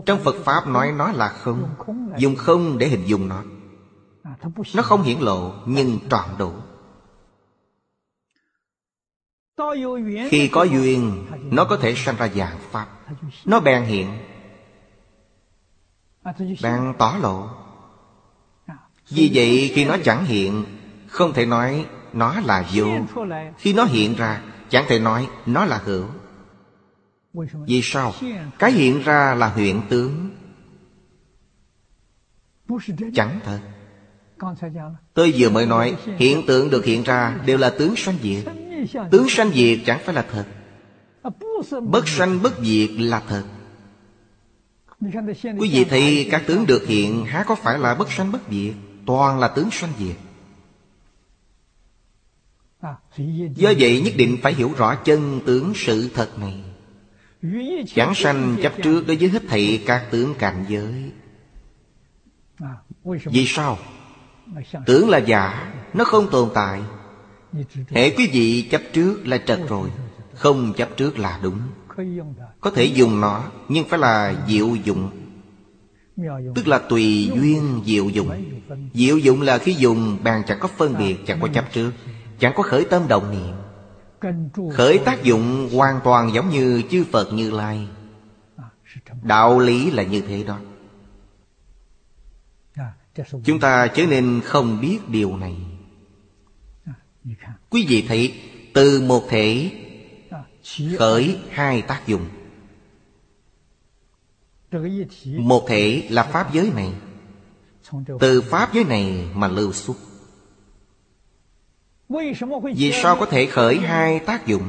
Trong 0.06 0.24
Phật 0.24 0.36
Pháp 0.44 0.68
nói 0.68 0.92
nó 0.92 1.12
là 1.12 1.30
không. 1.30 1.70
Dùng 2.18 2.36
không 2.36 2.78
để 2.78 2.88
hình 2.88 3.06
dung 3.06 3.28
nó. 3.28 3.44
Nó 4.76 4.84
không 4.84 5.04
hiển 5.04 5.20
lộ, 5.20 5.54
nhưng 5.66 6.00
trọn 6.10 6.26
đủ. 6.38 6.52
Khi 10.30 10.48
có 10.48 10.64
duyên, 10.64 11.26
Nó 11.52 11.66
có 11.66 11.78
thể 11.78 11.96
sanh 11.96 12.16
ra 12.16 12.30
dạng 12.36 12.58
Pháp. 12.72 12.88
Nó 13.46 13.60
bèn 13.60 13.84
hiện, 13.84 14.08
Bèn 16.64 16.94
tỏ 16.98 17.16
lộ. 17.22 17.50
Vì 19.10 19.32
vậy 19.34 19.72
khi 19.74 19.86
nó 19.86 19.98
chẳng 20.04 20.26
hiện, 20.26 20.64
Không 21.08 21.34
thể 21.34 21.46
nói 21.46 21.86
nó 22.14 22.40
là 22.46 22.70
vô. 22.74 22.86
Khi 23.58 23.74
nó 23.74 23.84
hiện 23.84 24.16
ra, 24.16 24.42
Chẳng 24.70 24.86
thể 24.88 25.00
nói 25.00 25.28
nó 25.46 25.66
là 25.66 25.82
hữu. 25.86 26.06
Vì 27.68 27.82
sao? 27.84 28.14
Cái 28.60 28.72
hiện 28.72 29.02
ra 29.04 29.36
là 29.36 29.54
hiện 29.54 29.82
tướng. 29.90 30.30
Chẳng 33.14 33.40
thật. 33.46 33.60
Tôi 35.14 35.34
vừa 35.38 35.50
mới 35.50 35.66
nói, 35.66 35.96
Hiện 36.18 36.46
tượng 36.48 36.70
được 36.70 36.86
hiện 36.86 37.04
ra 37.04 37.40
đều 37.46 37.58
là 37.58 37.70
tướng 37.70 37.96
sanh 37.96 38.16
diệt. 38.24 38.44
Tướng 39.12 39.30
sanh 39.30 39.52
diệt 39.54 39.80
chẳng 39.86 40.00
phải 40.06 40.16
là 40.16 40.26
thật. 40.32 40.46
Bất 41.82 42.08
sanh, 42.08 42.42
bất 42.42 42.54
diệt 42.62 42.90
là 42.92 43.22
thật. 43.28 43.44
Quý 45.60 45.70
vị 45.72 45.86
thấy 45.90 46.28
các 46.32 46.44
tướng 46.48 46.66
được 46.66 46.88
hiện, 46.88 47.26
Há 47.26 47.44
có 47.48 47.56
phải 47.56 47.80
là 47.80 47.96
bất 47.96 48.12
sanh, 48.12 48.32
bất 48.32 48.42
diệt? 48.52 48.74
Toàn 49.08 49.40
là 49.40 49.48
tướng 49.48 49.72
sanh 49.72 49.92
diệt 50.00 50.16
Do 53.56 53.74
vậy 53.80 54.02
nhất 54.02 54.14
định 54.18 54.38
phải 54.44 54.54
hiểu 54.54 54.74
rõ 54.78 54.96
chân 54.96 55.42
tướng 55.46 55.74
sự 55.76 56.10
thật 56.14 56.40
này. 56.40 56.64
Chẳng 57.96 58.16
sanh 58.16 58.58
chấp 58.64 58.74
trước 58.84 59.08
đối 59.08 59.18
với 59.18 59.30
hết 59.30 59.44
thảy 59.48 59.84
các 59.86 60.08
tướng 60.12 60.36
cảnh 60.36 60.66
giới. 60.70 61.12
Vì 63.26 63.46
sao? 63.48 63.78
Tưởng 64.86 65.10
là 65.10 65.18
giả 65.18 65.74
Nó 65.94 66.04
không 66.04 66.30
tồn 66.32 66.50
tại. 66.54 66.82
Hệ 67.90 68.10
quý 68.10 68.30
vị 68.34 68.68
chấp 68.72 68.82
trước 68.94 69.28
là 69.28 69.38
trật 69.38 69.60
rồi 69.70 69.90
Không 70.34 70.74
chấp 70.78 70.90
trước 70.98 71.20
là 71.20 71.40
đúng. 71.44 71.60
Có 72.62 72.72
thể 72.72 72.86
dùng 72.86 73.22
nó 73.22 73.44
Nhưng 73.70 73.88
phải 73.90 74.00
là 74.00 74.46
diệu 74.48 74.76
dụng 74.76 75.27
Tức 76.56 76.68
là 76.68 76.80
tùy 76.80 77.32
duyên 77.36 77.82
diệu 77.86 78.10
dụng. 78.10 78.30
Diệu 78.94 79.18
dụng 79.18 79.42
là 79.42 79.58
khi 79.58 79.74
dùng 79.74 80.18
Bàn 80.24 80.42
chẳng 80.48 80.58
có 80.60 80.68
phân 80.68 80.98
biệt, 80.98 81.18
Chẳng 81.28 81.40
có 81.42 81.48
chấp 81.48 81.66
trước, 81.74 81.92
Chẳng 82.40 82.54
có 82.56 82.64
khởi 82.64 82.86
tâm 82.86 83.08
động 83.08 83.32
niệm. 83.32 83.56
Khởi 84.74 85.00
tác 85.06 85.24
dụng 85.24 85.70
hoàn 85.74 86.00
toàn 86.04 86.34
giống 86.34 86.50
như 86.50 86.82
chư 86.92 87.04
Phật 87.12 87.34
Như 87.34 87.52
Lai. 87.52 87.88
Đạo 89.24 89.60
lý 89.60 89.92
là 89.92 90.04
như 90.04 90.22
thế 90.22 90.44
đó. 90.44 90.60
Chúng 93.44 93.60
ta 93.60 93.88
chớ 93.88 94.06
nên 94.06 94.42
không 94.44 94.82
biết 94.82 95.00
điều 95.10 95.38
này. 95.38 95.56
Quý 97.70 97.86
vị 97.90 98.06
thấy, 98.08 98.34
Từ 98.74 99.02
một 99.02 99.24
thể 99.30 99.72
Khởi 100.98 101.40
hai 101.50 101.82
tác 101.82 102.08
dụng. 102.08 102.26
Một 105.38 105.66
thể 105.68 106.08
là 106.10 106.24
Pháp 106.24 106.54
giới 106.54 106.72
này. 106.76 106.94
Từ 108.20 108.42
Pháp 108.42 108.74
giới 108.74 108.84
này 108.84 109.28
mà 109.34 109.48
lưu 109.48 109.74
xuất. 109.74 109.98
Vì 112.76 112.92
sao 112.92 113.18
có 113.20 113.26
thể 113.26 113.46
khởi 113.46 113.78
hai 113.78 114.20
tác 114.20 114.48
dụng? 114.48 114.64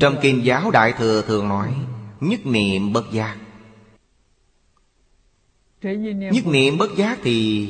Trong 0.00 0.16
Kinh 0.22 0.44
giáo 0.44 0.70
Đại 0.70 0.92
Thừa 0.98 1.22
thường 1.22 1.48
nói, 1.48 1.74
Nhất 2.20 2.46
niệm 2.46 2.92
bất 2.92 3.04
giác. 3.12 3.36
Nhất 5.82 6.46
niệm 6.46 6.78
bất 6.78 6.90
giác 6.96 7.18
thì 7.22 7.68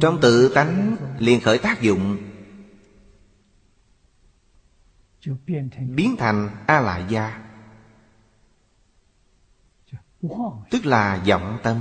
Trong 0.00 0.20
tự 0.20 0.48
tánh 0.54 0.96
liền 1.18 1.40
khởi 1.40 1.58
tác 1.58 1.82
dụng 1.82 2.16
Biến 5.94 6.16
thành 6.18 6.50
A-lại 6.66 7.04
gia 7.08 7.46
Tức 10.70 10.86
là 10.86 11.22
vọng 11.28 11.58
tâm. 11.62 11.76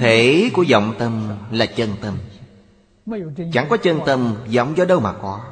Thể 0.00 0.50
của 0.54 0.64
vọng 0.70 0.94
tâm 0.98 1.38
là 1.50 1.66
chân 1.66 1.90
tâm. 2.02 2.18
Chẳng 3.52 3.66
có 3.70 3.76
chân 3.76 4.00
tâm 4.06 4.36
vọng 4.56 4.76
do 4.76 4.84
đâu 4.84 5.00
mà 5.00 5.12
có. 5.12 5.44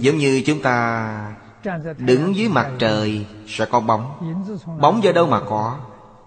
Giống 0.00 0.18
như 0.18 0.42
chúng 0.46 0.62
ta 0.62 1.36
Đứng 1.98 2.36
dưới 2.36 2.48
mặt 2.48 2.70
trời 2.78 3.26
Sẽ 3.46 3.66
có 3.66 3.80
bóng. 3.80 4.34
Bóng 4.80 5.04
do 5.04 5.12
đâu 5.12 5.26
mà 5.26 5.40
có. 5.48 5.78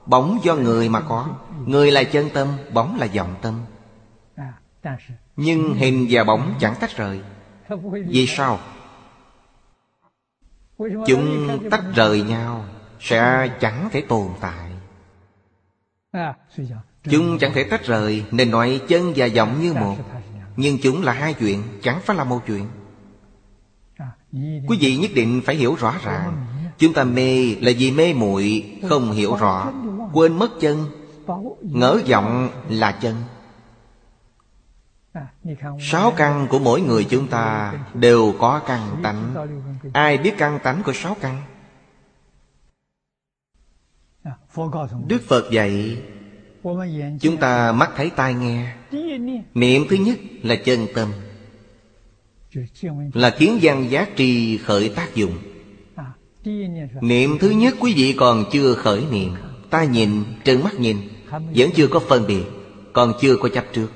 Bóng 0.06 0.40
do 0.44 0.56
người 0.56 0.90
mà 0.90 1.02
có. 1.02 1.28
Người 1.66 1.92
là 1.92 2.04
chân 2.04 2.30
tâm 2.34 2.48
Bóng 2.74 2.98
là 3.00 3.08
vọng 3.16 3.36
tâm 3.42 3.66
nhưng 5.36 5.74
hình 5.74 6.08
và 6.10 6.24
bóng 6.24 6.54
chẳng 6.60 6.76
tách 6.80 6.98
rời. 6.98 7.20
Vì 8.08 8.28
sao? 8.28 8.60
Chúng 11.08 11.60
tách 11.72 11.84
rời 11.96 12.22
nhau 12.22 12.66
Sẽ 13.00 13.50
chẳng 13.60 13.90
thể 13.92 14.02
tồn 14.02 14.28
tại. 14.42 14.72
Chúng 17.04 17.38
chẳng 17.38 17.52
thể 17.54 17.64
tách 17.64 17.86
rời, 17.86 18.24
Nên 18.32 18.52
nói 18.52 18.82
chân 18.88 19.14
và 19.16 19.26
giọng 19.26 19.62
như 19.62 19.74
một. 19.74 19.96
Nhưng 20.56 20.78
chúng 20.84 21.04
là 21.04 21.12
hai 21.12 21.34
chuyện, 21.34 21.64
Chẳng 21.82 22.00
phải 22.04 22.18
là 22.18 22.24
một 22.24 22.40
chuyện. 22.48 22.68
Quý 24.68 24.78
vị 24.80 24.98
nhất 24.98 25.12
định 25.16 25.42
phải 25.46 25.56
hiểu 25.56 25.76
rõ 25.76 25.96
ràng, 26.04 26.46
Chúng 26.78 26.94
ta 26.94 27.04
mê 27.04 27.56
là 27.56 27.72
vì 27.78 27.92
mê 27.92 28.14
muội, 28.14 28.78
Không 28.90 29.12
hiểu 29.12 29.36
rõ, 29.36 29.72
Quên 30.14 30.40
mất 30.40 30.52
chân. 30.62 30.86
Ngỡ 31.62 32.02
giọng 32.06 32.50
là 32.70 32.92
chân. 32.92 33.16
Sáu 35.80 36.14
căn 36.18 36.48
của 36.50 36.60
mỗi 36.60 36.82
người 36.82 37.04
chúng 37.10 37.28
ta 37.28 37.74
Đều 37.94 38.34
có 38.40 38.62
căn 38.68 39.00
tánh. 39.04 39.36
Ai 39.94 40.18
biết 40.18 40.34
căn 40.38 40.60
tánh 40.64 40.84
của 40.84 40.94
sáu 40.94 41.18
căn? 41.22 41.42
Đức 45.08 45.22
Phật 45.28 45.52
dạy 45.52 45.98
Chúng 47.22 47.38
ta 47.38 47.72
mắt 47.72 47.92
thấy 47.96 48.12
tai 48.16 48.34
nghe. 48.34 48.76
Niệm 49.54 49.86
thứ 49.90 49.96
nhất 49.96 50.20
là 50.44 50.56
chân 50.56 50.88
tâm 50.96 51.12
Là 53.14 53.30
kiến 53.30 53.60
văn 53.62 53.88
giá 53.90 54.08
trì 54.16 54.58
khởi 54.58 54.90
tác 54.96 55.16
dụng. 55.16 55.38
Niệm 57.02 57.38
thứ 57.40 57.50
nhất 57.50 57.76
quý 57.80 57.94
vị 57.98 58.16
còn 58.18 58.46
chưa 58.52 58.74
khởi 58.74 59.06
niệm 59.12 59.34
Ta 59.70 59.84
nhìn, 59.84 60.24
trừng 60.44 60.64
mắt 60.64 60.74
nhìn 60.80 60.98
Vẫn 61.30 61.70
chưa 61.76 61.88
có 61.88 62.00
phân 62.00 62.28
biệt 62.28 62.44
Còn 62.94 63.14
chưa 63.22 63.36
có 63.38 63.50
chấp 63.50 63.66
trước. 63.74 63.88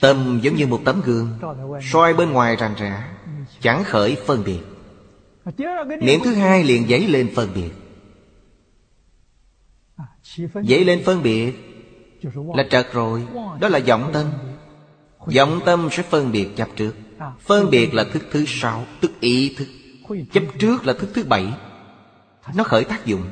Tâm 0.00 0.40
giống 0.42 0.54
như 0.54 0.66
một 0.66 0.80
tấm 0.84 1.00
gương, 1.04 1.38
soi 1.82 2.14
bên 2.14 2.32
ngoài 2.32 2.56
rành 2.56 2.74
rã, 2.78 3.08
Chẳng 3.60 3.84
khởi 3.84 4.16
phân 4.26 4.44
biệt. 4.44 4.60
Niệm 6.00 6.20
thứ 6.24 6.34
hai 6.34 6.64
liền 6.64 6.88
dấy 6.88 7.08
lên 7.08 7.30
phân 7.34 7.48
biệt. 7.54 7.70
Dấy 10.54 10.84
lên 10.84 11.02
phân 11.04 11.22
biệt 11.22 11.52
Là 12.54 12.64
trật 12.70 12.92
rồi, 12.92 13.26
Đó 13.60 13.68
là 13.68 13.80
vọng 13.86 14.10
tâm. 14.12 14.26
Vọng 15.36 15.60
tâm 15.64 15.88
sẽ 15.92 16.02
phân 16.02 16.32
biệt 16.32 16.48
chấp 16.56 16.68
trước. 16.76 16.94
Phân 17.40 17.70
biệt 17.70 17.94
là 17.94 18.04
thức 18.04 18.22
thứ 18.30 18.44
sáu, 18.46 18.84
Tức 19.00 19.20
ý 19.20 19.54
thức. 19.58 19.68
Chấp 20.32 20.42
trước 20.58 20.86
là 20.86 20.92
thức 20.92 21.10
thứ 21.14 21.24
bảy. 21.24 21.52
Nó 22.54 22.64
khởi 22.64 22.84
tác 22.84 23.06
dụng. 23.06 23.24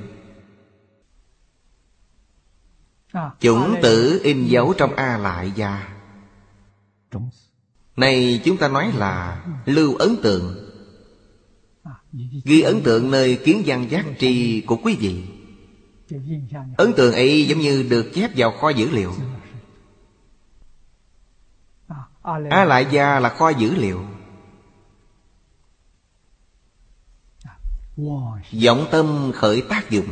Chủng 3.40 3.74
tử 3.82 4.20
in 4.22 4.46
dấu 4.46 4.74
trong 4.78 4.94
A 4.94 5.18
lại 5.18 5.52
gia. 5.56 5.99
Này, 7.96 8.40
chúng 8.44 8.56
ta 8.56 8.68
nói 8.68 8.92
là 8.94 9.44
Lưu 9.64 9.94
ấn 9.94 10.16
tượng. 10.22 10.70
Ghi 12.44 12.60
ấn 12.60 12.80
tượng 12.82 13.10
nơi 13.10 13.40
kiến 13.44 13.62
văn 13.66 13.86
giác 13.90 14.04
tri 14.18 14.60
của 14.60 14.76
quý 14.76 14.96
vị. 15.00 15.24
Ấn 16.76 16.92
tượng 16.92 17.14
ấy 17.14 17.46
giống 17.46 17.58
như 17.58 17.86
được 17.90 18.10
chép 18.14 18.30
vào 18.36 18.52
kho 18.60 18.68
dữ 18.68 18.90
liệu. 18.90 19.12
A 22.50 22.64
lại 22.64 22.86
gia 22.90 23.20
là 23.20 23.28
kho 23.28 23.48
dữ 23.48 23.74
liệu. 23.74 24.04
Vọng 28.64 28.86
tâm 28.90 29.32
khởi 29.34 29.62
tác 29.68 29.90
dụng. 29.90 30.08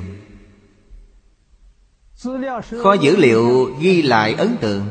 Kho 2.83 2.93
dữ 2.93 3.17
liệu 3.17 3.75
ghi 3.81 4.03
lại 4.03 4.35
ấn 4.35 4.57
tượng. 4.61 4.87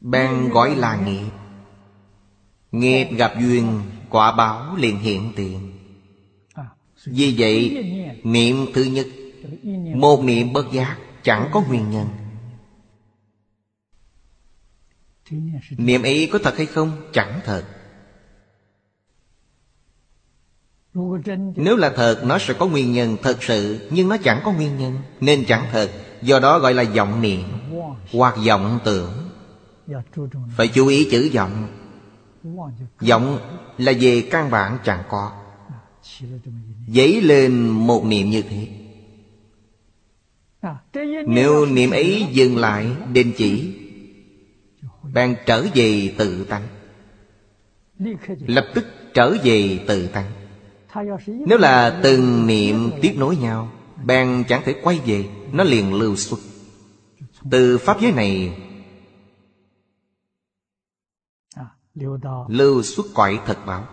Bèn 0.00 0.48
gọi 0.48 0.76
là 0.76 0.96
nghiệp. 0.96 1.30
Nghiệp 2.72 3.08
gặp 3.16 3.32
duyên, 3.40 3.80
Quả 4.10 4.32
báo 4.32 4.76
liền 4.76 4.98
hiện 4.98 5.32
tiền. 5.36 5.72
Vì 7.06 7.34
vậy, 7.38 7.84
Niệm 8.24 8.66
thứ 8.74 8.84
nhất, 8.84 9.06
Một 9.94 10.24
niệm 10.24 10.52
bất 10.52 10.72
giác 10.72 10.96
Chẳng 11.22 11.50
có 11.52 11.60
nguyên 11.68 11.90
nhân. 11.90 12.06
Niệm 15.78 16.02
ý 16.02 16.26
có 16.26 16.38
thật 16.42 16.56
hay 16.56 16.66
không? 16.66 16.92
Chẳng 17.12 17.40
thật. 17.44 17.64
Nếu 21.56 21.76
là 21.76 21.90
thật, 21.96 22.22
nó 22.24 22.38
sẽ 22.38 22.54
có 22.54 22.66
nguyên 22.66 22.92
nhân 22.92 23.16
thật 23.22 23.42
sự, 23.42 23.88
Nhưng 23.90 24.08
nó 24.08 24.16
chẳng 24.16 24.40
có 24.44 24.52
nguyên 24.52 24.78
nhân, 24.78 24.98
Nên 25.20 25.44
chẳng 25.48 25.66
thật. 25.72 25.90
Do 26.22 26.38
đó 26.38 26.58
gọi 26.58 26.74
là 26.74 26.84
vọng 26.84 27.22
niệm, 27.22 27.42
Hoặc 28.12 28.34
vọng 28.46 28.78
tưởng. 28.84 29.29
Phải 30.56 30.68
chú 30.68 30.86
ý 30.86 31.08
chữ 31.10 31.30
vọng 31.34 31.68
Vọng 33.00 33.38
là 33.78 33.92
về 34.00 34.28
căn 34.30 34.50
bản 34.50 34.78
chẳng 34.84 35.02
có. 35.08 35.32
Dấy 36.88 37.20
lên 37.22 37.68
một 37.68 38.04
niệm 38.04 38.30
như 38.30 38.42
thế. 38.42 38.68
Nếu 41.26 41.66
niệm 41.66 41.90
ấy 41.90 42.26
dừng 42.32 42.56
lại, 42.56 42.86
đình 43.12 43.32
chỉ 43.36 43.74
Bạn 45.14 45.34
trở 45.46 45.66
về 45.74 46.14
tự 46.18 46.44
tánh. 46.44 46.66
Lập 48.46 48.66
tức 48.74 48.86
trở 49.14 49.36
về 49.44 49.78
tự 49.86 50.06
tánh. 50.06 50.30
Nếu 51.26 51.58
là 51.58 52.00
từng 52.02 52.46
niệm 52.46 52.90
tiếp 53.02 53.12
nối 53.16 53.36
nhau 53.36 53.72
Bạn 54.04 54.44
chẳng 54.48 54.62
thể 54.64 54.74
quay 54.82 55.00
về, 55.06 55.24
Nó 55.52 55.64
liền 55.64 55.94
lưu 55.94 56.16
xuất. 56.16 56.40
Từ 57.50 57.78
pháp 57.78 58.00
giới 58.00 58.12
này 58.12 58.52
lưu 62.48 62.82
xuất 62.82 63.06
cõi 63.14 63.40
thật 63.46 63.58
báo. 63.66 63.84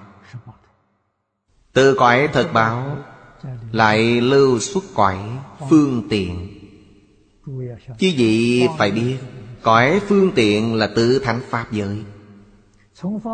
Từ 1.74 1.96
cõi 2.00 2.30
thật 2.34 2.50
báo 2.54 2.98
lại 3.72 4.22
lưu 4.22 4.60
xuất 4.60 4.84
cõi 4.96 5.18
phương 5.70 6.08
tiện. 6.10 6.50
Chứ 7.98 8.14
vị 8.18 8.68
phải 8.78 8.92
biết 8.92 9.18
cõi 9.62 10.02
phương 10.08 10.32
tiện 10.36 10.76
là 10.76 10.90
tự 10.96 11.20
thánh 11.20 11.42
pháp 11.50 11.72
giới. 11.72 12.04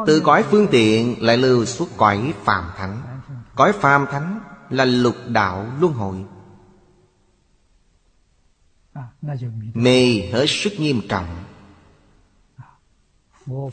Từ 0.05 0.21
cõi 0.23 0.43
phương 0.43 0.67
tiện 0.71 1.15
lại 1.19 1.37
lưu 1.37 1.65
xuất 1.65 1.89
cõi 1.97 2.33
phàm 2.43 2.63
thánh. 2.77 3.21
Cõi 3.55 3.73
phàm 3.73 4.05
thánh 4.11 4.39
là 4.69 4.85
lục 4.85 5.15
đạo 5.27 5.67
luân 5.79 5.93
hồi. 5.93 6.25
Mê 9.73 10.05
hết 10.33 10.45
sức 10.47 10.73
nghiêm 10.77 11.01
trọng 11.09 11.42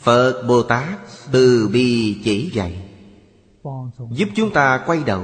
phật 0.00 0.42
bồ 0.48 0.62
tát 0.62 0.98
từ 1.32 1.68
bi 1.72 2.20
chỉ 2.24 2.50
dạy, 2.54 2.88
giúp 4.10 4.28
chúng 4.36 4.52
ta 4.52 4.82
quay 4.86 5.02
đầu. 5.06 5.22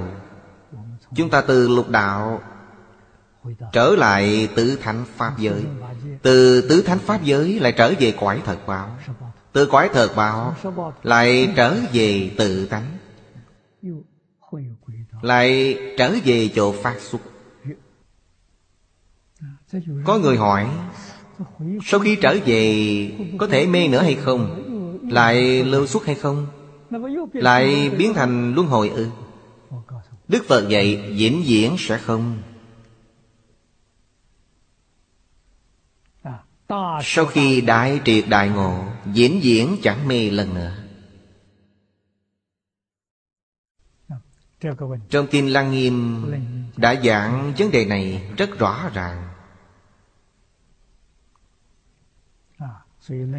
Chúng 1.14 1.30
ta 1.30 1.40
từ 1.40 1.68
lục 1.68 1.88
đạo 1.88 2.40
trở 3.72 3.90
lại 3.98 4.48
tứ 4.56 4.78
thánh 4.82 5.04
pháp 5.16 5.38
giới. 5.38 5.64
Từ 6.22 6.68
tứ 6.68 6.82
thánh 6.82 6.98
pháp 6.98 7.24
giới 7.24 7.60
lại 7.60 7.72
trở 7.72 7.92
về 8.00 8.12
quải 8.12 8.40
thật 8.44 8.58
báo 8.66 8.96
từ 9.56 9.66
quải 9.66 9.88
thật 9.92 10.12
báo 10.16 10.54
lại 11.02 11.52
trở 11.56 11.76
về 11.92 12.30
tự 12.38 12.66
tánh. 12.66 12.98
Lại 15.22 15.78
trở 15.98 16.14
về 16.24 16.50
chỗ 16.54 16.72
phát 16.72 17.00
xuất. 17.00 17.20
Có 20.04 20.18
người 20.18 20.36
hỏi 20.36 20.70
sau 21.84 22.00
khi 22.00 22.16
trở 22.16 22.38
về, 22.46 23.10
Có 23.38 23.46
thể 23.46 23.66
mê 23.66 23.88
nữa 23.88 24.02
hay 24.02 24.14
không? 24.14 24.62
Lại 25.10 25.64
lưu 25.64 25.86
xuất 25.86 26.06
hay 26.06 26.14
không? 26.14 26.46
Lại 27.32 27.90
biến 27.90 28.14
thành 28.14 28.54
luân 28.54 28.66
hồi 28.66 28.88
ư. 28.88 29.08
Đức 30.28 30.44
Phật 30.48 30.68
dạy 30.68 31.14
diễn 31.16 31.42
diễn 31.46 31.76
sẽ 31.78 31.98
không. 31.98 32.38
Sau 37.02 37.26
khi 37.26 37.60
đại 37.60 38.00
triệt 38.04 38.24
đại 38.28 38.48
ngộ 38.48 38.84
Diễn 39.12 39.42
diễn 39.42 39.76
chẳng 39.82 40.08
mê 40.08 40.30
lần 40.30 40.54
nữa. 40.54 40.76
Trong 45.10 45.26
Kinh 45.30 45.52
Lăng 45.52 45.72
Nghiêm, 45.72 46.24
Đã 46.76 46.94
giảng 47.04 47.52
vấn 47.58 47.70
đề 47.70 47.84
này 47.84 48.22
rất 48.36 48.58
rõ 48.58 48.90
ràng. 48.94 49.25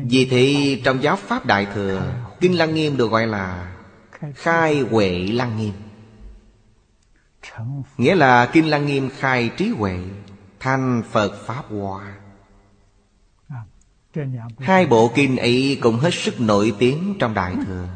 Vì 0.09 0.27
thế 0.29 0.79
trong 0.83 1.03
giáo 1.03 1.15
Pháp 1.15 1.45
Đại 1.45 1.67
Thừa, 1.73 2.13
Kinh 2.39 2.57
Lăng 2.57 2.75
Nghiêm 2.75 2.97
được 2.97 3.11
gọi 3.11 3.27
là 3.27 3.75
Khai 4.35 4.79
Huệ 4.79 5.27
Lăng 5.31 5.57
Nghiêm. 5.57 5.73
Nghĩa 7.97 8.15
là 8.15 8.49
Kinh 8.53 8.69
Lăng 8.69 8.85
Nghiêm 8.85 9.09
khai 9.17 9.49
trí 9.57 9.69
huệ 9.69 9.99
thanh 10.59 11.03
Phật 11.11 11.45
Pháp 11.45 11.63
Hòa 11.69 12.17
Hai 14.59 14.85
bộ 14.85 15.11
kinh 15.15 15.37
ấy 15.37 15.79
cũng 15.81 15.99
hết 15.99 16.13
sức 16.13 16.41
nổi 16.41 16.73
tiếng 16.79 17.15
trong 17.19 17.33
Đại 17.33 17.55
Thừa. 17.65 17.87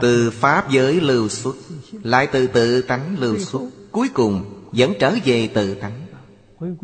Từ 0.00 0.30
Pháp 0.30 0.70
giới 0.70 1.00
lưu 1.00 1.28
xuất, 1.28 1.56
Lại 1.92 2.28
từ 2.32 2.46
tự 2.46 2.82
tánh 2.82 3.18
lưu 3.18 3.38
xuất, 3.38 3.60
Cuối 3.92 4.08
cùng 4.14 4.62
vẫn 4.72 4.92
trở 5.00 5.14
về 5.24 5.48
tự 5.54 5.74
tánh. 5.74 6.05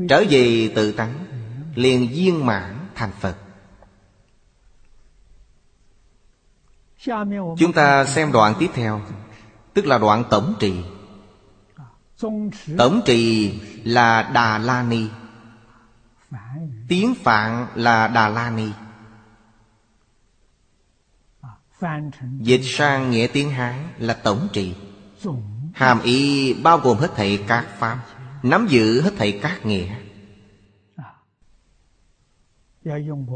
Trở 0.08 0.24
về 0.30 0.72
tự 0.74 0.92
tánh, 0.92 1.26
Liền 1.74 2.08
viên 2.08 2.46
mãn 2.46 2.88
thành 2.94 3.10
Phật. 3.20 3.36
Chúng 7.58 7.72
ta 7.74 8.04
xem 8.04 8.32
đoạn 8.32 8.54
tiếp 8.58 8.70
theo, 8.74 9.00
Tức 9.74 9.86
là 9.86 9.98
đoạn 9.98 10.24
tổng 10.30 10.54
trì. 10.60 10.84
Tổng 12.78 13.00
trì 13.04 13.52
là 13.84 14.30
Đà 14.34 14.58
La 14.58 14.82
Ni. 14.82 15.08
Tiếng 16.88 17.14
Phạn 17.14 17.66
là 17.74 18.08
Đà 18.08 18.28
La 18.28 18.50
Ni. 18.50 18.70
Dịch 22.40 22.62
sang 22.64 23.10
nghĩa 23.10 23.26
tiếng 23.32 23.50
Hán 23.50 23.88
là 23.98 24.14
tổng 24.14 24.48
trì. 24.52 24.74
Hàm 25.74 26.02
ý 26.02 26.54
bao 26.54 26.78
gồm 26.78 26.98
hết 26.98 27.10
thảy 27.16 27.44
các 27.48 27.66
pháp 27.78 27.98
nắm 28.42 28.66
giữ 28.68 29.00
hết 29.00 29.12
thảy 29.16 29.38
các 29.42 29.66
nghĩa. 29.66 29.94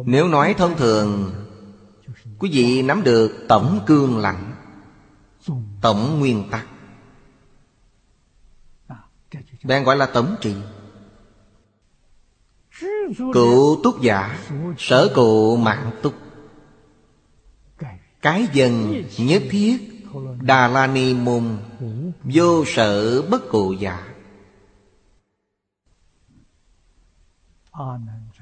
Nếu 0.05 0.29
nói 0.29 0.55
thông 0.59 0.77
thường, 0.77 1.33
quý 2.39 2.51
vị 2.53 2.83
nắm 2.83 3.03
được 3.03 3.45
tổng 3.49 3.81
cương 3.87 4.19
lặng 4.19 4.53
tổng 5.81 6.19
nguyên 6.19 6.49
tắc. 6.51 6.67
Đang 9.63 9.85
gọi 9.85 9.97
là 9.97 10.07
tổng 10.07 10.37
trị. 10.41 10.55
Cụ 13.33 13.83
túc 13.83 14.01
giả, 14.01 14.39
Sở 14.79 15.09
cụ 15.15 15.57
mạng 15.57 15.91
túc. 16.03 16.15
Cái 18.23 18.49
dân 18.53 19.03
nhất 19.19 19.43
thiết 19.51 19.93
Đà 20.41 20.69
la 20.69 20.87
ni 20.87 21.15
môn, 21.15 21.59
Vô 22.25 22.65
sở 22.67 23.23
bất 23.23 23.49
cụ 23.49 23.73
giả 23.73 24.16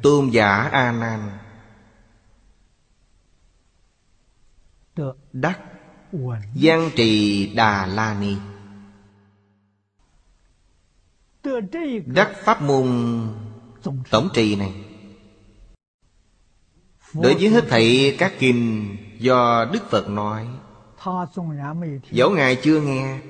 Tôn 0.03 0.31
giả 0.31 0.69
A 0.73 0.93
Nan 0.93 1.39
đắc. 5.33 5.61
Văn 6.55 6.91
trì 6.97 7.47
Đà 7.55 7.87
La 7.87 8.21
Ni 8.21 8.37
Đắc 12.07 12.33
pháp 12.45 12.63
môn 12.63 12.87
tổng 14.11 14.29
trì 14.35 14.57
này. 14.57 14.85
Đối 17.15 17.35
với 17.35 17.49
hết 17.49 17.65
thảy 17.69 18.17
các 18.19 18.33
kinh 18.39 18.97
do 19.19 19.65
Đức 19.65 19.91
Phật 19.91 20.09
nói 20.09 20.49
Dẫu 22.11 22.31
Ngài 22.31 22.57
chưa 22.63 22.81
nghe. 22.81 23.21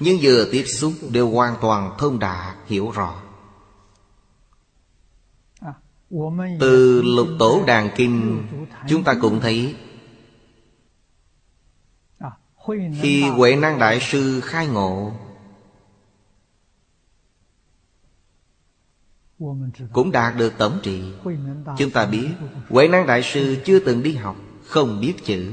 Nhưng 0.00 0.18
vừa 0.22 0.48
tiếp 0.52 0.64
xúc 0.64 0.92
đều 1.10 1.30
hoàn 1.30 1.56
toàn 1.60 1.94
thông 1.98 2.18
đạt, 2.18 2.56
hiểu 2.66 2.90
rõ. 2.90 3.25
Từ 6.60 7.02
lục 7.02 7.28
tổ 7.38 7.64
đàn 7.66 7.90
kinh, 7.96 8.46
Chúng 8.88 9.04
ta 9.04 9.14
cũng 9.20 9.40
thấy. 9.40 9.74
Khi 13.02 13.22
Huệ 13.22 13.56
Năng 13.56 13.78
Đại 13.78 14.00
Sư 14.00 14.40
khai 14.40 14.66
ngộ, 14.66 15.12
Cũng 19.92 20.12
đạt 20.12 20.36
được 20.36 20.52
tổng 20.58 20.78
trị. 20.82 21.02
Chúng 21.78 21.90
ta 21.90 22.06
biết, 22.06 22.28
Huệ 22.68 22.88
Năng 22.88 23.06
Đại 23.06 23.22
Sư 23.22 23.62
chưa 23.64 23.78
từng 23.78 24.02
đi 24.02 24.14
học, 24.14 24.36
Không 24.64 25.00
biết 25.00 25.14
chữ. 25.24 25.52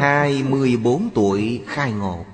24 0.00 1.10
tuổi 1.14 1.62
khai 1.66 1.92
ngộ. 1.92 2.24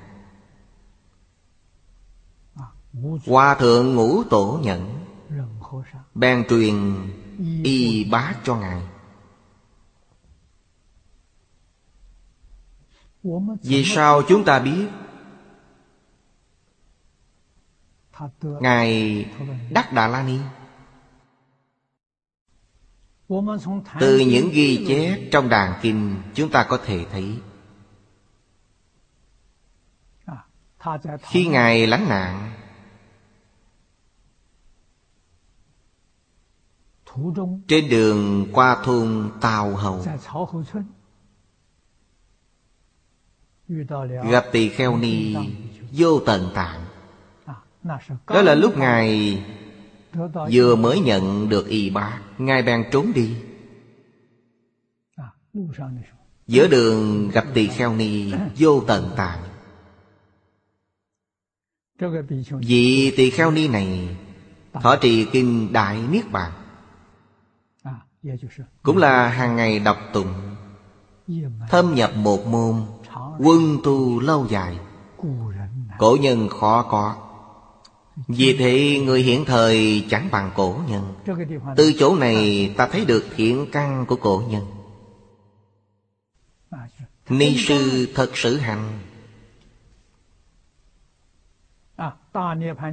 Hòa 3.26 3.55
thượng 3.55 3.95
ngũ 3.95 4.24
tổ 4.24 4.61
nhận 4.62 5.07
Bèn 6.14 6.45
truyền 6.49 6.74
y 7.64 8.05
bá 8.05 8.34
cho 8.45 8.57
Ngài. 8.57 8.82
Vì 13.62 13.84
sao 13.84 14.22
chúng 14.28 14.45
ta 14.45 14.59
biết? 14.59 14.88
Ngài 18.43 19.24
Đắc 19.70 19.93
Đà 19.93 20.09
La 20.09 20.22
Ni. 20.22 20.38
Từ 24.01 24.18
những 24.18 24.51
ghi 24.53 24.84
chép 24.88 25.28
trong 25.32 25.49
đàn 25.49 25.80
kinh, 25.82 26.22
Chúng 26.34 26.51
ta 26.51 26.66
có 26.68 26.78
thể 26.84 27.07
thấy, 27.12 27.38
Khi 31.22 31.47
Ngài 31.47 31.86
lánh 31.86 32.09
nạn 32.09 32.59
Trên 37.68 37.88
đường 37.88 38.46
qua 38.52 38.82
thôn 38.84 39.30
Tào 39.40 39.74
Hậu. 39.76 40.04
Gặp 44.30 44.44
tỳ 44.52 44.68
kheo 44.68 44.96
ni 44.96 45.36
vô 45.92 46.20
tận 46.20 46.50
tạng. 46.54 46.80
Đó 48.26 48.42
là 48.42 48.54
lúc 48.54 48.78
Ngài 48.78 49.38
vừa 50.50 50.76
mới 50.76 51.00
nhận 51.00 51.48
được 51.48 51.68
y 51.68 51.90
bá. 51.90 52.20
Ngài 52.38 52.62
bèn 52.62 52.84
trốn 52.92 53.12
đi. 53.14 53.36
Giữa 56.46 56.68
đường 56.68 57.30
gặp 57.30 57.44
tỳ 57.54 57.66
kheo 57.66 57.94
ni 57.94 58.32
vô 58.58 58.80
tận 58.80 59.11
tạng. 59.16 59.42
Vị 62.61 63.12
tỳ 63.16 63.30
kheo 63.30 63.50
ni 63.50 63.68
này 63.68 64.16
Thọ 64.72 64.96
trì 64.96 65.26
kinh 65.32 65.72
Đại 65.72 65.98
Niết 66.11 66.30
Bàn 66.30 66.52
cũng 68.82 68.96
là 68.96 69.28
hàng 69.28 69.56
ngày 69.56 69.78
đọc 69.78 69.96
tụng 70.12 70.34
thâm 71.68 71.94
nhập 71.94 72.10
một 72.16 72.46
môn 72.46 72.82
quân 73.38 73.78
tu 73.84 74.20
lâu 74.20 74.46
dài. 74.50 74.78
Cổ 75.98 76.16
nhân 76.20 76.48
khó 76.48 76.82
có. 76.82 77.16
Vì 78.28 78.56
thế 78.58 79.00
người 79.04 79.22
hiện 79.22 79.44
thời 79.44 80.06
chẳng 80.10 80.28
bằng 80.32 80.50
cổ 80.56 80.76
nhân. 80.88 81.14
Từ 81.76 81.92
chỗ 81.98 82.16
này 82.16 82.74
ta 82.76 82.86
thấy 82.86 83.04
được 83.04 83.24
thiện 83.36 83.66
căn 83.72 84.06
của 84.06 84.16
cổ 84.16 84.42
nhân. 84.48 84.66
Ni 87.28 87.56
sư 87.56 88.08
thật 88.14 88.30
sự 88.34 88.56
hành 88.56 88.98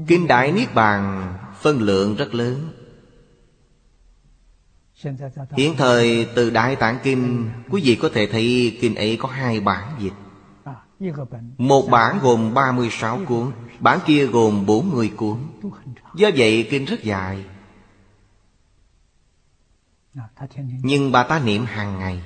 Kinh 0.08 0.28
Đại 0.28 0.52
Niết 0.52 0.74
Bàn 0.74 1.34
phân 1.62 1.80
lượng 1.80 2.16
rất 2.16 2.34
lớn. 2.34 2.70
Hiện 5.58 5.76
thời 5.78 6.28
từ 6.36 6.50
Đại 6.50 6.76
Tạng 6.76 7.00
Kinh 7.04 7.50
Quý 7.70 7.82
vị 7.84 7.96
có 8.02 8.10
thể 8.14 8.28
thấy 8.32 8.78
kinh 8.82 8.96
ấy 8.96 9.18
có 9.22 9.30
hai 9.30 9.60
bản 9.60 9.96
dịch. 10.00 10.14
Một 11.58 11.88
bản 11.92 12.20
gồm 12.22 12.54
36 12.54 13.20
cuốn, 13.28 13.52
Bản 13.80 14.00
kia 14.06 14.26
gồm 14.26 14.66
40 14.66 15.12
cuốn. 15.18 15.38
Do 16.16 16.30
vậy 16.38 16.68
kinh 16.72 16.86
rất 16.86 17.04
dài. 17.04 17.46
Nhưng 20.82 21.12
bà 21.12 21.24
ta 21.24 21.40
niệm 21.40 21.66
hàng 21.66 22.00
ngày. 22.00 22.22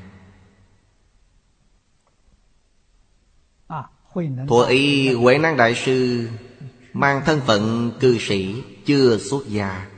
Thuở 4.47 4.65
ý 4.69 5.13
Huệ 5.13 5.38
Năng 5.38 5.57
Đại 5.57 5.76
Sư 5.76 6.30
Mang 6.93 7.22
thân 7.26 7.41
phận 7.45 7.91
cư 7.99 8.17
sĩ 8.19 8.63
Chưa 8.86 9.17
xuất 9.17 9.47
gia. 9.47 9.90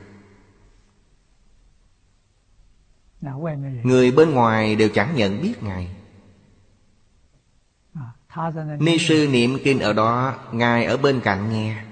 Người 3.82 4.10
bên 4.10 4.30
ngoài 4.30 4.76
đều 4.76 4.88
chẳng 4.88 5.16
nhận 5.16 5.42
biết 5.42 5.62
Ngài. 5.62 5.88
Ni 8.78 8.98
sư 8.98 9.28
niệm 9.32 9.58
kinh 9.64 9.80
ở 9.80 9.92
đó 9.92 10.34
Ngài 10.52 10.84
ở 10.84 10.96
bên 10.96 11.20
cạnh 11.20 11.50
nghe. 11.50 11.84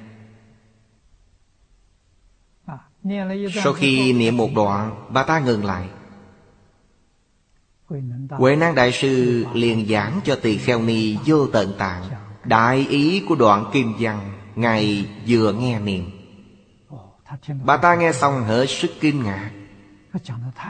Sau 3.64 3.72
khi 3.72 4.12
niệm 4.12 4.36
một 4.36 4.50
đoạn 4.54 5.06
Bà 5.08 5.22
ta 5.22 5.40
ngừng 5.40 5.64
lại. 5.64 5.88
Huệ 8.28 8.56
năng 8.56 8.74
đại 8.74 8.92
sư 8.92 9.44
liền 9.54 9.88
giảng 9.88 10.20
cho 10.24 10.36
tỳ 10.42 10.56
kheo 10.56 10.82
ni 10.82 11.16
vô 11.26 11.46
tận 11.46 11.74
tạng 11.78 12.02
Đại 12.44 12.86
ý 12.90 13.24
của 13.28 13.34
đoạn 13.34 13.70
kim 13.72 13.92
văn 13.98 14.32
Ngài 14.56 15.08
vừa 15.26 15.52
nghe 15.52 15.80
niệm 15.80 16.10
Bà 17.64 17.76
ta 17.76 17.94
nghe 17.94 18.12
xong 18.12 18.44
hết 18.44 18.66
sức 18.66 18.90
kinh 19.00 19.22
ngạc. 19.22 19.50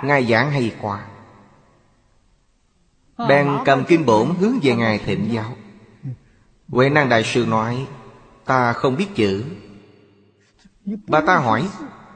Ngài 0.03 0.27
giảng 0.27 0.51
hay 0.51 0.75
quá 0.81 1.07
Đang 3.19 3.63
cầm 3.65 3.85
kinh 3.89 4.07
bổn 4.07 4.35
hướng 4.41 4.59
về 4.63 4.75
Ngài 4.75 4.99
thịnh 4.99 5.33
giáo. 5.33 5.57
Huệ 6.69 6.91
năng 6.91 7.09
đại 7.09 7.23
sư 7.25 7.47
nói 7.49 7.87
Ta 8.45 8.73
không 8.73 8.97
biết 8.97 9.09
chữ. 9.15 9.45
Bà 11.07 11.21
ta 11.21 11.37
hỏi 11.37 11.69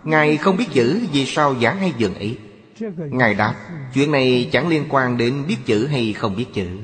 Ngài 0.04 0.36
không 0.36 0.56
biết 0.56 0.66
chữ 0.72 1.06
Vì 1.12 1.26
sao 1.26 1.54
giảng 1.54 1.78
hay 1.78 1.92
dường 1.98 2.14
ý? 2.14 2.38
Ngài 2.96 3.34
đáp 3.34 3.54
Chuyện 3.94 4.12
này 4.12 4.48
chẳng 4.52 4.68
liên 4.68 4.86
quan 4.88 5.16
đến 5.16 5.44
biết 5.48 5.58
chữ 5.66 5.86
hay 5.86 6.12
không 6.12 6.36
biết 6.36 6.46
chữ. 6.54 6.80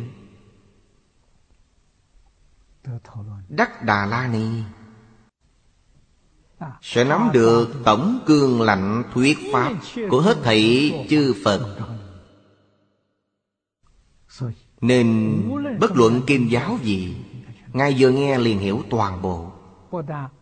Đắc 3.49 3.83
Đà 3.83 4.07
La 4.07 4.27
Ni 4.27 4.63
sẽ 6.83 7.05
nắm 7.05 7.31
được 7.33 7.69
tổng 7.85 8.21
cương 8.27 8.61
lạnh 8.61 9.03
thuyết 9.15 9.39
pháp 9.53 9.73
của 10.11 10.21
hết 10.21 10.37
thảy 10.43 10.93
chư 11.11 11.35
phật. 11.45 11.77
Nên 14.81 15.39
bất 15.81 15.97
luận 15.97 16.23
kim 16.27 16.49
giáo 16.49 16.79
gì 16.83 17.17
ngay 17.73 17.97
vừa 17.99 18.11
nghe 18.11 18.39
liền 18.39 18.59
hiểu 18.59 18.83
toàn 18.91 19.23
bộ. 19.23 19.53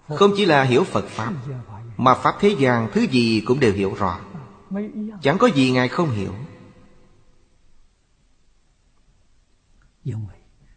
Không 0.09 0.33
chỉ 0.37 0.45
là 0.45 0.63
hiểu 0.63 0.85
phật 0.85 1.05
pháp 1.09 1.33
mà 1.97 2.15
pháp 2.15 2.35
thế 2.41 2.57
gian 2.59 2.89
thứ 2.93 3.01
gì 3.01 3.43
cũng 3.47 3.61
đều 3.61 3.73
hiểu 3.73 3.95
rõ. 3.99 4.21
Chẳng 5.23 5.39
có 5.39 5.47
gì 5.47 5.71
ngài 5.71 5.89
không 5.89 6.11
hiểu. 6.11 6.33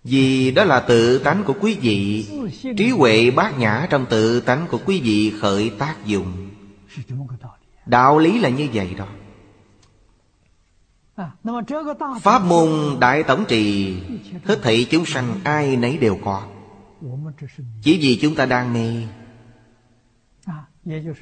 Vì 0.03 0.51
đó 0.51 0.63
là 0.63 0.79
tự 0.79 1.19
tánh 1.19 1.43
của 1.43 1.53
quý 1.61 1.77
vị, 1.81 2.27
Trí 2.77 2.89
huệ 2.89 3.31
bát 3.31 3.57
nhã 3.57 3.87
trong 3.89 4.05
tự 4.05 4.39
tánh 4.39 4.67
của 4.69 4.79
quý 4.85 5.01
vị 5.01 5.33
khởi 5.39 5.69
tác 5.69 6.05
dụng. 6.05 6.49
Đạo 7.85 8.19
lý 8.19 8.39
là 8.39 8.49
như 8.49 8.67
vậy 8.73 8.95
đó. 8.97 9.07
Pháp 12.21 12.39
môn 12.39 12.99
đại 12.99 13.23
tổng 13.23 13.45
trì, 13.47 13.95
Hết 14.43 14.59
thị 14.63 14.85
chúng 14.85 15.05
sanh 15.05 15.39
ai 15.43 15.75
nấy 15.75 15.97
đều 15.97 16.17
có. 16.25 16.43
Chỉ 17.81 17.99
vì 18.01 18.19
chúng 18.21 18.35
ta 18.35 18.45
đang 18.45 18.73
mê, 18.73 19.07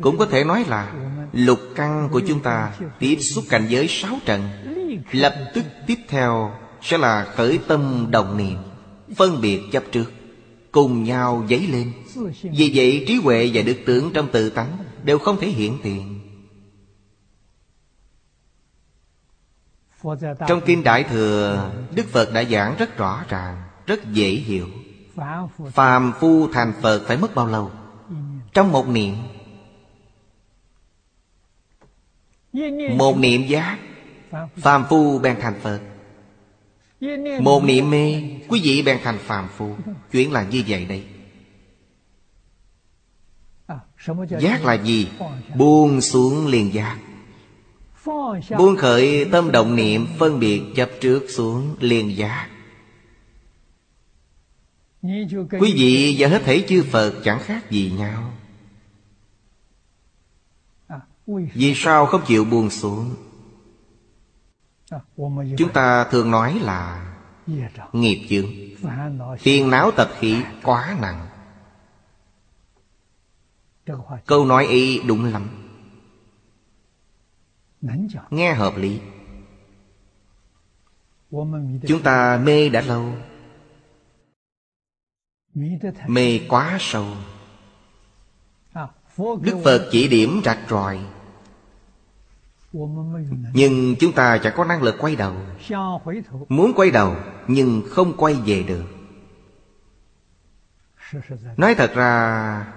Cũng 0.02 0.18
có 0.18 0.26
thể 0.26 0.44
nói 0.44 0.66
là 0.68 0.94
Lục 1.34 1.60
căn 1.76 2.10
của 2.12 2.22
chúng 2.28 2.40
ta 2.40 2.74
Tiếp 3.00 3.16
xúc 3.16 3.44
cảnh 3.50 3.66
giới 3.70 3.88
sáu 3.88 4.18
trần, 4.26 4.42
Lập 5.12 5.36
tức 5.54 5.66
tiếp 5.88 5.98
theo 6.08 6.52
Sẽ 6.82 6.98
là 6.98 7.24
khởi 7.36 7.60
tâm 7.68 8.08
đồng 8.12 8.38
niệm 8.38 8.58
phân 9.16 9.42
biệt 9.42 9.62
chấp 9.72 9.84
trước, 9.92 10.12
cùng 10.72 11.04
nhau 11.04 11.46
dấy 11.50 11.68
lên. 11.68 11.94
Vì 12.44 12.72
vậy, 12.74 13.06
trí 13.08 13.16
huệ 13.16 13.52
và 13.54 13.62
đức 13.62 13.78
tưởng 13.86 14.12
trong 14.14 14.28
tự 14.32 14.50
tánh 14.50 14.78
đều 15.04 15.20
không 15.20 15.38
thể 15.40 15.48
hiện 15.48 15.78
tiền 15.84 16.22
trong 20.48 20.62
kinh 20.66 20.84
đại 20.84 21.04
thừa, 21.04 21.72
đức 21.96 22.06
phật 22.12 22.34
đã 22.34 22.44
giảng 22.44 22.76
rất 22.78 22.98
rõ 22.98 23.24
ràng, 23.30 23.64
rất 23.86 24.12
dễ 24.12 24.30
hiểu. 24.30 24.68
Phàm 25.72 26.14
phu 26.20 26.48
thành 26.54 26.74
phật 26.82 27.04
phải 27.08 27.18
mất 27.18 27.36
bao 27.36 27.48
lâu? 27.48 27.72
Trong 28.54 28.72
một 28.72 28.88
niệm. 28.88 29.16
Một 32.98 33.18
niệm 33.18 33.48
giác, 33.48 33.78
phàm 34.58 34.86
phu 34.90 35.20
bèn 35.20 35.38
thành 35.42 35.60
phật. 35.62 35.80
Một 37.42 37.64
niệm 37.64 37.90
mê, 37.90 38.24
Quý 38.48 38.62
vị 38.64 38.82
bèn 38.82 39.00
thành 39.04 39.18
phàm 39.18 39.48
phu. 39.58 39.76
Chuyện 40.12 40.32
là 40.32 40.44
như 40.44 40.64
vậy 40.68 40.86
đây. 40.86 41.04
Giác 44.40 44.66
là 44.66 44.74
gì? 44.74 45.08
Buông 45.56 46.02
xuống 46.02 46.48
liền 46.48 46.74
giác. 46.74 46.98
Buông 48.58 48.78
khởi 48.78 49.26
tâm 49.32 49.52
động 49.52 49.76
niệm, 49.76 50.08
Phân 50.20 50.40
biệt 50.40 50.62
chấp 50.76 50.90
trước 51.02 51.26
xuống 51.30 51.76
liền 51.80 52.18
giác. 52.18 52.50
Quý 55.60 55.74
vị 55.76 56.16
và 56.20 56.28
hết 56.28 56.42
thể 56.46 56.66
chư 56.70 56.84
Phật 56.92 57.22
chẳng 57.24 57.40
khác 57.40 57.72
gì 57.72 57.92
nhau. 57.98 58.34
Vì 61.54 61.74
sao 61.76 62.06
không 62.06 62.22
chịu 62.28 62.46
buông 62.46 62.70
xuống? 62.70 63.16
Chúng 65.58 65.74
ta 65.74 66.04
thường 66.04 66.32
nói 66.32 66.60
là 66.60 67.08
Nghiệp 67.94 68.26
chướng 68.30 68.46
Phiền 69.40 69.70
não 69.70 69.92
tập 69.92 70.10
khí 70.20 70.44
quá 70.64 70.98
nặng. 71.02 71.28
Câu 74.26 74.46
nói 74.46 74.66
y 74.66 75.00
đúng 75.00 75.26
lắm. 75.26 75.48
Nghe 78.30 78.54
hợp 78.54 78.78
lý. 78.78 79.00
Chúng 81.88 82.04
ta 82.04 82.38
mê 82.44 82.70
đã 82.70 82.82
lâu. 82.82 83.14
Mê 86.08 86.40
quá 86.50 86.78
sâu. 86.80 87.08
Đức 89.18 89.62
Phật 89.64 89.90
chỉ 89.92 90.08
điểm 90.08 90.42
rạch 90.46 90.60
ròi 90.70 91.00
nhưng 93.54 93.96
chúng 94.00 94.14
ta 94.14 94.38
chẳng 94.38 94.54
có 94.58 94.66
năng 94.66 94.84
lực 94.84 94.96
quay 95.00 95.16
đầu. 95.16 95.34
muốn 96.50 96.74
quay 96.76 96.92
đầu 96.92 97.16
nhưng 97.48 97.82
không 97.90 98.14
quay 98.18 98.34
về 98.34 98.64
được. 98.64 98.84
nói 101.58 101.76
thật 101.76 101.92
ra 101.94 102.74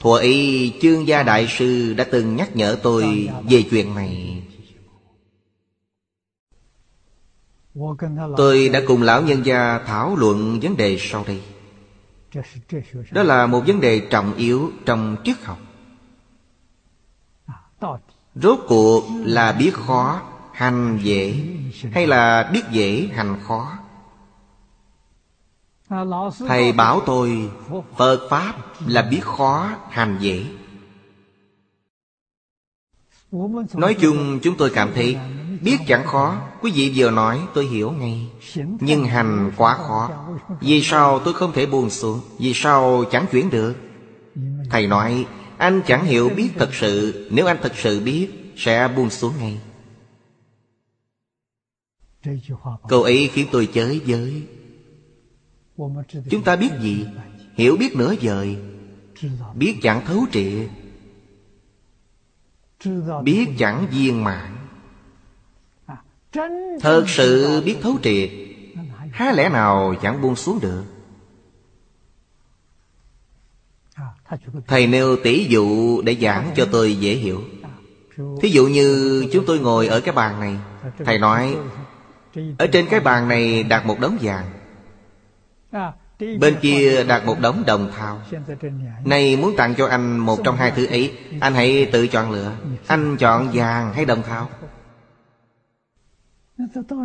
thuở 0.00 0.18
Y 0.22 0.72
chương 0.80 1.06
gia 1.06 1.22
đại 1.22 1.46
sư 1.48 1.94
đã 1.94 2.04
từng 2.10 2.36
nhắc 2.36 2.56
nhở 2.56 2.78
tôi 2.82 3.28
về 3.50 3.62
chuyện 3.70 3.94
này. 3.94 4.42
tôi 8.36 8.68
đã 8.68 8.80
cùng 8.86 9.02
lão 9.02 9.22
nhân 9.22 9.46
gia 9.46 9.78
thảo 9.78 10.16
luận 10.16 10.60
vấn 10.62 10.76
đề 10.76 10.96
sau 11.00 11.24
đây. 11.26 11.42
đó 13.10 13.22
là 13.22 13.46
một 13.46 13.62
vấn 13.66 13.80
đề 13.80 14.00
trọng 14.10 14.34
yếu 14.34 14.70
trong 14.86 15.16
triết 15.24 15.36
học. 15.42 15.58
À, 17.46 17.54
Rốt 18.34 18.58
cuộc 18.68 19.04
là 19.24 19.52
biết 19.52 19.74
khó, 19.74 20.20
hành 20.52 20.98
dễ, 21.02 21.40
Hay 21.92 22.06
là 22.06 22.50
biết 22.52 22.62
dễ, 22.70 23.08
hành 23.14 23.36
khó? 23.42 23.78
Thầy 26.48 26.72
bảo 26.72 27.00
tôi, 27.06 27.50
Phật 27.96 28.26
Pháp 28.30 28.54
là 28.86 29.02
biết 29.02 29.24
khó, 29.24 29.70
hành 29.90 30.18
dễ. 30.20 30.44
Nói 33.74 33.94
chung, 34.00 34.38
chúng 34.42 34.56
tôi 34.56 34.70
cảm 34.70 34.92
thấy 34.94 35.16
Biết 35.62 35.78
chẳng 35.86 36.06
khó. 36.06 36.36
Quý 36.60 36.72
vị 36.74 36.92
vừa 36.96 37.10
nói, 37.10 37.40
tôi 37.54 37.64
hiểu 37.66 37.90
ngay. 37.90 38.30
Nhưng 38.80 39.04
hành 39.04 39.52
quá 39.56 39.74
khó. 39.74 40.10
Vì 40.60 40.82
sao 40.82 41.18
tôi 41.18 41.34
không 41.34 41.52
thể 41.52 41.66
buồn 41.66 41.90
xuống? 41.90 42.20
Vì 42.38 42.52
sao 42.54 43.04
chẳng 43.10 43.26
chuyển 43.32 43.50
được? 43.50 43.74
Thầy 44.70 44.86
nói 44.86 45.26
anh 45.62 45.82
chẳng 45.86 46.04
hiểu 46.04 46.28
biết 46.28 46.50
thật 46.56 46.74
sự. 46.74 47.26
Nếu 47.30 47.46
anh 47.46 47.56
thật 47.62 47.72
sự 47.76 48.00
biết, 48.00 48.28
Sẽ 48.56 48.88
buông 48.96 49.10
xuống 49.10 49.32
ngay. 49.38 49.58
Câu 52.88 53.02
ấy 53.02 53.30
khiến 53.32 53.48
tôi 53.52 53.68
chới 53.74 54.00
với 54.06 54.42
Chúng 56.30 56.42
ta 56.44 56.56
biết 56.56 56.70
gì? 56.80 57.06
Hiểu 57.54 57.76
biết 57.76 57.96
nửa 57.96 58.14
vời. 58.22 58.56
Biết 59.54 59.76
chẳng 59.82 60.04
thấu 60.06 60.26
trịa. 60.32 60.68
Biết 63.22 63.46
chẳng 63.58 63.86
viên 63.90 64.24
mãn. 64.24 64.56
Thật 66.80 67.04
sự 67.08 67.62
biết 67.64 67.76
thấu 67.82 67.98
triệt 68.02 68.30
Há 69.12 69.32
lẽ 69.32 69.48
nào 69.48 69.94
chẳng 70.02 70.22
buông 70.22 70.36
xuống 70.36 70.60
được? 70.60 70.84
Thầy 74.66 74.86
nêu 74.86 75.16
tỷ 75.16 75.44
dụ 75.44 76.02
để 76.02 76.16
giảng 76.20 76.50
cho 76.56 76.66
tôi 76.72 76.94
dễ 76.94 77.14
hiểu. 77.14 77.40
Thí 78.42 78.48
dụ 78.48 78.66
như 78.66 79.24
chúng 79.32 79.46
tôi 79.46 79.58
ngồi 79.58 79.86
ở 79.86 80.00
cái 80.00 80.14
bàn 80.14 80.40
này, 80.40 80.56
Thầy 81.04 81.18
nói, 81.18 81.56
Ở 82.58 82.66
trên 82.66 82.86
cái 82.86 83.00
bàn 83.00 83.28
này 83.28 83.62
đặt 83.62 83.86
một 83.86 84.00
đống 84.00 84.18
vàng, 84.20 84.46
Bên 86.40 86.56
kia 86.60 87.04
đặt 87.04 87.26
một 87.26 87.40
đống 87.40 87.62
đồng 87.66 87.90
thau 87.98 88.22
Này 89.04 89.36
muốn 89.36 89.56
tặng 89.56 89.74
cho 89.74 89.86
anh 89.86 90.18
một 90.18 90.38
trong 90.44 90.56
hai 90.56 90.70
thứ 90.70 90.86
ấy, 90.86 91.12
Anh 91.40 91.54
hãy 91.54 91.88
tự 91.92 92.06
chọn 92.06 92.30
lựa, 92.30 92.52
Anh 92.86 93.16
chọn 93.16 93.48
vàng 93.52 93.92
hay 93.94 94.04
đồng 94.04 94.22
thau 94.22 94.48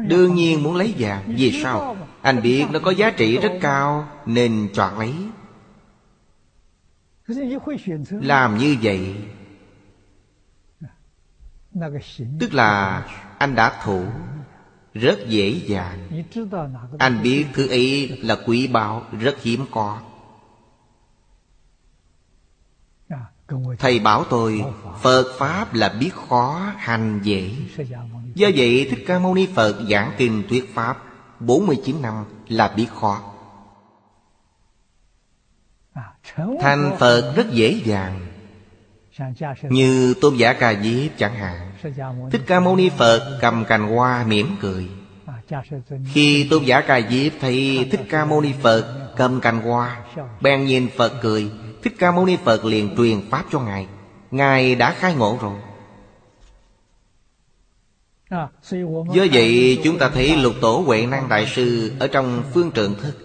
Đương 0.07 0.36
nhiên 0.36 0.63
muốn 0.63 0.75
lấy 0.75 0.93
vàng, 0.97 1.23
Vì 1.28 1.61
sao? 1.63 1.95
Anh 2.21 2.41
biết 2.41 2.65
nó 2.71 2.80
có 2.80 2.91
giá 2.91 3.09
trị 3.09 3.38
rất 3.38 3.51
cao, 3.61 4.07
Nên 4.25 4.69
chọn 4.73 4.99
lấy 4.99 5.13
làm 8.09 8.57
như 8.57 8.78
vậy. 8.82 9.15
tức 12.39 12.53
là 12.53 13.03
anh 13.38 13.55
đã 13.55 13.82
thủ 13.84 14.05
rất 14.93 15.19
dễ 15.28 15.49
dàng. 15.49 16.23
anh 16.99 17.23
biết 17.23 17.45
thứ 17.53 17.67
ấy 17.67 18.19
là 18.23 18.38
quý 18.45 18.67
báu 18.67 19.03
rất 19.19 19.41
hiếm 19.41 19.65
có. 19.71 20.01
À, 23.09 23.25
Thầy 23.79 23.99
bảo 23.99 24.24
tôi 24.29 24.63
phật. 25.01 25.25
Pháp 25.39 25.74
là 25.74 25.95
biết 25.99 26.12
khó 26.29 26.71
hành 26.78 27.20
dễ. 27.24 27.51
Do 28.36 28.47
vậy 28.55 28.87
thích 28.89 29.04
ca 29.08 29.20
mâu 29.20 29.36
ni 29.36 29.47
phật 29.55 29.86
giảng 29.89 30.12
kinh 30.17 30.43
thuyết 30.49 30.75
pháp 30.75 31.04
49 31.39 32.01
năm 32.01 32.25
là 32.47 32.74
biết 32.75 32.87
khó. 32.95 33.37
Thành 36.59 36.95
Phật 36.99 37.33
rất 37.36 37.51
dễ 37.51 37.82
dàng. 37.86 38.28
Như 39.69 40.13
Tôn 40.21 40.36
giả 40.36 40.53
Ca 40.53 40.74
Diếp 40.83 41.11
chẳng 41.17 41.36
hạn. 41.36 41.71
Thích 42.32 42.41
Ca 42.47 42.59
Mâu 42.59 42.75
Ni 42.75 42.89
Phật 42.89 43.37
cầm 43.41 43.65
cành 43.65 43.87
hoa 43.87 44.24
mỉm 44.24 44.55
cười. 44.61 44.89
Khi 46.13 46.47
Tôn 46.49 46.63
giả 46.63 46.82
Ca 46.82 47.01
Diếp 47.09 47.32
thấy 47.41 47.87
Thích 47.91 48.01
Ca 48.09 48.25
Mâu 48.25 48.41
Ni 48.41 48.53
Phật 48.61 49.13
cầm 49.17 49.41
cành 49.41 49.61
hoa, 49.61 50.03
Bèn 50.41 50.65
nhìn 50.65 50.87
Phật 50.97 51.13
cười. 51.21 51.51
Thích 51.83 51.93
Ca 51.99 52.11
Mâu 52.11 52.25
Ni 52.25 52.37
Phật 52.43 52.65
liền 52.65 52.95
truyền 52.97 53.29
Pháp 53.29 53.45
cho 53.51 53.59
Ngài. 53.59 53.87
Ngài 54.32 54.75
đã 54.75 54.93
khai 54.93 55.15
ngộ 55.15 55.37
rồi. 55.41 55.59
Do 59.13 59.25
vậy, 59.32 59.79
chúng 59.83 59.99
ta 59.99 60.09
thấy 60.09 60.37
lục 60.37 60.53
tổ 60.61 60.83
Huệ 60.86 61.05
Năng 61.05 61.29
Đại 61.29 61.45
Sư 61.45 61.91
Ở 61.99 62.07
trong 62.07 62.43
phương 62.53 62.71
trượng 62.71 62.95
thức. 62.95 63.17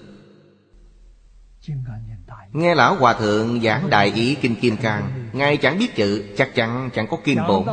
Nghe 2.53 2.74
lão 2.74 2.95
hòa 2.95 3.12
thượng 3.12 3.61
giảng 3.62 3.91
đại 3.91 4.12
ý 4.15 4.35
kinh 4.35 4.55
Kim 4.55 4.77
Cang, 4.77 5.29
ngài 5.33 5.57
chẳng 5.57 5.79
biết 5.79 5.97
chữ, 5.97 6.24
chắc 6.37 6.55
chắn 6.55 6.91
chẳng 6.95 7.07
có 7.07 7.16
kim 7.24 7.39
bổn. 7.49 7.65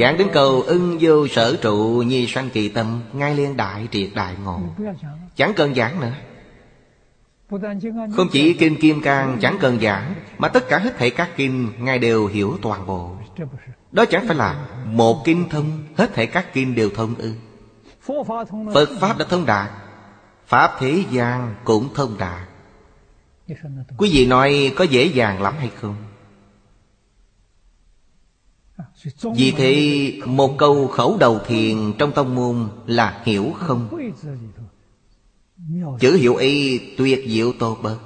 Giảng 0.00 0.18
đến 0.18 0.28
câu 0.32 0.62
ưng 0.62 0.98
vô 1.00 1.28
sở 1.28 1.56
trụ 1.62 2.02
nhi 2.06 2.26
sanh 2.26 2.50
kỳ 2.50 2.68
tâm, 2.68 3.02
ngay 3.12 3.34
liên 3.34 3.56
đại 3.56 3.88
triệt 3.90 4.08
đại 4.14 4.34
ngộ. 4.44 4.60
Chẳng 5.36 5.52
cần 5.56 5.74
giảng 5.74 6.00
nữa. 6.00 6.12
Không 8.16 8.28
chỉ 8.32 8.54
kinh 8.54 8.76
Kim 8.80 9.00
Cang 9.00 9.38
chẳng 9.40 9.56
cần 9.60 9.80
giảng, 9.80 10.14
mà 10.38 10.48
tất 10.48 10.68
cả 10.68 10.78
hết 10.78 10.98
thể 10.98 11.10
các 11.10 11.30
kinh 11.36 11.72
ngài 11.78 11.98
đều 11.98 12.26
hiểu 12.26 12.58
toàn 12.62 12.86
bộ. 12.86 13.10
Đó 13.92 14.04
chẳng 14.04 14.26
phải 14.26 14.36
là 14.36 14.66
một 14.86 15.24
kinh 15.24 15.48
thông, 15.48 15.82
hết 15.96 16.14
thể 16.14 16.26
các 16.26 16.54
kinh 16.54 16.74
đều 16.74 16.90
thông 16.94 17.14
ư? 17.18 17.32
Phật 18.74 18.88
pháp 19.00 19.18
đã 19.18 19.24
thông 19.28 19.46
đạt, 19.46 19.70
pháp 20.46 20.70
thế 20.78 21.04
gian 21.10 21.54
cũng 21.64 21.88
thông 21.94 22.18
đạt. 22.18 22.48
Quý 23.96 24.10
vị 24.12 24.26
nói 24.26 24.72
có 24.76 24.84
dễ 24.84 25.04
dàng 25.04 25.42
lắm 25.42 25.54
hay 25.58 25.70
không? 25.80 25.96
Vì 29.36 29.50
thế, 29.50 30.12
một 30.26 30.54
câu 30.58 30.88
khẩu 30.88 31.16
đầu 31.16 31.40
thiền 31.46 31.92
trong 31.98 32.12
tông 32.12 32.34
môn 32.34 32.68
là 32.86 33.22
hiểu 33.24 33.52
không? 33.56 33.88
Chữ 36.00 36.16
hiểu 36.16 36.36
y 36.36 36.78
tuyệt 36.96 37.24
diệu 37.26 37.52
tô 37.58 37.78
bơ 37.82 37.98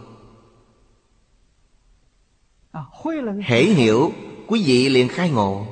Hễ 3.42 3.64
hiểu, 3.64 4.12
quý 4.46 4.62
vị 4.66 4.88
liền 4.88 5.08
khai 5.08 5.30
ngộ. 5.30 5.66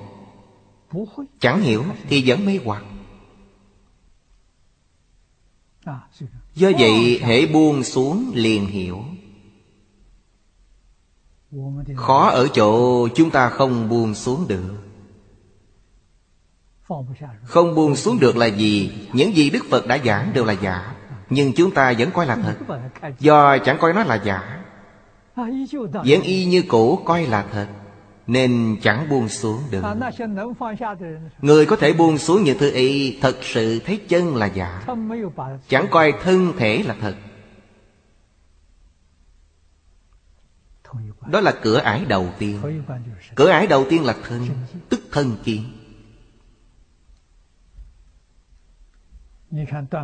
Chẳng 1.40 1.60
hiểu 1.60 1.84
thì 2.08 2.22
vẫn 2.26 2.46
mê 2.46 2.58
hoặc. 2.64 2.84
Do 6.54 6.70
vậy, 6.78 7.20
hễ 7.22 7.46
buông 7.46 7.84
xuống 7.84 8.32
liền 8.34 8.66
hiểu 8.66 9.04
khó 11.96 12.28
ở 12.28 12.48
chỗ 12.54 13.08
chúng 13.08 13.30
ta 13.30 13.48
không 13.48 13.88
buông 13.88 14.14
xuống 14.14 14.48
được. 14.48 14.74
Không 17.44 17.74
buông 17.74 17.96
xuống 17.96 18.20
được 18.20 18.36
là 18.36 18.46
gì? 18.46 18.92
Những 19.12 19.36
gì 19.36 19.50
đức 19.50 19.64
phật 19.70 19.86
đã 19.86 19.98
giảng 20.04 20.32
đều 20.34 20.44
là 20.44 20.52
giả. 20.52 20.94
Nhưng 21.30 21.52
chúng 21.52 21.70
ta 21.70 21.94
vẫn 21.98 22.10
coi 22.10 22.26
là 22.26 22.36
thật. 22.36 22.76
Do 23.18 23.58
chẳng 23.58 23.78
coi 23.80 23.92
nó 23.92 24.04
là 24.04 24.20
giả. 24.24 24.64
Vẫn 25.92 26.22
y 26.22 26.44
như 26.44 26.62
cũ 26.68 26.98
coi 27.04 27.26
là 27.26 27.44
thật. 27.52 27.66
Nên 28.26 28.76
chẳng 28.82 29.08
buông 29.10 29.28
xuống 29.28 29.58
được. 29.70 29.84
Người 31.40 31.66
có 31.66 31.76
thể 31.76 31.92
buông 31.92 32.18
xuống 32.18 32.44
những 32.44 32.58
thứ 32.58 32.70
y, 32.70 33.18
Thật 33.20 33.36
sự 33.42 33.80
thấy 33.86 34.00
chân 34.08 34.36
là 34.36 34.46
giả. 34.46 34.82
Chẳng 35.68 35.86
coi 35.90 36.12
thân 36.22 36.52
thể 36.58 36.82
là 36.86 36.94
thật. 37.00 37.14
Đó 41.26 41.40
là 41.40 41.54
cửa 41.62 41.78
ải 41.78 42.04
đầu 42.04 42.28
tiên. 42.38 42.60
Cửa 43.34 43.48
ải 43.48 43.66
đầu 43.66 43.86
tiên 43.90 44.04
là 44.04 44.16
thân, 44.28 44.48
Tức 44.88 45.00
thân 45.12 45.36
kiến 45.44 45.64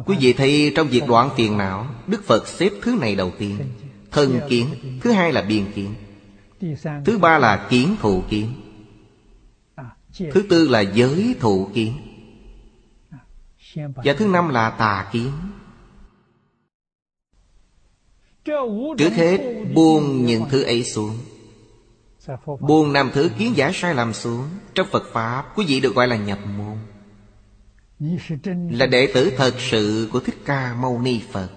Quý 0.06 0.16
vị 0.20 0.32
thấy 0.32 0.72
trong 0.76 0.88
việc 0.88 1.02
đoạn 1.08 1.30
phiền 1.36 1.58
não 1.58 1.86
Đức 2.06 2.24
Phật 2.24 2.48
xếp 2.48 2.70
thứ 2.82 2.98
này 3.00 3.14
đầu 3.14 3.32
tiên, 3.38 3.58
Thân 4.10 4.40
kiến, 4.48 4.66
Thứ 5.00 5.12
hai 5.12 5.32
là 5.32 5.42
biên 5.42 5.72
kiến, 5.72 5.94
Thứ 7.04 7.18
ba 7.18 7.38
là 7.38 7.66
kiến 7.70 7.96
thụ 8.00 8.22
kiến, 8.30 8.52
Thứ 10.32 10.46
tư 10.50 10.68
là 10.68 10.80
giới 10.80 11.36
thụ 11.40 11.70
kiến, 11.74 11.94
Và 13.76 14.14
thứ 14.18 14.26
năm 14.26 14.48
là 14.48 14.70
tà 14.70 15.08
kiến. 15.12 15.30
Trước 18.98 19.12
hết, 19.12 19.38
buông 19.74 20.26
những 20.26 20.44
thứ 20.50 20.62
ấy 20.62 20.84
xuống. 20.84 21.18
Buông 22.60 22.92
năm 22.92 23.10
thứ 23.14 23.30
kiến 23.38 23.56
giả 23.56 23.70
sai 23.74 23.94
lầm 23.94 24.12
xuống. 24.12 24.48
Trong 24.74 24.86
Phật 24.90 25.02
Pháp, 25.12 25.44
Quý 25.56 25.64
vị 25.68 25.80
được 25.80 25.94
gọi 25.94 26.08
là 26.08 26.16
nhập 26.16 26.38
môn. 26.58 26.76
Là 28.70 28.86
đệ 28.86 29.12
tử 29.14 29.32
thật 29.36 29.54
sự 29.58 30.08
của 30.12 30.20
Thích 30.20 30.38
Ca 30.44 30.74
Mâu 30.74 30.98
Ni 30.98 31.20
Phật. 31.32 31.48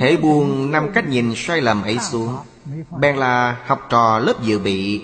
Hãy 0.00 0.16
buông 0.16 0.70
năm 0.70 0.90
cách 0.94 1.08
nhìn 1.08 1.32
sai 1.36 1.60
lầm 1.60 1.82
ấy 1.82 1.98
xuống, 1.98 2.36
Bèn 3.00 3.16
là 3.16 3.62
học 3.66 3.80
trò 3.90 4.18
lớp 4.18 4.42
dự 4.42 4.58
bị. 4.58 5.02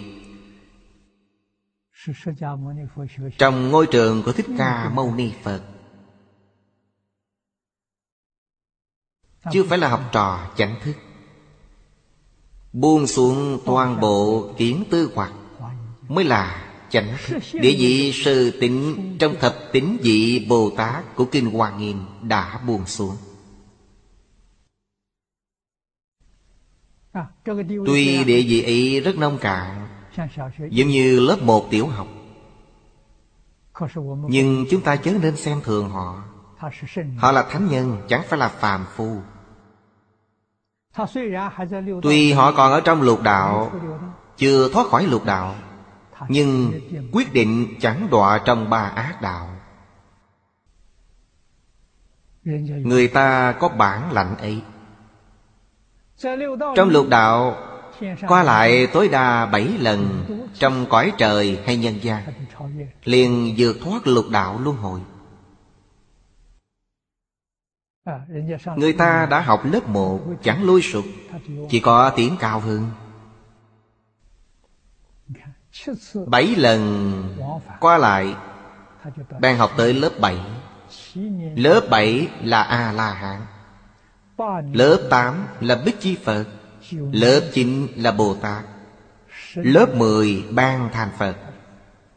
Trong 3.38 3.70
ngôi 3.70 3.86
trường 3.86 4.22
của 4.22 4.32
Thích 4.32 4.46
Ca 4.58 4.90
Mâu 4.94 5.14
Ni 5.14 5.32
Phật 5.42 5.60
Chứ 9.52 9.64
phải 9.68 9.78
là 9.78 9.88
học 9.88 10.00
trò 10.12 10.50
chánh 10.56 10.74
thức. 10.82 10.94
Buông 12.72 13.06
xuống 13.06 13.58
toàn 13.64 14.00
bộ 14.00 14.48
kiến 14.56 14.84
tư 14.90 15.12
hoặc, 15.14 15.32
Mới 16.08 16.24
là 16.24 16.72
chánh 16.90 17.16
thức. 17.26 17.38
Địa 17.52 17.76
vị 17.78 18.12
sư 18.12 18.58
tịnh 18.60 19.16
Trong 19.20 19.34
thập 19.40 19.56
tính 19.72 19.98
vị 20.02 20.46
Bồ 20.48 20.70
Tát 20.70 21.16
Của 21.16 21.24
Kinh 21.24 21.50
Hoa 21.50 21.78
Nghiêm 21.78 22.04
đã 22.22 22.60
buông 22.66 22.86
xuống. 22.86 23.16
Tuy 27.86 28.24
địa 28.24 28.42
vị 28.42 28.62
ấy 28.62 29.00
rất 29.00 29.16
nông 29.16 29.38
cạn, 29.38 29.88
Giống 30.70 30.88
như 30.88 31.20
lớp 31.20 31.36
một 31.42 31.70
tiểu 31.70 31.86
học. 31.86 32.06
Nhưng 34.28 34.66
chúng 34.70 34.80
ta 34.80 34.96
chớ 34.96 35.12
nên 35.22 35.36
xem 35.36 35.60
thường 35.64 35.90
họ. 35.90 36.24
Họ 37.18 37.32
là 37.32 37.42
thánh 37.50 37.68
nhân, 37.68 38.02
Chẳng 38.08 38.22
phải 38.28 38.38
là 38.38 38.48
phàm 38.48 38.86
phu. 38.96 39.16
Tuy 42.02 42.32
họ 42.32 42.52
còn 42.52 42.72
ở 42.72 42.80
trong 42.80 43.02
lục 43.02 43.22
đạo 43.22 43.72
Chưa 44.36 44.68
thoát 44.72 44.86
khỏi 44.86 45.06
lục 45.06 45.24
đạo 45.24 45.54
Nhưng 46.28 46.72
quyết 47.12 47.32
định 47.32 47.74
chẳng 47.80 48.08
đọa 48.10 48.38
trong 48.38 48.70
ba 48.70 48.78
ác 48.78 49.22
đạo. 49.22 49.48
Người 52.84 53.08
ta 53.08 53.52
có 53.52 53.68
bản 53.68 54.12
lạnh 54.12 54.36
ấy. 54.38 54.62
Trong 56.76 56.88
lục 56.88 57.08
đạo 57.08 57.56
Qua 58.28 58.42
lại 58.42 58.86
tối 58.86 59.08
đa 59.08 59.46
bảy 59.46 59.68
lần 59.78 60.24
Trong 60.54 60.86
cõi 60.86 61.12
trời 61.18 61.58
hay 61.66 61.76
nhân 61.76 61.94
gian 62.02 62.22
Liền 63.04 63.54
vượt 63.56 63.76
thoát 63.84 64.06
lục 64.06 64.24
đạo 64.30 64.60
luân 64.62 64.76
hồi. 64.76 65.00
Người 68.76 68.92
ta 68.92 69.26
đã 69.30 69.40
học 69.40 69.60
lớp 69.64 69.88
1 69.88 70.20
Chẳng 70.42 70.64
lôi 70.64 70.82
sụp, 70.82 71.04
Chỉ 71.68 71.80
có 71.80 72.10
tiếng 72.16 72.36
cao 72.40 72.60
hơn. 72.60 72.90
Bảy 76.26 76.54
lần 76.56 77.22
qua 77.80 77.98
lại 77.98 78.34
Đang 79.40 79.56
học 79.56 79.70
tới 79.76 79.94
lớp 79.94 80.10
7 80.20 80.36
Lớp 81.56 81.80
7 81.90 82.28
là 82.42 82.62
A-la-hán. 82.62 83.40
Lớp 84.72 85.06
8 85.10 85.46
là 85.60 85.82
Bích 85.84 86.00
Chi 86.00 86.16
Phật. 86.24 86.44
Lớp 86.92 87.40
9 87.52 87.86
là 87.96 88.12
Bồ 88.12 88.34
Tát 88.34 88.64
Lớp 89.54 89.94
10 89.94 90.44
ban 90.50 90.88
thành 90.92 91.10
Phật. 91.18 91.36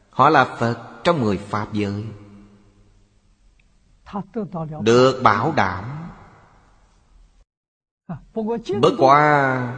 Họ 0.10 0.30
là 0.30 0.46
Phật 0.46 0.78
trong 1.04 1.22
mười 1.22 1.38
Pháp 1.38 1.74
giới 1.74 2.04
được 4.82 5.22
bảo 5.24 5.54
đảm. 5.56 5.84
À, 8.08 8.18
bất 8.82 8.94
quá 8.98 9.78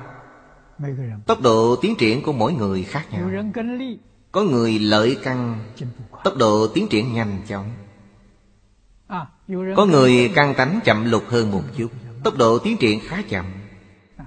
tốc 1.26 1.42
độ 1.42 1.76
tiến 1.82 1.96
triển 1.96 2.24
của 2.24 2.34
mỗi 2.34 2.54
người 2.54 2.84
khác 2.84 3.06
nhau. 3.12 3.30
Có 4.32 4.44
người 4.44 4.80
lợi 4.80 5.18
căn. 5.24 5.60
Tốc 6.24 6.38
độ 6.38 6.68
tiến 6.68 6.88
triển 6.88 7.14
nhanh 7.14 7.42
chóng. 7.48 7.72
À, 9.08 9.26
có 9.76 9.86
người 9.86 10.32
căn 10.36 10.54
tánh 10.58 10.80
chậm 10.84 11.12
lục 11.12 11.24
hơn 11.28 11.52
một 11.52 11.64
chút. 11.78 11.88
Tốc 12.24 12.38
độ 12.38 12.60
tiến 12.60 12.78
triển 12.78 13.00
khá 13.04 13.22
chậm. 13.30 13.46
À, 14.18 14.26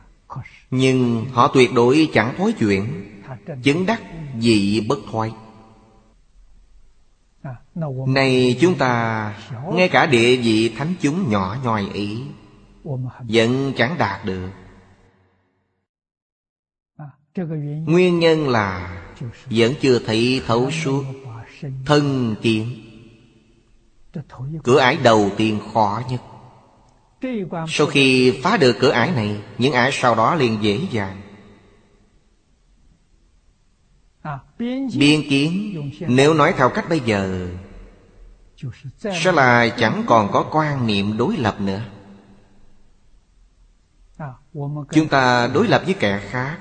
Nhưng 0.71 1.27
họ 1.33 1.51
tuyệt 1.55 1.71
đối 1.75 2.09
chẳng 2.13 2.35
thối 2.39 2.53
chuyện. 2.59 2.85
Chứng 3.63 3.87
đắc 3.87 4.03
dị 4.41 4.81
bất 4.89 4.99
thoái. 5.11 5.33
Này 8.07 8.57
chúng 8.61 8.75
ta 8.79 9.35
Ngay 9.75 9.89
cả 9.89 10.07
địa 10.07 10.37
vị 10.37 10.75
thánh 10.77 10.95
chúng 11.01 11.31
nhỏ 11.31 11.57
nhòi 11.65 11.89
ý 11.93 12.19
Vẫn 13.29 13.73
chẳng 13.77 13.99
đạt 13.99 14.25
được. 14.25 14.51
Nguyên 17.87 18.19
nhân 18.19 18.49
là 18.49 19.03
Vẫn 19.51 19.75
chưa 19.81 19.99
thị 19.99 20.43
thấu 20.47 20.71
suốt 20.71 21.05
Thân 21.87 22.35
kiến. 22.43 22.85
Cửa 24.63 24.79
ải 24.79 24.99
đầu 25.03 25.31
tiên 25.37 25.61
khó 25.75 26.03
nhất. 26.11 26.21
Sau 27.69 27.87
khi 27.87 28.31
phá 28.43 28.57
được 28.57 28.77
cửa 28.81 28.91
ải 28.91 29.11
này, 29.11 29.41
Những 29.59 29.73
ải 29.73 29.91
sau 29.93 30.15
đó 30.15 30.35
liền 30.35 30.59
dễ 30.61 30.81
dàng. 30.91 31.21
Biên 34.99 35.29
kiến, 35.31 35.75
Nếu 36.01 36.35
nói 36.35 36.55
theo 36.57 36.69
cách 36.69 36.89
bây 36.89 37.01
giờ 37.01 37.49
sẽ 39.01 39.33
là 39.33 39.69
chẳng 39.79 40.05
còn 40.07 40.33
có 40.33 40.49
quan 40.53 40.87
niệm 40.87 41.17
đối 41.17 41.37
lập 41.37 41.61
nữa. 41.61 41.83
Chúng 44.91 45.09
ta 45.11 45.47
đối 45.55 45.69
lập 45.69 45.83
với 45.85 45.95
kẻ 45.95 46.21
khác 46.31 46.59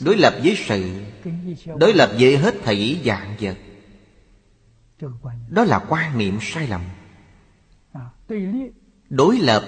đối 0.00 0.16
lập 0.16 0.34
với 0.42 0.56
sự 0.66 1.04
đối 1.78 1.92
lập 1.94 2.10
với 2.18 2.36
hết 2.36 2.54
thảy 2.64 3.02
dạng 3.04 3.36
vật. 3.40 3.56
đó 5.48 5.64
là 5.64 5.78
quan 5.88 6.18
niệm 6.18 6.38
sai 6.40 6.68
lầm. 6.68 6.80
Đối 9.10 9.38
lập 9.38 9.64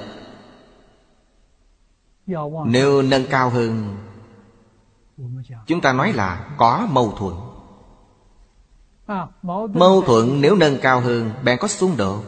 nếu 2.66 3.02
nâng 3.02 3.26
cao 3.30 3.50
hơn 3.50 3.96
chúng 5.66 5.80
ta 5.80 5.92
nói 5.92 6.12
là 6.12 6.54
có 6.58 6.88
mâu 6.90 7.12
thuẫn. 7.18 7.34
Mâu 9.74 10.02
thuẫn 10.06 10.40
nếu 10.40 10.56
nâng 10.56 10.78
cao 10.82 11.00
hơn 11.00 11.30
Bạn 11.44 11.58
có 11.60 11.68
xung 11.68 11.96
đột. 11.96 12.24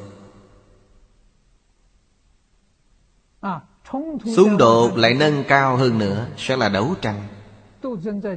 Xung 4.37 4.57
đột 4.59 4.97
lại 4.97 5.15
nâng 5.15 5.45
cao 5.49 5.77
hơn 5.77 5.99
nữa, 5.99 6.27
Sẽ 6.37 6.57
là 6.57 6.69
đấu 6.69 6.95
tranh. 7.01 7.23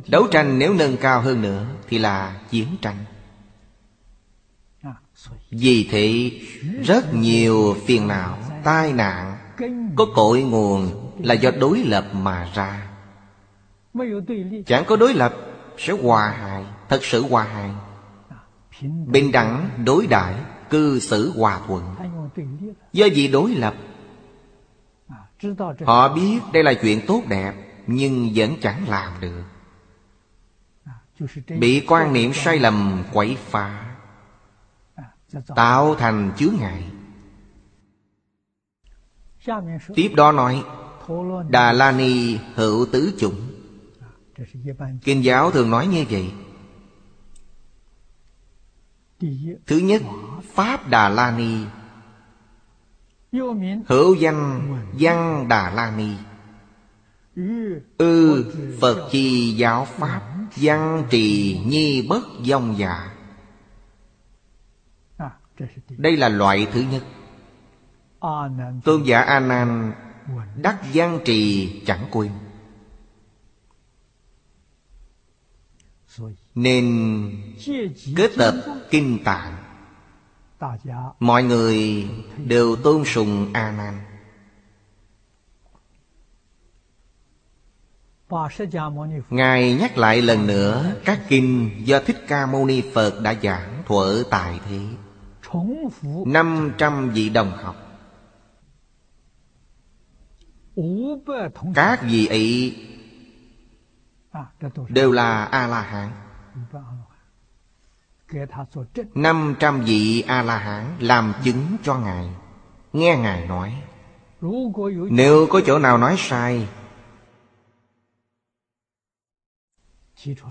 Đấu 0.08 0.28
tranh 0.32 0.60
nếu 0.60 0.74
nâng 0.74 0.98
cao 0.98 1.22
hơn 1.22 1.42
nữa, 1.42 1.66
Thì 1.88 1.98
là 1.98 2.42
chiến 2.50 2.68
tranh. 2.82 2.98
Vì 5.50 5.88
thế, 5.92 6.32
Rất 6.84 7.14
nhiều 7.14 7.76
phiền 7.86 8.08
não, 8.08 8.38
Tai 8.64 8.94
nạn, 8.94 9.38
Có 9.96 10.06
cội 10.16 10.42
nguồn 10.42 11.12
Là 11.20 11.34
do 11.34 11.52
đối 11.52 11.80
lập 11.80 12.06
mà 12.14 12.52
ra. 12.54 12.88
Chẳng 14.66 14.84
có 14.88 14.96
đối 14.96 15.14
lập, 15.14 15.36
Sẽ 15.78 15.94
hòa 15.94 16.30
hại, 16.30 16.66
Thật 16.90 17.04
sự 17.04 17.22
hòa 17.22 17.44
hại. 17.44 17.72
Bình 19.06 19.32
đẳng, 19.32 19.70
đối 19.86 20.08
đãi 20.08 20.36
cư 20.70 21.00
xử 21.00 21.32
hòa 21.36 21.60
thuận. 21.68 21.96
Do 22.94 23.06
gì 23.06 23.28
đối 23.28 23.52
lập, 23.52 23.76
Họ 25.86 26.14
biết 26.14 26.40
đây 26.54 26.64
là 26.64 26.74
chuyện 26.74 27.02
tốt 27.08 27.24
đẹp, 27.30 27.54
Nhưng 27.88 28.32
vẫn 28.36 28.56
chẳng 28.62 28.90
làm 28.90 29.14
được. 29.22 29.44
Bị 31.60 31.86
quan 31.88 32.14
niệm 32.14 32.34
sai 32.34 32.60
lầm, 32.60 33.04
quậy 33.14 33.38
phá, 33.40 33.96
Tạo 35.56 35.96
thành 35.96 36.32
chướng 36.38 36.54
ngại. 36.60 36.84
Tiếp 39.96 40.12
đó 40.16 40.32
nói, 40.32 40.64
Đà 41.50 41.74
La 41.74 41.92
Ni 41.92 42.38
hữu 42.56 42.86
tứ 42.92 43.14
chủng. 43.20 43.42
Kinh 45.04 45.24
giáo 45.24 45.52
thường 45.52 45.70
nói 45.70 45.88
như 45.88 46.06
vậy. 46.10 46.32
Thứ 49.68 49.78
nhất 49.78 50.02
Pháp 50.54 50.90
Đà 50.90 51.10
La 51.10 51.38
Ni. 51.38 51.58
Hữu 53.88 54.16
danh 54.16 54.78
Văn 55.00 55.48
Đà 55.48 55.70
La 55.70 55.92
Ni. 55.98 56.16
Ư 57.36 57.82
ừ, 57.98 58.54
Phật 58.82 59.10
chi 59.12 59.54
giáo 59.58 59.86
Pháp 59.86 60.22
Văn 60.56 61.04
trì 61.10 61.60
nhi 61.66 62.08
bất 62.10 62.24
dông 62.44 62.78
giả 62.78 63.12
Đây 65.90 66.18
là 66.18 66.30
loại 66.30 66.68
thứ 66.72 66.84
nhất. 66.92 67.04
Tôn 68.84 69.04
giả 69.04 69.22
A 69.22 69.40
Nan 69.40 69.94
đắc 70.56 70.78
văn 70.94 71.20
trì 71.26 71.70
chẳng 71.86 72.06
quên. 72.12 72.32
Nên 76.56 77.32
kết 78.16 78.32
tập 78.38 78.56
kinh 78.90 79.20
tạng 79.24 79.58
Mọi 81.20 81.44
người 81.44 82.08
đều 82.38 82.76
tôn 82.76 83.06
sùng 83.06 83.54
A 83.54 83.72
Nan 83.72 84.02
Ngài 89.30 89.74
nhắc 89.74 89.98
lại 89.98 90.22
lần 90.22 90.48
nữa 90.48 90.96
các 91.06 91.22
kinh 91.28 91.72
do 91.86 92.00
Thích 92.00 92.18
Ca 92.28 92.46
Mâu 92.46 92.66
Ni 92.66 92.82
Phật 92.94 93.20
đã 93.24 93.36
giảng 93.44 93.84
thuở 93.88 94.24
tại 94.30 94.60
thế. 94.70 94.80
500 96.26 97.10
vị 97.10 97.30
đồng 97.30 97.52
học. 97.52 97.76
Các 101.76 102.02
vị 102.04 102.26
ấy 102.26 102.76
đều 104.90 105.12
là 105.12 105.46
A-la-hán 105.46 106.12
năm 109.16 109.56
trăm 109.60 109.82
vị 109.82 110.24
A-la-hán 110.28 110.98
làm 111.00 111.34
chứng 111.44 111.78
cho 111.84 112.00
Ngài. 112.00 112.30
Nghe 112.94 113.18
Ngài 113.18 113.48
nói. 113.48 113.84
Nếu 115.12 115.48
có 115.50 115.62
chỗ 115.66 115.80
nào 115.80 115.98
nói 115.98 116.16
sai, 116.18 116.68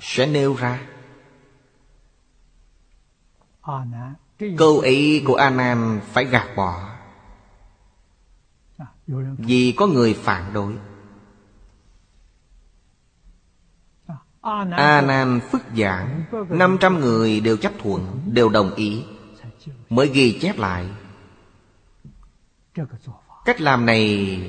Sẽ 0.00 0.26
nêu 0.26 0.54
ra. 0.54 0.80
Câu 4.58 4.78
ý 4.78 5.22
của 5.26 5.34
A 5.34 5.50
Nan 5.50 6.00
phải 6.04 6.24
gạt 6.24 6.48
bỏ. 6.56 6.96
Vì 9.38 9.74
có 9.76 9.86
người 9.86 10.14
phản 10.14 10.52
đối. 10.52 10.78
A 14.40 15.00
Nan 15.00 15.40
phức 15.50 15.62
giảng, 15.76 16.24
năm 16.48 16.76
trăm 16.80 17.00
người 17.00 17.40
đều 17.40 17.56
chấp 17.56 17.72
thuận, 17.82 18.20
Đều 18.26 18.48
đồng 18.48 18.74
ý, 18.74 19.04
Mới 19.90 20.08
ghi 20.08 20.38
chép 20.42 20.58
lại. 20.58 20.86
Cách 23.44 23.60
làm 23.60 23.86
này 23.86 24.40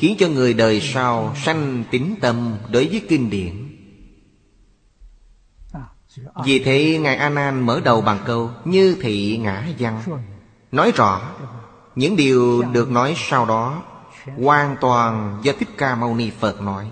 Khiến 0.00 0.16
cho 0.18 0.28
người 0.28 0.54
đời 0.54 0.80
sau 0.80 1.34
sanh 1.36 1.84
tính 1.90 2.14
tâm 2.20 2.56
đối 2.72 2.88
với 2.88 3.06
kinh 3.08 3.30
điển. 3.30 3.70
Vì 6.44 6.64
thế, 6.64 6.98
Ngài 7.02 7.16
A 7.16 7.28
Nan 7.28 7.60
mở 7.60 7.80
đầu 7.84 8.00
bằng 8.00 8.18
câu 8.26 8.50
Như 8.64 8.96
thị 9.00 9.36
ngã 9.42 9.66
văn, 9.78 10.02
Nói 10.72 10.92
rõ 10.96 11.20
Những 11.94 12.16
điều 12.16 12.62
được 12.62 12.90
nói 12.90 13.14
sau 13.16 13.46
đó, 13.46 13.82
Hoàn 14.42 14.76
toàn 14.80 15.40
do 15.42 15.52
Thích 15.58 15.68
Ca 15.78 15.94
Mâu 15.94 16.14
Ni 16.14 16.30
Phật 16.30 16.60
nói. 16.60 16.90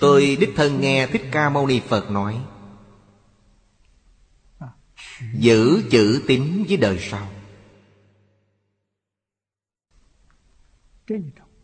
Tôi 0.00 0.36
đích 0.40 0.52
thân 0.56 0.80
nghe 0.80 1.06
Thích 1.06 1.22
Ca 1.32 1.50
Mâu 1.50 1.66
Ni 1.66 1.80
Phật 1.80 2.10
nói. 2.10 2.40
Giữ 5.32 5.82
chữ 5.90 6.22
tín 6.26 6.64
với 6.68 6.76
đời 6.76 6.98
sau. 7.00 7.28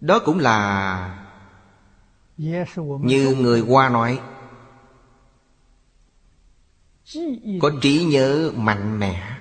Đó 0.01 0.23
cũng 0.25 0.39
là 0.39 1.27
Như 3.01 3.35
người 3.35 3.61
qua 3.61 3.89
nói. 3.89 4.21
Có 7.61 7.71
trí 7.83 8.05
nhớ 8.05 8.53
mạnh 8.57 8.99
mẽ, 8.99 9.39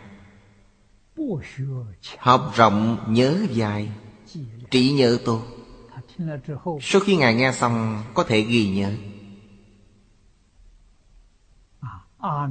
Học 2.18 2.52
rộng 2.56 3.06
nhớ 3.07 3.45
dài, 3.52 3.91
Trí 4.72 4.91
nhớ 4.91 5.18
tốt. 5.26 5.59
Sau 6.81 7.01
khi 7.01 7.15
Ngài 7.15 7.33
nghe 7.33 7.51
xong 7.51 8.03
Có 8.13 8.23
thể 8.23 8.41
ghi 8.41 8.69
nhớ. 8.69 8.91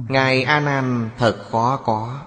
Ngài 0.09 0.43
A 0.43 0.59
Nan 0.59 1.09
thật 1.17 1.45
khó 1.51 1.77
có. 1.77 2.21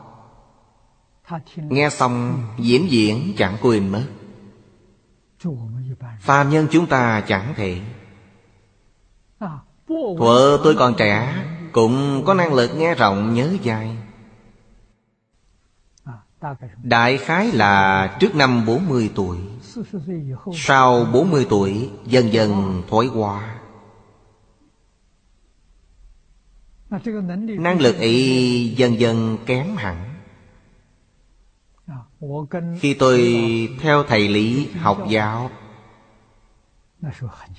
Nghe 1.57 1.91
xong 1.91 2.45
diễn 2.59 2.91
diễn 2.91 3.35
chẳng 3.39 3.57
quên 3.63 3.89
mất. 3.89 4.05
Phàm 6.21 6.51
nhân 6.51 6.67
chúng 6.71 6.87
ta 6.87 7.21
chẳng 7.21 7.55
thể. 7.57 7.81
Thuở 10.19 10.61
tôi 10.65 10.75
còn 10.79 10.95
trẻ 10.99 11.45
Cũng 11.73 12.23
có 12.27 12.35
năng 12.35 12.55
lực 12.55 12.71
nghe 12.77 12.95
rộng 12.95 13.35
nhớ 13.35 13.57
dài. 13.63 13.97
Đại 16.83 17.19
khái 17.19 17.53
là 17.53 18.17
trước 18.21 18.35
năm 18.35 18.67
40 18.67 19.11
tuổi. 19.15 19.39
Sau 20.55 21.05
40 21.13 21.47
tuổi 21.51 21.91
Dần 22.07 22.33
dần 22.33 22.83
thoái 22.89 23.07
hóa, 23.07 23.59
Năng 27.59 27.81
lực 27.81 27.97
ấy 27.97 28.75
dần 28.77 29.01
dần 29.01 29.39
kém 29.47 29.77
hẳn. 29.77 30.15
Khi 32.81 32.95
tôi 32.95 33.39
theo 33.81 34.03
thầy 34.03 34.29
lý 34.29 34.69
học 34.73 35.05
giáo 35.09 35.51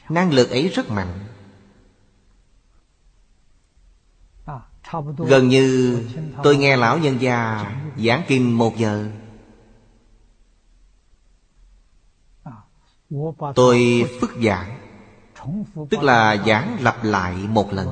Năng 0.10 0.34
lực 0.34 0.50
ấy 0.50 0.68
rất 0.68 0.92
mạnh. 0.92 1.20
Gần 5.18 5.48
như 5.48 6.00
tôi 6.44 6.58
nghe 6.58 6.78
lão 6.78 6.98
nhân 6.98 7.22
gia 7.22 7.66
giảng 7.98 8.24
kinh 8.28 8.58
một 8.58 8.78
giờ 8.78 9.10
tôi 13.56 14.06
phức 14.20 14.32
giảng 14.44 14.80
tức 15.90 16.04
là 16.04 16.44
giảng 16.48 16.78
lặp 16.82 17.04
lại 17.04 17.36
một 17.50 17.74
lần. 17.74 17.88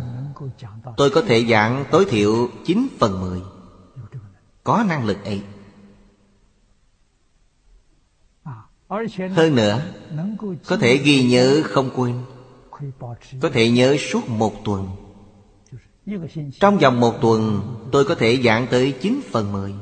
Tôi 0.98 1.10
có 1.10 1.22
thể 1.22 1.45
giảng 1.45 1.85
tối 1.91 2.06
thiểu 2.10 2.49
9 2.65 2.88
phần 2.99 3.22
10 3.22 3.41
có 4.64 4.84
năng 4.88 5.06
lực 5.06 5.18
ấy. 5.26 5.41
Hơn 9.35 9.56
nữa 9.56 9.81
có 10.68 10.77
thể 10.77 10.98
ghi 10.98 11.23
nhớ 11.23 11.61
không 11.65 11.89
quên. 11.95 12.15
Có 13.41 13.49
thể 13.49 13.69
nhớ 13.69 13.98
suốt 13.99 14.30
một 14.30 14.53
tuần. 14.65 14.88
Trong 16.60 16.77
vòng 16.77 16.99
một 16.99 17.22
tuần 17.22 17.61
tôi 17.91 18.06
có 18.06 18.15
thể 18.15 18.41
giảng 18.43 18.68
tới 18.72 18.93
9 19.02 19.22
phần 19.31 19.52
10 19.52 19.73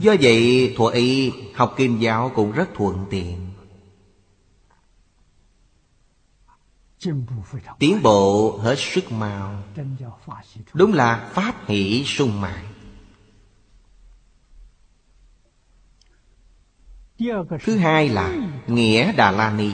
Do 0.00 0.14
vậy 0.20 0.74
Thuậy 0.76 1.32
học 1.54 1.74
kim 1.76 1.98
giáo 1.98 2.32
cũng 2.34 2.52
rất 2.52 2.68
thuận 2.74 3.06
tiện. 3.10 3.36
Tiến 7.78 8.02
bộ 8.02 8.58
hết 8.58 8.78
sức 8.78 9.12
mau. 9.12 9.62
Đúng 10.74 10.92
là 10.92 11.30
pháp 11.32 11.54
hỷ 11.68 12.04
sung 12.04 12.40
mãn. 12.40 12.64
Thứ 17.64 17.76
hai 17.76 18.08
là 18.08 18.36
Nghĩa 18.66 19.12
Đà 19.12 19.30
La 19.30 19.52
Ni. 19.52 19.72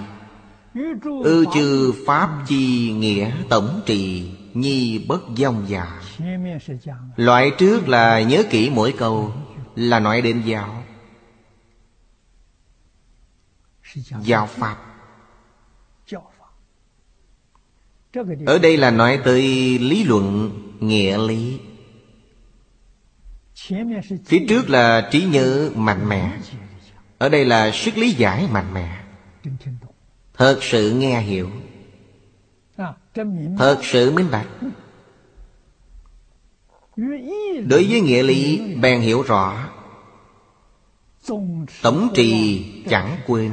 Ư 1.24 1.44
chư 1.54 1.92
Pháp 2.06 2.44
chi 2.46 2.92
nghĩa 2.92 3.32
tổng 3.48 3.80
trì 3.86 4.30
Nhi 4.54 4.98
bất 5.08 5.20
dông 5.36 5.64
già. 5.68 6.00
Loại 7.16 7.50
trước 7.58 7.88
là 7.88 8.22
nhớ 8.22 8.42
kỹ 8.50 8.70
mỗi 8.70 8.94
câu 8.98 9.32
là 9.76 10.00
nói 10.00 10.22
đến 10.22 10.42
giáo. 10.46 10.82
Giáo 14.22 14.46
pháp. 14.46 14.76
Ở 18.46 18.58
đây 18.58 18.76
là 18.76 18.90
nói 18.90 19.20
tới 19.24 19.42
lý 19.78 20.04
luận 20.04 20.52
nghĩa 20.80 21.18
lý. 21.18 21.60
Phía 24.24 24.46
trước 24.48 24.70
là 24.70 25.08
trí 25.12 25.24
nhớ 25.24 25.70
mạnh 25.74 26.08
mẽ. 26.08 26.38
Ở 27.18 27.28
đây 27.28 27.44
là 27.44 27.70
sức 27.70 27.96
lý 27.96 28.10
giải 28.10 28.48
mạnh 28.52 28.74
mẽ. 28.74 29.04
Thật 30.34 30.58
sự 30.62 30.92
nghe 30.92 31.20
hiểu. 31.20 31.50
Thật 33.58 33.78
sự 33.82 34.10
minh 34.12 34.28
bạch. 34.30 34.46
Đối 37.66 37.86
với 37.86 38.00
nghĩa 38.00 38.22
lý, 38.22 38.74
bèn 38.80 39.00
hiểu 39.00 39.22
rõ. 39.22 39.65
Tổng 41.82 42.08
trì 42.14 42.64
chẳng 42.88 43.18
quên. 43.26 43.52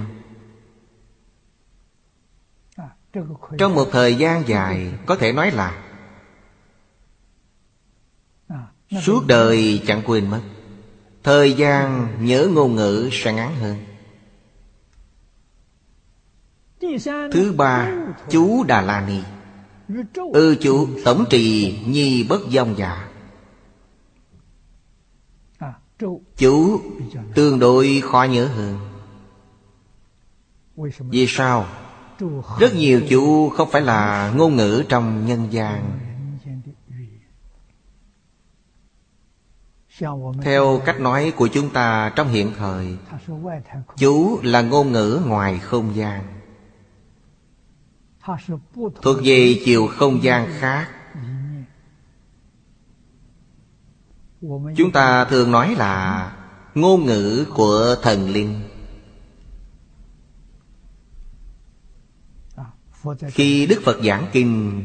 Trong 3.58 3.76
một 3.76 3.90
thời 3.92 4.16
gian 4.16 4.48
dài 4.48 4.94
Có 5.06 5.16
thể 5.16 5.32
nói 5.32 5.52
là 5.52 5.84
Suốt 9.02 9.24
đời 9.28 9.82
chẳng 9.88 10.02
quên 10.06 10.30
mất. 10.30 10.42
Thời 11.24 11.54
gian 11.54 12.08
nhớ 12.20 12.48
ngôn 12.54 12.76
ngữ 12.76 13.10
sẽ 13.12 13.34
ngắn 13.34 13.56
hơn. 13.56 13.78
Thứ 17.32 17.54
ba 17.58 17.92
Chú 18.30 18.64
Đà 18.64 18.82
La 18.82 19.08
Ni. 19.08 19.20
Ư 20.14 20.32
ừ, 20.34 20.56
chú 20.62 20.88
tổng 21.06 21.26
trì 21.30 21.78
nhi 21.86 22.24
bất 22.24 22.42
dông 22.52 22.76
giả 22.78 23.13
Chủ 26.38 26.82
tương 27.36 27.60
đối 27.60 28.02
khó 28.04 28.24
nhớ 28.24 28.48
hơn. 28.48 28.80
Vì 31.00 31.26
sao? 31.28 31.66
Rất 32.60 32.76
nhiều 32.76 33.02
chủ 33.10 33.50
không 33.50 33.70
phải 33.72 33.82
là 33.82 34.32
ngôn 34.36 34.56
ngữ 34.56 34.84
trong 34.90 35.26
nhân 35.26 35.48
gian. 35.50 36.00
Theo 40.42 40.82
cách 40.86 41.00
nói 41.00 41.34
của 41.36 41.48
chúng 41.48 41.70
ta 41.70 42.14
trong 42.16 42.30
hiện 42.30 42.52
thời 42.58 42.98
Chủ 43.98 44.40
là 44.44 44.62
ngôn 44.62 44.92
ngữ 44.92 45.22
ngoài 45.26 45.60
không 45.60 45.96
gian. 45.96 46.24
Thuộc 49.02 49.18
về 49.24 49.62
chiều 49.66 49.88
không 49.88 50.24
gian 50.24 50.50
khác. 50.60 50.90
Chúng 54.76 54.92
ta 54.94 55.26
thường 55.26 55.52
nói 55.52 55.76
là 55.76 56.38
Ngôn 56.76 57.06
ngữ 57.06 57.46
của 57.56 57.96
thần 58.02 58.30
linh. 58.30 58.62
Khi 63.28 63.66
Đức 63.66 63.82
Phật 63.86 63.98
giảng 64.04 64.28
kinh, 64.32 64.84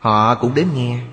Họ 0.00 0.34
cũng 0.34 0.54
đến 0.54 0.68
nghe. 0.74 1.06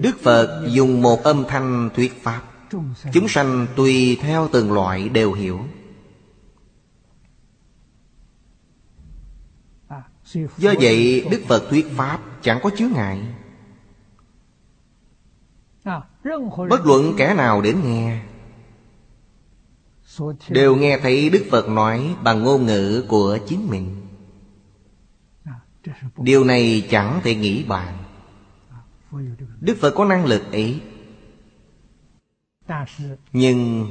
Đức 0.00 0.16
Phật 0.22 0.66
dùng 0.68 1.02
một 1.02 1.22
âm 1.22 1.44
thanh 1.48 1.90
thuyết 1.94 2.22
Pháp. 2.22 2.42
Chúng 3.12 3.28
sanh 3.28 3.66
tùy 3.76 4.18
theo 4.20 4.48
từng 4.52 4.72
loại 4.72 5.08
đều 5.08 5.32
hiểu. 5.32 5.60
Do 10.32 10.72
vậy, 10.80 11.26
Đức 11.30 11.42
Phật 11.48 11.66
thuyết 11.70 11.86
Pháp 11.96 12.20
chẳng 12.42 12.60
có 12.62 12.70
chứa 12.76 12.88
ngại. 12.88 13.20
Bất 16.68 16.86
luận 16.86 17.14
kẻ 17.16 17.34
nào 17.34 17.62
đến 17.62 17.76
nghe, 17.84 18.20
Đều 20.48 20.76
nghe 20.76 20.98
thấy 20.98 21.30
Đức 21.30 21.46
Phật 21.50 21.68
nói 21.68 22.16
bằng 22.22 22.42
ngôn 22.42 22.66
ngữ 22.66 23.04
của 23.08 23.38
chính 23.48 23.68
mình. 23.70 23.96
Điều 26.16 26.44
này 26.44 26.86
chẳng 26.90 27.20
thể 27.24 27.34
nghĩ 27.34 27.64
bàn. 27.64 27.98
Đức 29.60 29.76
Phật 29.80 29.90
có 29.90 30.04
năng 30.04 30.26
lực 30.26 30.52
ấy. 30.52 30.80
Nhưng 33.32 33.90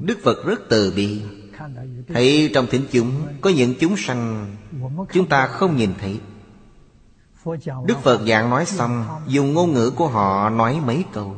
Đức 0.00 0.18
Phật 0.22 0.46
rất 0.46 0.60
từ 0.68 0.92
bi. 0.96 1.22
Thấy 2.08 2.50
trong 2.54 2.66
thính 2.66 2.84
chúng 2.90 3.26
Có 3.40 3.50
những 3.50 3.74
chúng 3.80 3.96
sanh, 3.96 4.56
Chúng 5.12 5.28
ta 5.28 5.46
không 5.46 5.76
nhìn 5.76 5.90
thấy. 6.00 6.20
Đức 7.86 7.98
Phật 8.02 8.20
giảng 8.26 8.50
nói 8.50 8.66
xong, 8.66 9.04
Dùng 9.26 9.54
ngôn 9.54 9.72
ngữ 9.72 9.90
của 9.90 10.08
họ 10.08 10.50
nói 10.50 10.80
mấy 10.86 11.04
câu. 11.12 11.36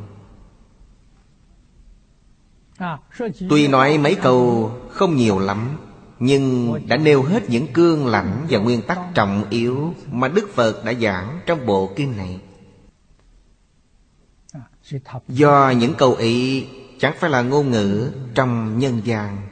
Tuy 3.51 3.69
nói 3.69 3.99
mấy 3.99 4.15
câu 4.15 4.71
không 4.91 5.17
nhiều 5.17 5.39
lắm, 5.39 5.77
Nhưng 6.19 6.75
đã 6.89 6.97
nêu 6.97 7.23
hết 7.23 7.51
những 7.51 7.67
cương 7.73 8.07
lãnh 8.07 8.47
và 8.51 8.59
nguyên 8.59 8.83
tắc 8.83 8.99
trọng 9.15 9.45
yếu 9.51 9.95
Mà 10.13 10.29
Đức 10.29 10.55
Phật 10.55 10.85
đã 10.85 10.95
giảng 10.95 11.41
trong 11.47 11.67
bộ 11.67 11.93
kinh 11.97 12.17
này. 12.17 12.41
Do 15.29 15.71
những 15.71 15.95
câu 15.95 16.15
ý 16.15 16.67
chẳng 16.99 17.15
phải 17.19 17.31
là 17.31 17.43
ngôn 17.43 17.71
ngữ 17.71 18.13
trong 18.35 18.79
nhân 18.79 19.01
gian. 19.05 19.52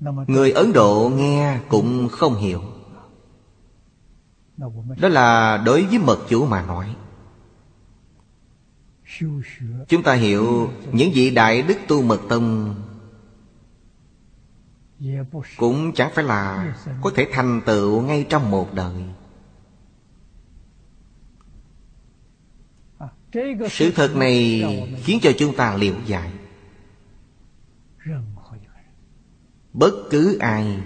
Người 0.00 0.50
Ấn 0.50 0.72
Độ 0.72 1.12
nghe 1.14 1.60
cũng 1.68 2.08
không 2.08 2.36
hiểu. 2.36 2.62
Đó 5.00 5.08
là 5.08 5.56
đối 5.56 5.84
với 5.84 5.98
mật 5.98 6.18
chủ 6.28 6.46
mà 6.46 6.62
nói. 6.66 6.96
Chúng 9.88 10.02
ta 10.02 10.14
hiểu 10.14 10.70
những 10.92 11.10
vị 11.14 11.30
đại 11.30 11.62
đức 11.62 11.78
tu 11.88 12.02
mật 12.02 12.20
tông 12.28 12.74
Cũng 15.56 15.92
chẳng 15.92 16.10
phải 16.14 16.24
là 16.24 16.74
có 17.02 17.10
thể 17.16 17.26
thành 17.32 17.60
tựu 17.66 18.00
ngay 18.00 18.26
trong 18.28 18.50
một 18.50 18.74
đời. 18.74 19.04
Sự 23.70 23.90
thật 23.90 24.16
này 24.16 24.64
khiến 25.04 25.18
cho 25.22 25.30
chúng 25.38 25.56
ta 25.56 25.76
liệu 25.76 25.94
giải 26.06 26.32
Bất 29.72 29.92
cứ 30.10 30.38
ai 30.38 30.78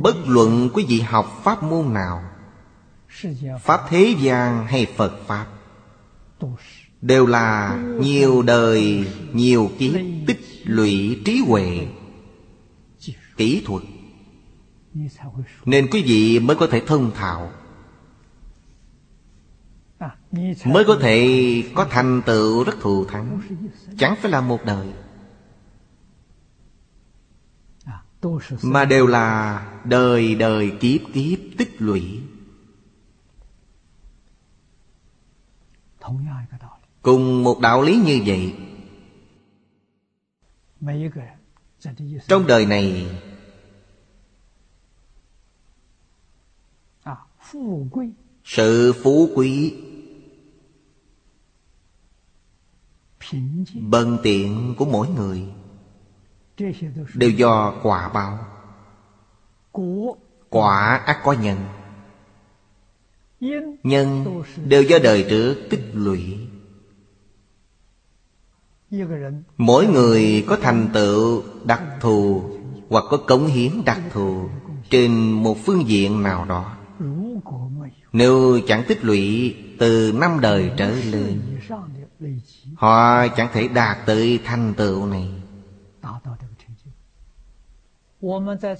Bất 0.00 0.16
luận 0.26 0.70
quý 0.74 0.84
vị 0.88 1.00
học 1.00 1.40
pháp 1.44 1.62
môn 1.62 1.92
nào 1.94 2.22
Pháp 3.60 3.80
thế 3.88 4.14
gian 4.20 4.66
hay 4.66 4.86
Phật 4.96 5.12
Pháp 5.26 5.46
Đều 7.00 7.26
là 7.26 7.76
nhiều 8.00 8.42
đời, 8.42 9.06
nhiều 9.32 9.70
kiếp 9.78 9.92
tích 10.26 10.40
lũy 10.64 11.20
trí 11.24 11.42
huệ 11.46 11.86
Kỹ 13.36 13.62
thuật. 13.66 13.82
Nên 15.64 15.90
quý 15.90 16.02
vị 16.02 16.38
mới 16.38 16.56
có 16.56 16.66
thể 16.66 16.82
thông 16.86 17.10
thạo 17.14 17.50
Mới 20.64 20.84
có 20.84 20.98
thể 21.00 21.62
có 21.74 21.84
thành 21.84 22.22
tựu 22.26 22.64
rất 22.64 22.80
thù 22.80 23.04
thắng. 23.04 23.40
Chẳng 23.98 24.16
phải 24.22 24.30
là 24.30 24.40
một 24.40 24.64
đời. 24.64 24.86
Mà 28.62 28.84
đều 28.84 29.06
là 29.06 29.62
đời 29.84 30.34
đời 30.34 30.72
kiếp 30.80 31.00
kiếp 31.14 31.38
tích 31.58 31.76
lũy. 31.78 32.20
Cùng 37.02 37.44
một 37.44 37.60
đạo 37.60 37.82
lý 37.82 37.96
như 37.96 38.20
vậy 38.26 38.54
Trong 42.28 42.46
đời 42.46 42.66
này 42.66 43.06
Sự 48.44 48.92
phú 49.02 49.28
quý 49.34 49.74
Bần 53.80 54.18
tiện 54.22 54.74
của 54.78 54.84
mỗi 54.84 55.08
người 55.08 55.61
Đều 57.14 57.30
do 57.30 57.74
quả 57.82 58.08
báo. 58.08 58.38
Quả 60.50 60.96
ác 60.96 61.18
có 61.24 61.32
nhân. 61.32 61.58
Nhân 63.82 64.42
đều 64.64 64.82
do 64.82 64.98
đời 65.02 65.26
trước 65.30 65.56
tích 65.70 65.84
lũy. 65.92 66.38
Mỗi 69.56 69.86
người 69.86 70.44
có 70.48 70.56
thành 70.62 70.88
tựu 70.92 71.42
đặc 71.64 71.82
thù 72.00 72.42
Hoặc 72.88 73.04
có 73.10 73.16
cống 73.16 73.46
hiến 73.46 73.72
đặc 73.84 74.00
thù 74.12 74.48
Trên 74.90 75.30
một 75.30 75.56
phương 75.64 75.88
diện 75.88 76.22
nào 76.22 76.44
đó. 76.44 76.76
Nếu 78.12 78.60
chẳng 78.66 78.84
tích 78.88 79.04
lũy 79.04 79.54
từ 79.78 80.12
năm 80.12 80.40
đời 80.40 80.70
trở 80.76 80.90
lên 80.90 81.40
Họ 82.74 83.28
chẳng 83.28 83.48
thể 83.52 83.68
đạt 83.68 83.98
tới 84.06 84.40
thành 84.44 84.74
tựu 84.76 85.06
này 85.06 85.41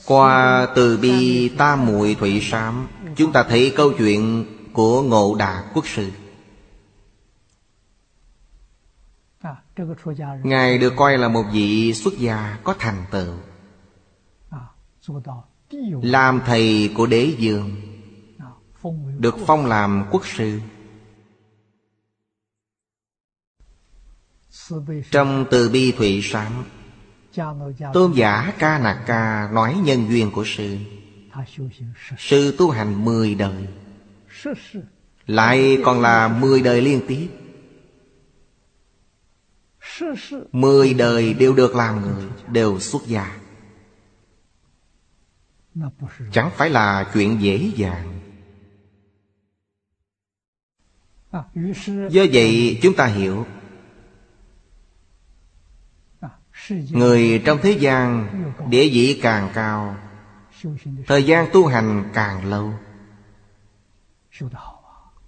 Qua 0.06 0.66
từ 0.74 0.96
bi 0.96 1.48
tam 1.58 1.86
muội 1.86 2.16
thủy 2.20 2.40
sám 2.42 2.88
Chúng 3.16 3.32
ta 3.32 3.42
thấy 3.42 3.72
câu 3.76 3.92
chuyện 3.98 4.44
của 4.72 5.02
Ngộ 5.02 5.34
Đà 5.34 5.70
Quốc 5.74 5.86
Sư. 5.86 6.10
Ngài 10.42 10.78
được 10.78 10.92
coi 10.96 11.18
là 11.18 11.28
một 11.28 11.44
vị 11.52 11.94
xuất 11.94 12.18
gia 12.18 12.58
có 12.64 12.74
thành 12.78 13.04
tựu. 13.10 13.34
Làm 16.02 16.40
thầy 16.46 16.92
của 16.96 17.06
đế 17.06 17.34
dương 17.38 17.76
Được 19.18 19.36
phong 19.46 19.66
làm 19.66 20.04
quốc 20.10 20.26
sư. 20.26 20.60
Trong 25.10 25.44
từ 25.50 25.68
bi 25.68 25.92
thủy 25.92 26.20
sám 26.22 26.64
Tôn 27.92 28.12
giả 28.12 28.52
Ca 28.58 28.78
Nạc 28.78 29.02
Ca 29.06 29.50
nói 29.52 29.76
nhân 29.84 30.08
duyên 30.08 30.30
của 30.30 30.44
sư. 30.46 30.78
Sư 32.18 32.54
tu 32.58 32.70
hành 32.70 33.04
mười 33.04 33.34
đời. 33.34 33.66
Lại 35.26 35.78
còn 35.84 36.00
là 36.00 36.28
mười 36.28 36.62
đời 36.62 36.80
liên 36.80 37.00
tiếp. 37.08 37.28
Mười 40.52 40.94
đời 40.94 41.34
đều 41.34 41.54
được 41.54 41.74
làm 41.74 42.02
người 42.02 42.24
Đều 42.48 42.80
xuất 42.80 43.06
gia. 43.06 43.38
Chẳng 46.32 46.50
phải 46.56 46.70
là 46.70 47.10
chuyện 47.14 47.38
dễ 47.40 47.70
dàng. 47.76 48.20
Do 52.10 52.22
vậy 52.32 52.78
chúng 52.82 52.96
ta 52.96 53.06
hiểu 53.06 53.46
người 56.68 57.42
trong 57.44 57.58
thế 57.62 57.70
gian 57.70 58.26
địa 58.68 58.88
vị 58.92 59.20
càng 59.22 59.50
cao, 59.54 59.96
thời 61.06 61.24
gian 61.24 61.46
tu 61.52 61.66
hành 61.66 62.10
càng 62.14 62.44
lâu. 62.44 62.72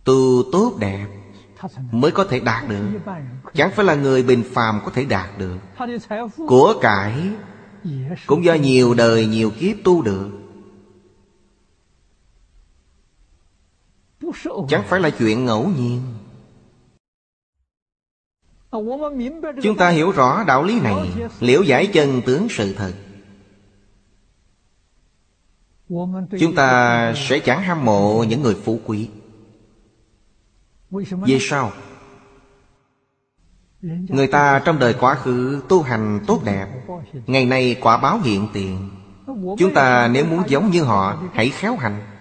Tu 0.05 0.43
tốt 0.53 0.77
đẹp 0.79 1.07
mới 1.91 2.11
có 2.11 2.25
thể 2.25 2.41
đạt 2.41 2.69
được. 2.69 2.89
Chẳng 3.55 3.71
phải 3.71 3.85
là 3.85 3.95
người 3.95 4.23
bình 4.23 4.43
phàm 4.53 4.81
có 4.85 4.91
thể 4.91 5.05
đạt 5.05 5.39
được. 5.39 5.59
Của 6.49 6.75
cải 6.81 7.31
cũng 8.27 8.45
do 8.45 8.55
nhiều 8.55 8.95
đời 8.95 9.27
nhiều 9.27 9.51
kiếp 9.51 9.77
tu 9.85 10.03
được. 10.03 10.31
Chẳng 14.69 14.85
phải 14.87 15.01
là 15.01 15.11
chuyện 15.11 15.45
ngẫu 15.45 15.69
nhiên. 15.69 16.14
Chúng 19.63 19.77
ta 19.77 19.89
hiểu 19.89 20.11
rõ 20.11 20.45
đạo 20.45 20.63
lý 20.63 20.81
này. 20.81 21.13
Liễu 21.41 21.63
giải 21.63 21.87
chân 21.87 22.23
tướng 22.27 22.47
sự 22.51 22.75
thật. 22.75 22.93
Chúng 26.41 26.55
ta 26.55 27.13
sẽ 27.17 27.39
chẳng 27.39 27.63
ham 27.63 27.85
mộ 27.85 28.25
những 28.29 28.43
người 28.43 28.55
phú 28.65 28.81
quý. 28.85 29.09
Vì 31.01 31.39
sao? 31.41 31.73
Người 34.09 34.27
ta 34.27 34.63
trong 34.65 34.79
đời 34.79 34.95
quá 35.01 35.15
khứ 35.15 35.63
tu 35.69 35.83
hành 35.83 36.21
tốt 36.27 36.41
đẹp. 36.45 36.67
Ngày 37.27 37.47
nay 37.47 37.77
quả 37.81 37.97
báo 37.97 38.21
hiện 38.21 38.49
tiền. 38.53 38.91
Chúng 39.59 39.75
ta 39.75 40.09
nếu 40.09 40.25
muốn 40.25 40.43
giống 40.47 40.71
như 40.71 40.83
họ, 40.83 41.23
Hãy 41.33 41.49
khéo 41.49 41.77
hành 41.77 42.14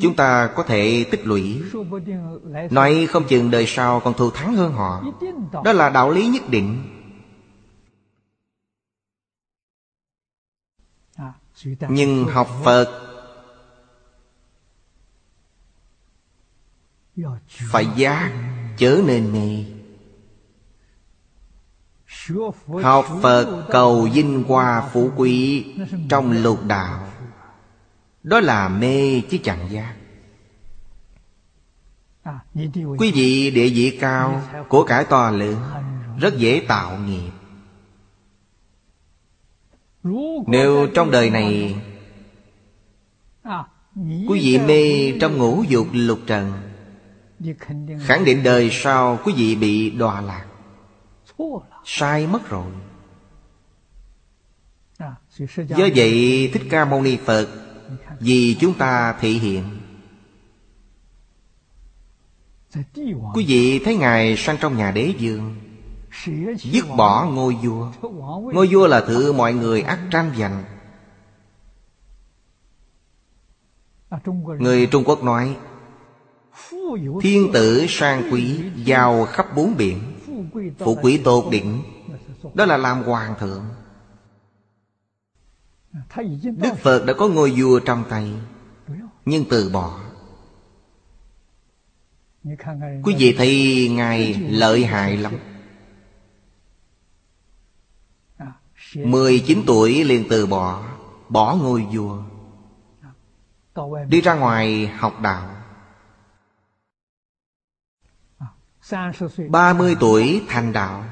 chúng 0.00 0.16
ta 0.16 0.50
có 0.56 0.62
thể 0.62 1.06
tích 1.10 1.26
lũy. 1.26 1.62
Nói 2.70 3.06
không 3.10 3.24
chừng 3.28 3.50
đời 3.50 3.66
sau 3.66 4.00
còn 4.00 4.14
thù 4.14 4.30
thắng 4.30 4.54
hơn 4.56 4.72
họ. 4.72 5.04
Đó 5.64 5.72
là 5.72 5.90
đạo 5.90 6.10
lý 6.10 6.26
nhất 6.26 6.42
định. 6.48 6.82
Nhưng 11.88 12.24
học 12.24 12.48
phật 12.64 13.04
phải 17.48 17.86
giác 17.96 18.32
chớ 18.78 19.00
nên 19.06 19.32
mê 19.32 19.64
học 22.82 23.06
phật 23.22 23.66
cầu 23.70 24.08
vinh 24.12 24.42
hoa 24.42 24.88
phú 24.92 25.10
quý 25.16 25.64
trong 26.08 26.32
lục 26.32 26.58
đạo. 26.66 27.06
Đó 28.28 28.40
là 28.40 28.68
mê 28.68 29.20
chứ 29.30 29.38
chẳng 29.42 29.68
giác. 29.70 29.94
Quý 32.98 33.12
vị 33.14 33.50
địa 33.50 33.68
vị 33.68 33.98
cao 34.00 34.42
Của 34.68 34.84
cải 34.84 35.04
to 35.04 35.30
lớn 35.30 35.56
Rất 36.20 36.38
dễ 36.38 36.62
tạo 36.68 36.98
nghiệp. 36.98 37.30
Nếu 40.46 40.88
trong 40.94 41.10
đời 41.10 41.30
này 41.30 41.76
Quý 44.28 44.40
vị 44.42 44.58
mê 44.58 45.12
trong 45.20 45.38
ngũ 45.38 45.62
dục 45.62 45.86
lục 45.92 46.18
trần 46.26 46.52
Khẳng 48.00 48.24
định 48.24 48.42
đời 48.42 48.68
sau 48.72 49.18
quý 49.24 49.32
vị 49.36 49.56
bị 49.56 49.90
đọa 49.90 50.20
lạc. 50.20 50.46
Sai 51.84 52.26
mất 52.26 52.48
rồi. 52.48 52.72
Do 55.56 55.86
vậy 55.96 56.50
Thích 56.52 56.62
Ca 56.70 56.84
Mâu 56.84 57.02
Ni 57.02 57.16
Phật 57.16 57.67
vì 58.20 58.56
chúng 58.60 58.74
ta 58.74 59.12
thể 59.20 59.28
hiện. 59.28 59.64
Quý 63.34 63.44
vị 63.48 63.78
thấy 63.84 63.96
ngài 63.96 64.36
sang 64.36 64.56
trong 64.60 64.76
nhà 64.76 64.90
đế 64.90 65.14
dương 65.18 65.56
dứt 66.56 66.86
bỏ 66.96 67.24
ngôi 67.24 67.54
vua. 67.54 67.92
Ngôi 68.52 68.68
vua 68.70 68.86
là 68.86 69.00
thứ 69.00 69.32
mọi 69.32 69.52
người 69.52 69.82
ác 69.82 69.98
tranh 70.10 70.32
giành. 70.38 70.64
Người 74.58 74.86
trung 74.86 75.04
quốc 75.04 75.22
nói, 75.24 75.56
thiên 77.20 77.52
tử 77.52 77.86
sang 77.88 78.32
quý 78.32 78.60
giàu 78.76 79.24
khắp 79.24 79.46
bốn 79.56 79.76
biển, 79.76 79.98
phụ 80.78 80.98
quý 81.02 81.18
tột 81.18 81.44
đỉnh, 81.50 81.82
đó 82.54 82.64
là 82.64 82.76
làm 82.76 83.02
hoàng 83.02 83.34
thượng. 83.40 83.64
Đức 86.42 86.74
Phật 86.78 87.04
đã 87.06 87.14
có 87.18 87.28
ngôi 87.28 87.54
vua 87.56 87.80
trong 87.80 88.04
tay 88.10 88.32
Nhưng 89.24 89.44
từ 89.50 89.70
bỏ. 89.70 90.00
Quý 93.02 93.14
vị 93.18 93.34
thấy 93.38 93.88
Ngài 93.92 94.34
lợi 94.34 94.84
hại 94.84 95.16
lắm? 95.16 95.32
19 98.94 99.62
tuổi 99.66 100.04
liền 100.04 100.24
từ 100.30 100.46
bỏ 100.46 100.84
Bỏ 101.28 101.56
ngôi 101.56 101.86
vua. 101.92 102.22
Đi 104.08 104.20
ra 104.20 104.34
ngoài 104.34 104.86
học 104.86 105.20
đạo. 105.22 105.50
30 109.48 109.96
tuổi 110.00 110.42
thành 110.48 110.72
đạo. 110.72 111.04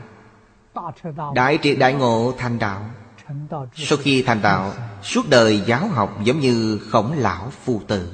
Đại 1.35 1.59
triệt 1.63 1.79
đại 1.79 1.95
ngộ 1.95 2.33
thành 2.39 2.59
đạo. 2.59 2.91
Sau 3.75 3.99
khi 3.99 4.23
thành 4.23 4.43
đạo 4.43 4.73
Suốt 5.03 5.23
đời 5.29 5.63
giáo 5.67 5.89
học 5.89 6.19
giống 6.25 6.41
như 6.41 6.79
khổng 6.91 7.13
lão 7.13 7.51
phu 7.51 7.81
tử. 7.89 8.13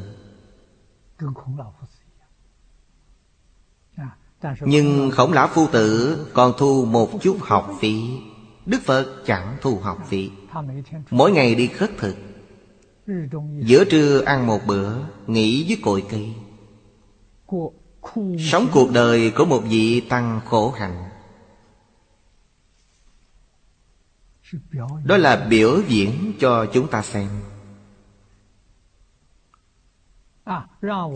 Nhưng 4.61 5.11
khổng 5.11 5.33
lão 5.33 5.49
phu 5.49 5.67
tử 5.73 6.19
còn 6.33 6.53
thu 6.59 6.85
một 6.85 7.23
chút 7.23 7.37
học 7.41 7.71
phí. 7.81 8.19
Đức 8.67 8.79
Phật 8.85 9.23
chẳng 9.27 9.57
thu 9.61 9.79
học 9.79 9.99
phí. 10.09 10.31
Mỗi 11.11 11.33
ngày 11.33 11.55
đi 11.55 11.67
khất 11.67 11.91
thực. 11.99 12.17
Giữa 13.59 13.85
trưa 13.85 14.23
ăn 14.25 14.47
một 14.47 14.61
bữa 14.67 14.95
Nghỉ 15.27 15.65
dưới 15.65 15.79
cội 15.83 16.05
cây. 16.11 16.35
Sống 18.51 18.67
cuộc 18.73 18.93
đời 18.93 19.33
của 19.37 19.45
một 19.45 19.63
vị 19.69 20.01
tăng 20.01 20.41
khổ 20.47 20.71
hạnh. 20.71 21.12
đó 25.05 25.17
là 25.17 25.47
biểu 25.51 25.81
diễn 25.89 26.33
cho 26.41 26.67
chúng 26.73 26.89
ta 26.89 27.03
xem. 27.03 27.29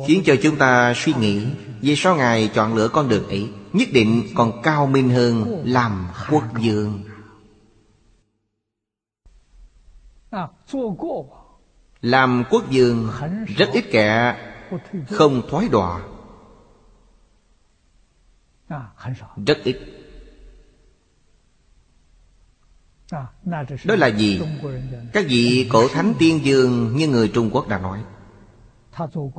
Khiến 0.07 0.23
cho 0.25 0.35
chúng 0.43 0.57
ta 0.57 0.93
suy 0.97 1.15
nghĩ 1.15 1.47
vì 1.81 1.97
sao 1.97 2.17
ngài 2.17 2.49
chọn 2.55 2.75
lựa 2.75 2.89
con 2.89 3.09
đường 3.09 3.29
ấy 3.29 3.51
nhất 3.73 3.89
định 3.93 4.23
còn 4.35 4.63
cao 4.63 4.87
minh 4.87 5.11
hơn 5.11 5.63
làm 5.67 6.09
quốc 6.31 6.45
vương, 6.63 7.03
làm 12.01 12.45
quốc 12.51 12.65
vương 12.71 13.11
rất 13.57 13.69
ít 13.73 13.85
kẻ 13.91 14.37
không 15.11 15.43
thoái 15.51 15.69
đọa. 15.69 16.03
Rất 19.47 19.59
ít. 19.65 19.96
Đó 23.85 23.97
là 23.97 24.07
gì? 24.07 24.41
Các 25.13 25.25
vị 25.29 25.69
cổ 25.73 25.89
thánh 25.89 26.15
tiên 26.19 26.41
dương 26.45 26.97
như 26.97 27.09
người 27.09 27.29
Trung 27.29 27.51
Quốc 27.53 27.69
đã 27.69 27.79
nói. 27.79 27.99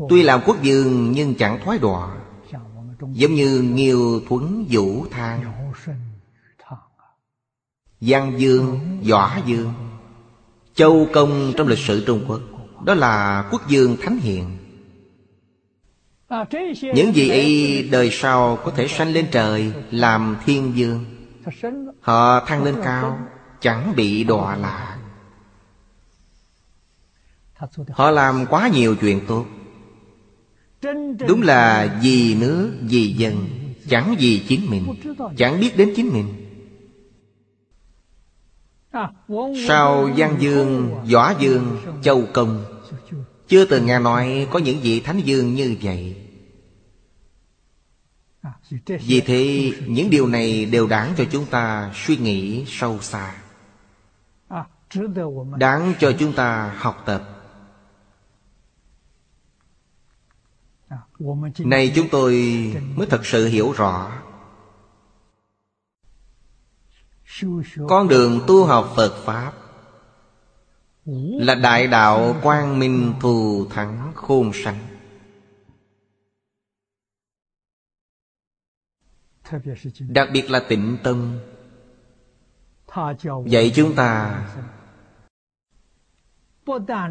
Tuy 0.09 0.23
làm 0.23 0.41
quốc 0.45 0.61
dương 0.61 1.11
nhưng 1.11 1.35
chẳng 1.35 1.59
thoái 1.63 1.79
đọa 1.79 2.17
Giống 3.11 3.33
như 3.33 3.61
nghiêu 3.61 4.21
thuấn 4.29 4.65
vũ 4.69 5.05
thang. 5.11 5.43
Giang 8.01 8.39
dương, 8.39 8.79
võ 9.09 9.37
dương 9.45 9.73
Châu 10.75 11.07
công 11.13 11.53
trong 11.57 11.67
lịch 11.67 11.79
sử 11.79 12.03
Trung 12.05 12.25
Quốc. 12.27 12.41
Đó 12.85 12.93
là 12.93 13.47
quốc 13.51 13.67
dương 13.67 13.97
thánh 14.01 14.17
hiền. 14.17 14.57
Những 16.95 17.11
vị 17.11 17.29
ấy 17.29 17.83
đời 17.91 18.09
sau 18.11 18.55
có 18.65 18.71
thể 18.71 18.87
sanh 18.87 19.13
lên 19.13 19.27
trời 19.31 19.73
Làm 19.91 20.37
thiên 20.45 20.71
dương 20.75 21.05
Họ 22.01 22.45
thăng 22.45 22.63
lên 22.63 22.75
cao 22.83 23.19
chẳng 23.61 23.95
bị 23.95 24.23
đọa 24.23 24.55
lạc. 24.55 24.97
Họ 27.89 28.11
làm 28.11 28.45
quá 28.45 28.67
nhiều 28.73 28.95
chuyện 28.95 29.21
tốt. 29.27 29.45
Đúng 31.27 31.41
là 31.41 31.97
vì 32.03 32.35
nước 32.35 32.77
vì 32.81 33.13
dân 33.13 33.47
chẳng 33.89 34.15
vì 34.19 34.43
chính 34.47 34.69
mình 34.69 34.93
chẳng 35.37 35.59
biết 35.59 35.77
đến 35.77 35.93
chính 35.95 36.09
mình. 36.13 36.43
Sau 39.67 40.09
giang 40.17 40.41
dương 40.41 40.95
võ 41.13 41.33
dương 41.39 41.77
châu 42.03 42.23
công 42.33 42.65
chưa 43.47 43.65
từng 43.65 43.85
nghe 43.85 43.99
nói 43.99 44.47
có 44.51 44.59
những 44.59 44.79
vị 44.79 44.99
thánh 44.99 45.19
dương 45.19 45.55
như 45.55 45.75
vậy. 45.81 46.15
Vì 48.87 49.21
thế 49.21 49.71
những 49.87 50.09
điều 50.09 50.27
này 50.27 50.65
đều 50.65 50.87
đáng 50.87 51.13
cho 51.17 51.25
chúng 51.31 51.45
ta 51.45 51.93
suy 51.95 52.17
nghĩ 52.17 52.65
sâu 52.67 52.99
xa 53.01 53.35
đáng 55.57 55.93
cho 55.99 56.11
chúng 56.19 56.33
ta 56.33 56.75
học 56.77 57.03
tập. 57.05 57.23
Này 61.59 61.91
chúng 61.95 62.07
tôi 62.11 62.33
mới 62.95 63.07
thật 63.07 63.25
sự 63.25 63.47
hiểu 63.47 63.71
rõ. 63.71 64.11
Con 67.87 68.07
đường 68.07 68.41
tu 68.47 68.65
học 68.65 68.93
phật 68.95 69.23
pháp 69.25 69.53
là 71.39 71.55
đại 71.55 71.87
đạo 71.87 72.35
quang 72.43 72.79
minh 72.79 73.13
thù 73.19 73.67
thắng 73.69 74.11
khôn 74.15 74.51
sanh. 74.53 74.77
đặc 80.07 80.29
biệt 80.33 80.49
là 80.49 80.59
tịnh 80.69 80.97
tâm. 81.03 81.39
Dạy 83.45 83.71
chúng 83.75 83.95
ta 83.95 84.43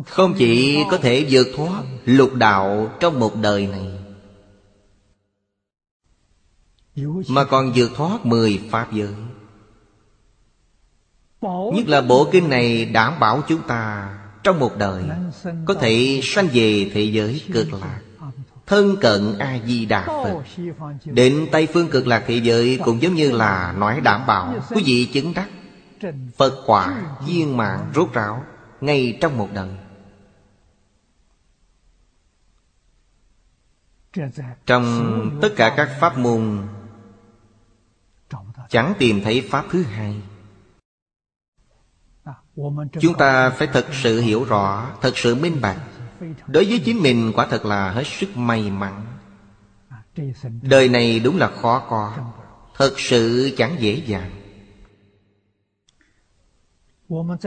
không 0.06 0.34
chỉ 0.38 0.84
có 0.90 0.98
thể 0.98 1.26
vượt 1.30 1.46
thoát 1.56 1.82
lục 2.04 2.34
đạo 2.34 2.90
trong 3.00 3.20
một 3.20 3.36
đời 3.42 3.66
này, 3.66 3.90
Mà 7.28 7.44
còn 7.44 7.72
vượt 7.74 7.90
thoát 7.96 8.26
mười 8.26 8.60
Pháp 8.70 8.92
giới. 8.92 9.14
Nhất 11.74 11.88
là 11.88 12.00
bộ 12.00 12.28
kinh 12.32 12.48
này 12.48 12.84
đảm 12.84 13.20
bảo 13.20 13.42
chúng 13.48 13.62
ta 13.62 14.14
Trong 14.42 14.58
một 14.58 14.78
đời 14.78 15.04
Có 15.64 15.74
thể 15.74 16.20
sanh 16.22 16.48
về 16.52 16.90
thế 16.94 17.02
giới 17.02 17.42
cực 17.52 17.72
lạc. 17.72 18.00
Thân 18.66 18.96
cận 19.00 19.38
A-di-đà 19.38 20.06
Phật, 20.06 20.42
Đến 21.04 21.46
Tây 21.52 21.66
Phương 21.66 21.88
cực 21.88 22.06
lạc 22.06 22.24
thế 22.26 22.36
giới 22.36 22.80
Cũng 22.84 23.02
giống 23.02 23.14
như 23.14 23.32
là 23.32 23.74
nói 23.78 24.00
đảm 24.00 24.26
bảo 24.26 24.54
Quý 24.70 24.82
vị 24.86 25.04
chứng 25.04 25.34
đắc. 25.34 25.48
Phật 26.36 26.62
quả 26.66 27.02
viên 27.26 27.56
mạng 27.56 27.90
rốt 27.94 28.12
ráo 28.12 28.42
ngay 28.80 29.18
trong 29.20 29.38
một 29.38 29.48
đời 29.54 29.70
trong 34.66 35.38
tất 35.42 35.48
cả 35.56 35.74
các 35.76 35.96
pháp 36.00 36.18
môn, 36.18 36.68
chẳng 38.68 38.94
tìm 38.98 39.20
thấy 39.24 39.46
pháp 39.50 39.64
thứ 39.70 39.82
hai. 39.82 40.22
Chúng 43.00 43.14
ta 43.18 43.50
phải 43.50 43.68
thật 43.72 43.86
sự 43.92 44.20
hiểu 44.20 44.44
rõ, 44.44 44.92
thật 45.00 45.18
sự 45.18 45.34
minh 45.34 45.60
bạch. 45.60 45.80
Đối 46.46 46.64
với 46.64 46.82
chính 46.84 47.02
mình, 47.02 47.32
quả 47.34 47.46
thật 47.50 47.64
là 47.64 47.90
hết 47.90 48.06
sức 48.06 48.36
may 48.36 48.70
mắn. 48.70 49.06
Đời 50.62 50.88
này 50.88 51.20
đúng 51.20 51.38
là 51.38 51.50
khó 51.50 51.86
có, 51.90 52.16
thật 52.74 52.94
sự 52.96 53.54
chẳng 53.56 53.76
dễ 53.78 53.94
dàng. 53.94 54.35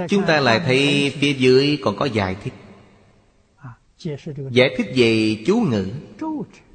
Chúng 0.10 0.26
ta 0.28 0.40
lại 0.40 0.60
thấy 0.60 1.14
phía 1.20 1.34
dưới 1.34 1.80
còn 1.82 1.98
có 1.98 2.06
giải 2.06 2.36
thích 2.44 2.54
Giải 4.52 4.76
thích 4.78 4.88
về 4.96 5.44
chú 5.48 5.60
ngữ. 5.70 5.92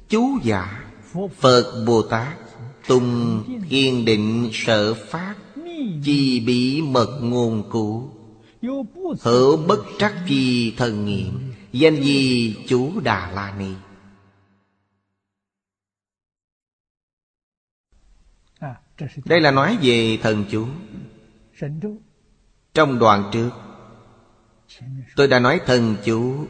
Chú 0.09 0.39
giả. 0.43 0.91
Phật 1.37 1.83
Bồ 1.87 2.01
Tát. 2.01 2.37
Tùng 2.87 3.43
kiên 3.69 4.05
định 4.05 4.49
sở 4.53 4.93
pháp 4.93 5.35
Chi 6.03 6.39
bị 6.39 6.81
mật 6.81 7.19
nguồn 7.21 7.69
cũ. 7.71 8.09
Hữu 9.21 9.57
bất 9.67 9.79
trắc 9.99 10.13
chi 10.27 10.73
thần 10.77 11.05
nghiệm. 11.05 11.53
Danh 11.71 11.95
gì? 11.95 12.55
Chú 12.67 12.99
Đà 12.99 13.31
La 13.31 13.55
Ni. 13.59 13.73
Đây 19.25 19.41
là 19.41 19.51
nói 19.51 19.77
về 19.81 20.17
thần 20.21 20.45
chú. 20.51 20.67
Trong 22.75 22.99
đoạn 22.99 23.29
trước. 23.31 23.49
Tôi 25.15 25.27
đã 25.27 25.39
nói 25.39 25.61
thần 25.65 25.95
chú 26.05 26.47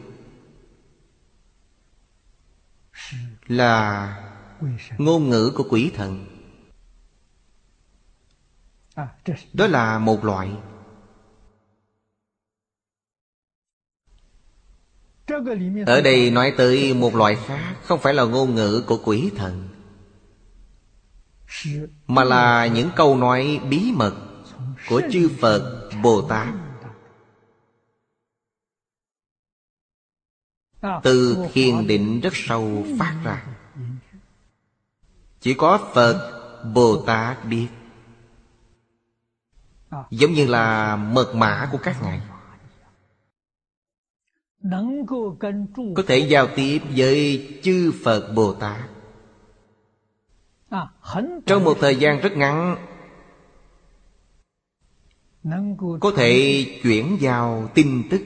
Là 3.46 4.22
ngôn 4.98 5.30
ngữ 5.30 5.52
của 5.54 5.64
quỷ 5.70 5.90
thần. 5.94 6.26
Đó 9.52 9.66
là 9.66 9.98
một 9.98 10.24
loại. 10.24 10.50
Ở 15.86 16.00
đây 16.00 16.30
nói 16.30 16.54
tới 16.56 16.94
một 16.94 17.14
loại 17.14 17.36
khác, 17.46 17.76
Không 17.82 18.00
phải 18.00 18.14
là 18.14 18.24
ngôn 18.24 18.54
ngữ 18.54 18.84
của 18.86 19.00
quỷ 19.04 19.30
thần, 19.36 19.68
Mà 22.06 22.24
là 22.24 22.66
những 22.66 22.90
câu 22.96 23.16
nói 23.16 23.60
bí 23.70 23.92
mật 23.94 24.14
Của 24.88 25.02
chư 25.12 25.30
Phật 25.40 25.85
Bồ 26.06 26.22
Tát 26.22 26.54
Từ 31.02 31.46
thiền 31.52 31.86
định 31.86 32.20
rất 32.20 32.32
sâu 32.34 32.84
phát 32.98 33.20
ra. 33.24 33.46
Chỉ 35.40 35.54
có 35.54 35.90
Phật 35.94 36.32
Bồ 36.74 37.02
Tát 37.06 37.44
biết. 37.44 37.68
Giống 40.10 40.32
như 40.32 40.46
là 40.46 40.96
mật 40.96 41.32
mã 41.34 41.68
của 41.72 41.78
các 41.82 41.96
ngài. 42.02 42.20
Có 45.96 46.02
thể 46.06 46.18
giao 46.18 46.48
tiếp 46.56 46.78
với 46.96 47.48
chư 47.62 47.92
Phật 48.04 48.32
Bồ 48.34 48.54
Tát 48.54 48.80
Trong 51.46 51.64
một 51.64 51.76
thời 51.80 51.96
gian 51.96 52.20
rất 52.20 52.32
ngắn 52.36 52.76
có 56.00 56.12
thể 56.16 56.64
chuyển 56.82 57.18
vào 57.20 57.68
tin 57.74 58.02
tức. 58.10 58.22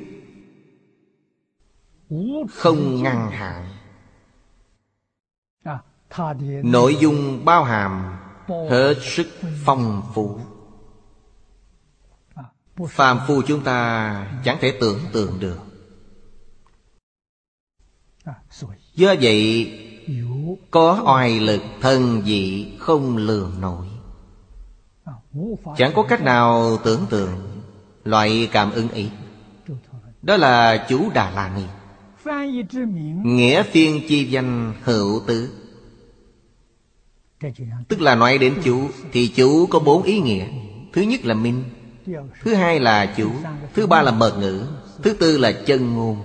Không 2.50 3.02
ngăn 3.02 3.30
hạn 3.30 3.68
nội 6.62 6.96
dung 7.00 7.44
bao 7.44 7.64
hàm 7.64 8.16
hết 8.48 8.94
sức 9.02 9.26
phong 9.64 10.02
phú. 10.14 10.40
Phàm 12.88 13.18
phu 13.26 13.42
chúng 13.42 13.64
ta 13.64 14.40
chẳng 14.44 14.58
thể 14.60 14.78
tưởng 14.80 14.98
tượng 15.12 15.40
được. 15.40 15.58
Do 18.94 19.14
vậy 19.20 19.72
có 20.70 21.02
oai 21.06 21.40
lực 21.40 21.62
thân 21.80 22.22
dị 22.24 22.72
không 22.78 23.16
lường 23.16 23.60
nổi. 23.60 23.86
Chẳng 25.76 25.92
có 25.94 26.02
cách 26.02 26.22
nào 26.22 26.76
tưởng 26.84 27.06
tượng 27.10 27.60
Loại 28.04 28.48
cảm 28.52 28.72
ứng 28.72 28.88
ấy. 28.88 29.10
Đó 30.22 30.36
là 30.36 30.86
chú 30.88 31.10
Đà 31.14 31.30
La 31.30 31.52
Ni, 31.56 31.62
Nghĩa 33.24 33.62
phiên 33.62 34.00
chi 34.08 34.24
danh 34.24 34.74
hữu 34.84 35.20
tứ. 35.26 35.50
Tức 37.88 38.00
là 38.00 38.14
nói 38.14 38.38
đến 38.38 38.54
chú, 38.64 38.88
Thì 39.12 39.28
chú 39.28 39.66
có 39.66 39.78
bốn 39.78 40.02
ý 40.02 40.20
nghĩa. 40.20 40.46
Thứ 40.92 41.02
nhất 41.02 41.24
là 41.24 41.34
minh, 41.34 41.64
Thứ 42.42 42.54
hai 42.54 42.80
là 42.80 43.14
chú, 43.16 43.30
Thứ 43.74 43.86
ba 43.86 44.02
là 44.02 44.10
mật 44.10 44.38
ngữ, 44.38 44.66
Thứ 45.02 45.14
tư 45.14 45.38
là 45.38 45.52
chân 45.52 45.94
ngôn. 45.94 46.16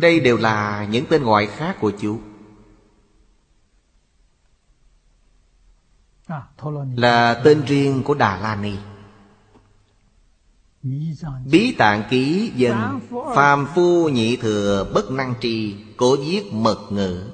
Đây 0.00 0.20
đều 0.20 0.36
là 0.36 0.86
những 0.90 1.04
tên 1.08 1.24
gọi 1.24 1.46
khác 1.46 1.76
của 1.80 1.90
chú. 2.00 2.18
À, 6.30 6.42
Là 6.96 7.40
tên 7.44 7.62
riêng 7.66 8.02
của 8.02 8.14
Đà 8.14 8.40
La 8.40 8.56
Ni. 8.56 8.76
Bí 11.50 11.74
tạng 11.78 12.02
ký 12.10 12.52
dân 12.56 13.00
Phàm 13.34 13.66
phu 13.74 14.08
nhị 14.08 14.36
thừa 14.36 14.90
bất 14.94 15.10
năng 15.10 15.34
tri, 15.40 15.76
Cố 15.96 16.16
viết 16.16 16.52
mật 16.52 16.78
ngữ. 16.90 17.30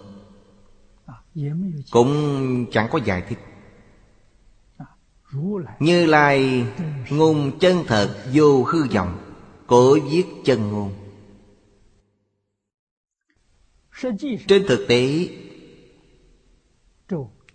Cũng 1.90 2.66
chẳng 2.72 2.88
có 2.92 2.98
giải 3.04 3.22
thích. 3.28 3.38
Như 5.80 6.06
lai, 6.06 6.66
ngôn 7.10 7.58
chân 7.58 7.84
thật, 7.86 8.24
vô 8.32 8.64
hư 8.64 8.88
vọng, 8.94 9.18
Cố 9.66 9.98
viết 10.10 10.24
chân 10.44 10.70
ngôn. 10.70 10.92
Trên 14.48 14.64
thực 14.68 14.86
tế 14.88 15.28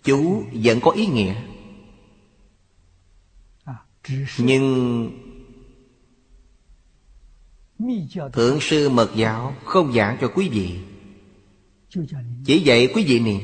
chú 0.03 0.43
vẫn 0.53 0.79
có 0.81 0.91
ý 0.91 1.05
nghĩa. 1.05 1.35
Nhưng 4.37 5.11
thượng 8.33 8.59
sư 8.61 8.89
mật 8.89 9.11
giáo 9.15 9.55
không 9.65 9.93
giảng 9.93 10.17
cho 10.21 10.27
quý 10.27 10.49
vị. 10.49 10.79
Chỉ 12.45 12.59
dạy 12.59 12.87
quý 12.95 13.03
vị 13.07 13.19
niệm. 13.19 13.41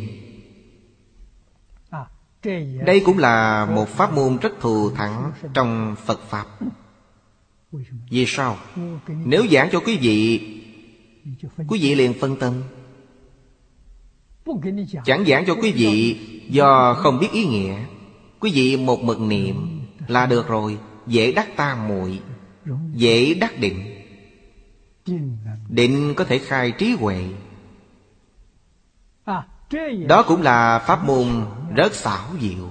Đây 2.86 3.02
cũng 3.06 3.18
là 3.18 3.66
một 3.66 3.90
pháp 3.90 4.14
môn 4.14 4.38
rất 4.38 4.52
thù 4.60 4.92
thẳng 4.92 5.32
trong 5.54 5.96
phật 6.06 6.20
pháp. 6.30 6.46
Vì 8.10 8.26
sao? 8.28 8.58
Nếu 9.08 9.48
giảng 9.52 9.70
cho 9.72 9.80
quý 9.80 9.98
vị 9.98 10.40
quý 11.68 11.80
vị 11.82 11.96
liền 11.96 12.14
phân 12.20 12.36
tâm. 12.40 12.64
Chẳng 15.06 15.26
giảng 15.26 15.46
cho 15.48 15.56
quý 15.56 15.72
vị 15.72 16.18
Do 16.50 16.94
không 16.94 17.20
biết 17.20 17.32
ý 17.32 17.46
nghĩa, 17.46 17.76
Quý 18.40 18.52
vị 18.54 18.78
một 18.78 19.04
mực 19.04 19.20
niệm 19.20 19.82
là 20.08 20.26
được 20.26 20.48
rồi, 20.48 20.78
Dễ 21.08 21.32
đắc 21.32 21.48
ta 21.56 21.76
muội, 21.88 22.22
Dễ 22.94 23.34
đắc 23.34 23.60
định. 23.60 23.94
Định 25.70 26.14
có 26.16 26.24
thể 26.24 26.40
khai 26.40 26.72
trí 26.72 26.92
huệ. 26.92 27.26
Đó 30.08 30.24
cũng 30.28 30.42
là 30.42 30.80
pháp 30.88 31.06
môn 31.06 31.46
rất 31.76 31.94
xảo 31.94 32.28
diệu. 32.42 32.70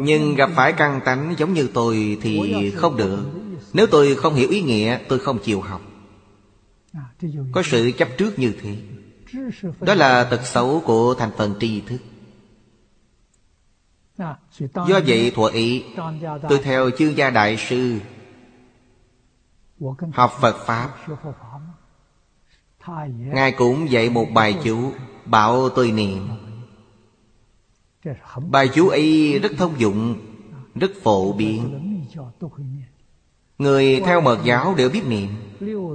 Nhưng 0.00 0.34
gặp 0.34 0.50
phải 0.54 0.72
căng 0.72 1.00
tánh 1.04 1.34
giống 1.38 1.52
như 1.52 1.70
tôi 1.74 2.18
thì 2.22 2.70
không 2.70 2.96
được. 2.96 3.30
Nếu 3.72 3.86
tôi 3.90 4.14
không 4.14 4.34
hiểu 4.34 4.48
ý 4.50 4.62
nghĩa, 4.62 4.98
tôi 5.08 5.18
không 5.18 5.38
chịu 5.42 5.60
học. 5.60 5.80
Có 7.52 7.62
sự 7.64 7.90
chấp 7.98 8.08
trước 8.18 8.38
như 8.38 8.54
thế 8.62 8.76
đó 9.80 9.94
là 9.94 10.24
tật 10.24 10.46
xấu 10.46 10.82
của 10.86 11.14
thành 11.14 11.30
phần 11.36 11.54
tri 11.60 11.80
thức. 11.80 11.98
À, 14.16 14.36
Do 14.74 15.00
vậy 15.06 15.32
thuở 15.34 15.48
ý 15.48 15.84
tôi 16.48 16.60
theo 16.62 16.90
chương 16.90 17.16
gia 17.16 17.30
đại 17.30 17.56
sư 17.56 17.98
học 20.12 20.32
phật 20.40 20.56
pháp. 20.66 20.90
ngài 23.08 23.52
cũng 23.52 23.90
dạy 23.90 24.10
một 24.10 24.26
bài 24.34 24.58
chú 24.64 24.92
bảo 25.24 25.68
tôi 25.68 25.90
niệm. 25.90 26.28
Bài 28.50 28.68
chú 28.74 28.88
ấy 28.88 29.38
rất 29.38 29.52
thông 29.58 29.80
dụng 29.80 30.16
rất 30.74 30.90
phổ 31.02 31.32
biến. 31.32 31.78
Người 33.62 34.02
theo 34.04 34.20
mật 34.20 34.38
giáo 34.44 34.74
đều 34.74 34.88
biết 34.88 35.02
niệm, 35.06 35.28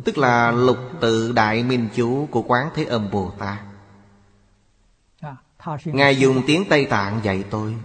Tức 0.06 0.18
là 0.18 0.52
lục 0.52 0.78
tự 1.02 1.32
đại 1.32 1.64
minh 1.64 1.88
chú 1.96 2.28
của 2.32 2.42
quán 2.42 2.70
thế 2.76 2.84
âm 2.84 3.12
Bồ 3.12 3.32
Tát. 3.40 3.58
Ngài 5.86 6.20
dùng 6.20 6.42
tiếng 6.48 6.64
Tây 6.70 6.86
Tạng 6.86 7.20
dạy 7.24 7.44
tôi. 7.50 7.76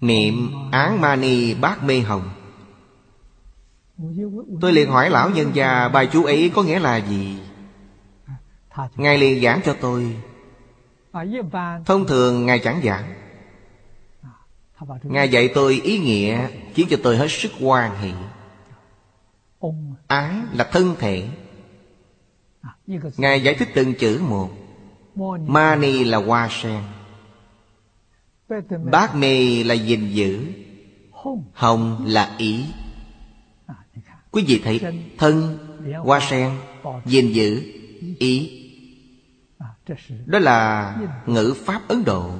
Niệm 0.00 0.52
án 0.72 1.00
ma 1.00 1.16
ni 1.16 1.54
bát 1.54 1.82
mê 1.82 2.00
hồng. 2.00 2.30
Tôi 4.60 4.72
liền 4.72 4.90
hỏi 4.90 5.10
lão 5.10 5.30
nhân 5.30 5.50
gia, 5.54 5.88
bài 5.88 6.08
chú 6.12 6.24
ấy 6.24 6.52
có 6.54 6.62
nghĩa 6.62 6.78
là 6.78 6.96
gì? 6.96 7.38
Ngài 8.96 9.18
liền 9.18 9.42
giảng 9.42 9.60
cho 9.64 9.76
tôi. 9.80 10.16
Thông 11.86 12.06
thường 12.06 12.46
Ngài 12.46 12.58
chẳng 12.58 12.80
giảng. 12.84 13.25
Ngài 15.02 15.28
dạy 15.28 15.48
tôi 15.54 15.80
ý 15.84 15.98
nghĩa 15.98 16.48
Khiến 16.74 16.86
cho 16.90 16.96
tôi 17.02 17.16
hết 17.16 17.28
sức 17.30 17.52
hoan 17.60 17.90
hỷ. 18.00 18.12
Ái 20.06 20.34
là 20.52 20.64
thân 20.72 20.94
thể. 20.98 21.28
Ngài 23.16 23.42
giải 23.42 23.54
thích 23.54 23.68
từng 23.74 23.94
chữ 23.94 24.20
một. 24.28 24.50
Mani 25.46 26.04
là 26.04 26.18
hoa 26.18 26.48
sen. 26.50 26.82
Bát 28.90 29.14
mê 29.14 29.64
là 29.64 29.74
gìn 29.74 30.08
giữ. 30.12 30.46
Hồng 31.52 32.04
là 32.06 32.34
ý. 32.38 32.64
Quý 34.30 34.44
vị 34.46 34.60
thấy 34.64 34.80
Thân, 35.18 35.58
hoa 36.04 36.20
sen, 36.30 36.50
gìn 37.04 37.32
giữ, 37.32 37.62
ý. 38.18 38.62
Đó 40.26 40.38
là 40.38 40.96
ngữ 41.26 41.54
pháp 41.64 41.88
Ấn 41.88 42.04
Độ. 42.04 42.30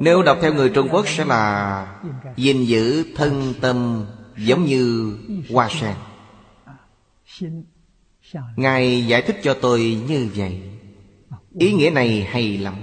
Nếu 0.00 0.22
đọc 0.22 0.38
theo 0.42 0.54
người 0.54 0.68
Trung 0.68 0.88
Quốc 0.92 1.08
sẽ 1.08 1.24
là 1.24 2.02
gìn 2.36 2.64
giữ 2.64 3.04
thân 3.16 3.54
tâm 3.60 4.06
giống 4.36 4.64
như 4.64 5.16
hoa 5.50 5.68
sen. 5.68 5.94
Ngài 8.56 9.06
giải 9.06 9.22
thích 9.22 9.36
cho 9.42 9.54
tôi 9.54 9.98
như 10.08 10.28
vậy. 10.34 10.60
Ý 11.58 11.72
nghĩa 11.72 11.90
này 11.90 12.26
hay 12.30 12.58
lắm. 12.58 12.74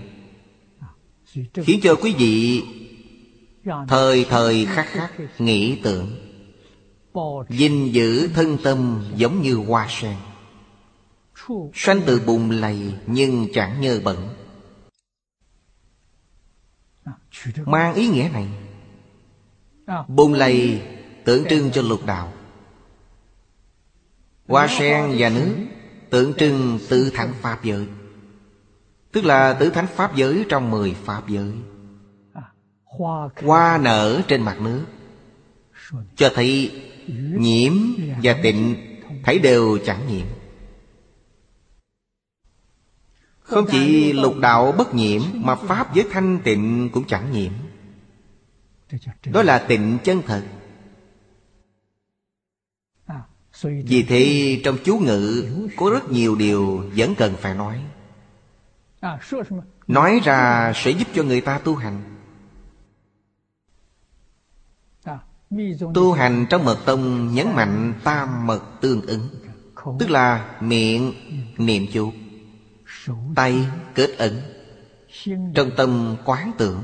Khiến 1.53 1.79
cho 1.81 1.95
quý 1.95 2.15
vị 2.17 2.63
Thời 3.87 4.25
thời 4.29 4.65
khắc 4.65 4.87
khắc 4.87 5.11
nghĩ 5.39 5.79
tưởng. 5.83 6.07
Gìn 7.49 7.91
giữ 7.91 8.29
thân 8.33 8.57
tâm 8.63 9.03
giống 9.15 9.41
như 9.41 9.55
hoa 9.55 9.87
sen. 9.89 10.15
Sanh 11.73 12.01
từ 12.05 12.21
bùn 12.25 12.49
lầy 12.49 12.77
nhưng 13.07 13.47
chẳng 13.53 13.81
nhơ 13.81 13.99
bẩn. 14.03 14.17
Mang 17.65 17.93
ý 17.93 18.07
nghĩa 18.07 18.29
này. 18.33 18.47
Bùn 20.07 20.33
lầy 20.33 20.81
tượng 21.25 21.45
trưng 21.49 21.71
cho 21.71 21.81
lục 21.81 22.05
đạo. 22.05 22.33
Hoa 24.47 24.67
sen 24.67 25.15
và 25.17 25.29
nước 25.29 25.55
tượng 26.09 26.33
trưng 26.33 26.79
tự 26.89 27.11
thẳng 27.13 27.33
Pháp 27.41 27.63
giới. 27.63 27.87
Tức 29.11 29.25
là 29.25 29.53
tử 29.53 29.69
thánh 29.69 29.87
Pháp 29.95 30.15
giới 30.15 30.45
trong 30.49 30.71
mười 30.71 30.93
Pháp 30.93 31.27
giới. 31.27 31.51
Hoa 33.43 33.77
nở 33.77 34.21
trên 34.27 34.41
mặt 34.41 34.61
nước. 34.61 34.85
Cho 36.15 36.29
thấy 36.35 36.71
nhiễm 37.37 37.73
và 38.23 38.33
tịnh, 38.43 38.75
Thấy 39.23 39.39
đều 39.39 39.77
chẳng 39.85 40.07
nhiễm. 40.07 40.25
Không 43.47 43.65
chỉ 43.71 44.13
lục 44.13 44.37
đạo 44.39 44.71
bất 44.71 44.93
nhiễm, 44.93 45.21
Mà 45.33 45.55
Pháp 45.55 45.95
với 45.95 46.05
thanh 46.11 46.39
tịnh 46.43 46.89
cũng 46.93 47.03
chẳng 47.07 47.31
nhiễm. 47.31 47.51
Đó 49.25 49.43
là 49.43 49.59
tịnh 49.59 49.97
chân 50.03 50.21
thật. 50.27 50.43
Vì 53.61 54.03
thế, 54.03 54.61
trong 54.63 54.77
chú 54.85 54.97
ngữ, 54.97 55.45
Có 55.77 55.89
rất 55.89 56.11
nhiều 56.11 56.35
điều 56.35 56.83
vẫn 56.95 57.15
cần 57.15 57.33
phải 57.39 57.55
nói. 57.55 57.83
Nói 59.87 60.19
ra 60.23 60.71
sẽ 60.75 60.91
giúp 60.91 61.07
cho 61.13 61.23
người 61.23 61.41
ta 61.41 61.59
tu 61.59 61.75
hành. 61.75 62.17
Tu 65.93 66.13
hành 66.13 66.45
trong 66.49 66.65
mật 66.65 66.77
tông 66.85 67.33
nhấn 67.33 67.47
mạnh 67.55 67.93
tam 68.03 68.47
mật 68.47 68.61
tương 68.81 69.01
ứng, 69.01 69.29
Tức 69.99 70.09
là 70.09 70.57
miệng, 70.61 71.13
niệm 71.57 71.85
chú 71.93 72.11
tay 73.35 73.67
kết 73.95 74.09
ẩn 74.17 74.41
trong 75.55 75.71
tâm 75.77 76.15
quán 76.25 76.51
tưởng. 76.57 76.83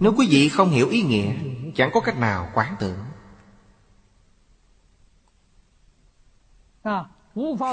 Nếu 0.00 0.14
quý 0.16 0.26
vị 0.30 0.48
không 0.48 0.70
hiểu 0.70 0.88
ý 0.88 1.02
nghĩa, 1.02 1.32
chẳng 1.74 1.90
có 1.94 2.00
cách 2.00 2.18
nào 2.18 2.48
quán 2.54 2.76
tưởng. 2.80 2.98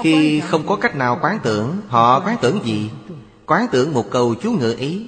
Khi 0.02 0.40
không 0.40 0.66
có 0.66 0.76
cách 0.76 0.96
nào 0.96 1.18
quán 1.22 1.38
tưởng, 1.42 1.80
họ 1.88 2.20
quán 2.20 2.36
tưởng 2.42 2.60
gì? 2.64 2.90
Quán 3.46 3.66
tưởng 3.72 3.92
một 3.92 4.10
câu 4.10 4.34
chú 4.34 4.52
ngữ 4.52 4.74
ý 4.78 5.06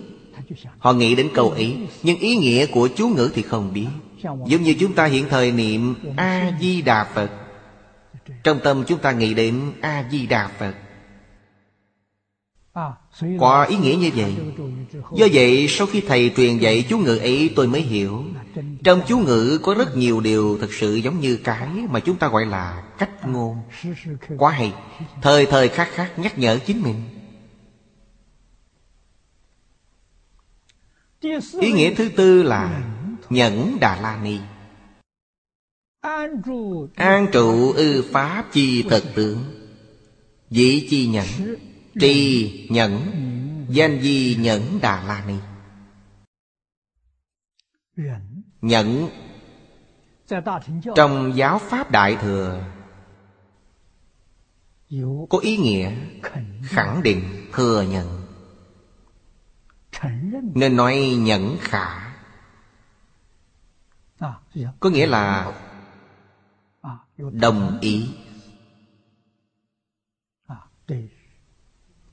họ 0.78 0.92
nghĩ 0.92 1.14
đến 1.14 1.28
câu 1.34 1.50
ý 1.50 1.76
nhưng 2.02 2.18
ý 2.18 2.36
nghĩa 2.36 2.66
của 2.66 2.88
chú 2.96 3.08
ngữ 3.08 3.30
thì 3.34 3.42
không 3.42 3.72
biết. 3.72 3.86
Giống 4.22 4.62
như 4.62 4.74
chúng 4.80 4.92
ta 4.92 5.04
hiện 5.04 5.26
thời 5.30 5.52
niệm 5.52 5.94
a 6.16 6.52
di 6.60 6.82
đà 6.82 7.04
phật. 7.04 7.30
Trong 8.42 8.58
tâm 8.64 8.84
chúng 8.86 8.98
ta 8.98 9.12
nghĩ 9.12 9.34
đến 9.34 9.72
a 9.80 10.04
di 10.10 10.26
đà 10.26 10.48
phật. 10.58 10.74
Có 13.40 13.64
ý 13.64 13.76
nghĩa 13.76 13.96
như 13.96 14.10
vậy. 14.16 14.36
Do 15.16 15.26
vậy 15.32 15.66
sau 15.68 15.86
khi 15.86 16.00
Thầy 16.00 16.32
truyền 16.36 16.58
dạy 16.58 16.86
chú 16.88 16.98
ngữ 16.98 17.16
ấy 17.16 17.50
tôi 17.56 17.66
mới 17.66 17.80
hiểu. 17.80 18.24
Trong 18.84 19.00
chú 19.08 19.18
ngữ 19.18 19.60
có 19.62 19.74
rất 19.74 19.96
nhiều 19.96 20.20
điều 20.20 20.58
thật 20.60 20.72
sự 20.72 20.94
giống 20.94 21.20
như 21.20 21.36
cái 21.36 21.68
mà 21.68 22.00
chúng 22.00 22.16
ta 22.16 22.28
gọi 22.28 22.46
là 22.46 22.82
cách 22.98 23.28
ngôn. 23.28 23.56
Quá 24.38 24.52
hay. 24.52 24.72
Thời 25.22 25.46
thời 25.46 25.68
khắc 25.68 25.88
khắc 25.90 26.18
nhắc 26.18 26.38
nhở 26.38 26.58
chính 26.66 26.82
mình. 26.82 27.02
Ý 31.60 31.72
nghĩa 31.72 31.94
thứ 31.94 32.08
tư 32.08 32.42
là 32.42 32.82
Nhẫn 33.30 33.76
Đà 33.80 34.00
La 34.00 34.16
Ni. 34.22 34.38
An 36.94 37.26
trụ 37.32 37.72
ư 37.72 38.04
pháp 38.12 38.44
chi 38.52 38.84
thật 38.90 39.02
tướng. 39.14 39.44
Dĩ 40.50 40.86
chi 40.90 41.06
nhẫn 41.06 41.26
trì 42.00 42.68
nhẫn 42.70 43.12
danh 43.68 44.00
di 44.02 44.36
nhẫn 44.40 44.78
đà 44.82 45.02
la 45.02 45.24
ni. 45.26 45.38
Nhẫn. 48.60 49.08
Trong 50.96 51.32
giáo 51.36 51.58
pháp 51.58 51.90
đại 51.90 52.16
thừa 52.20 52.64
có 55.28 55.38
ý 55.38 55.56
nghĩa 55.56 55.96
khẳng 56.62 57.02
định 57.02 57.48
thừa 57.52 57.82
nhận. 57.82 58.22
Nên 60.54 60.76
nói 60.76 60.96
nhẫn 61.18 61.56
khả. 61.60 62.14
Có 64.80 64.90
nghĩa 64.90 65.06
là 65.06 65.52
đồng 67.18 67.78
ý. 67.80 68.08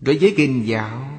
Đối 0.06 0.18
với 0.18 0.34
kinh 0.38 0.68
giáo. 0.68 1.10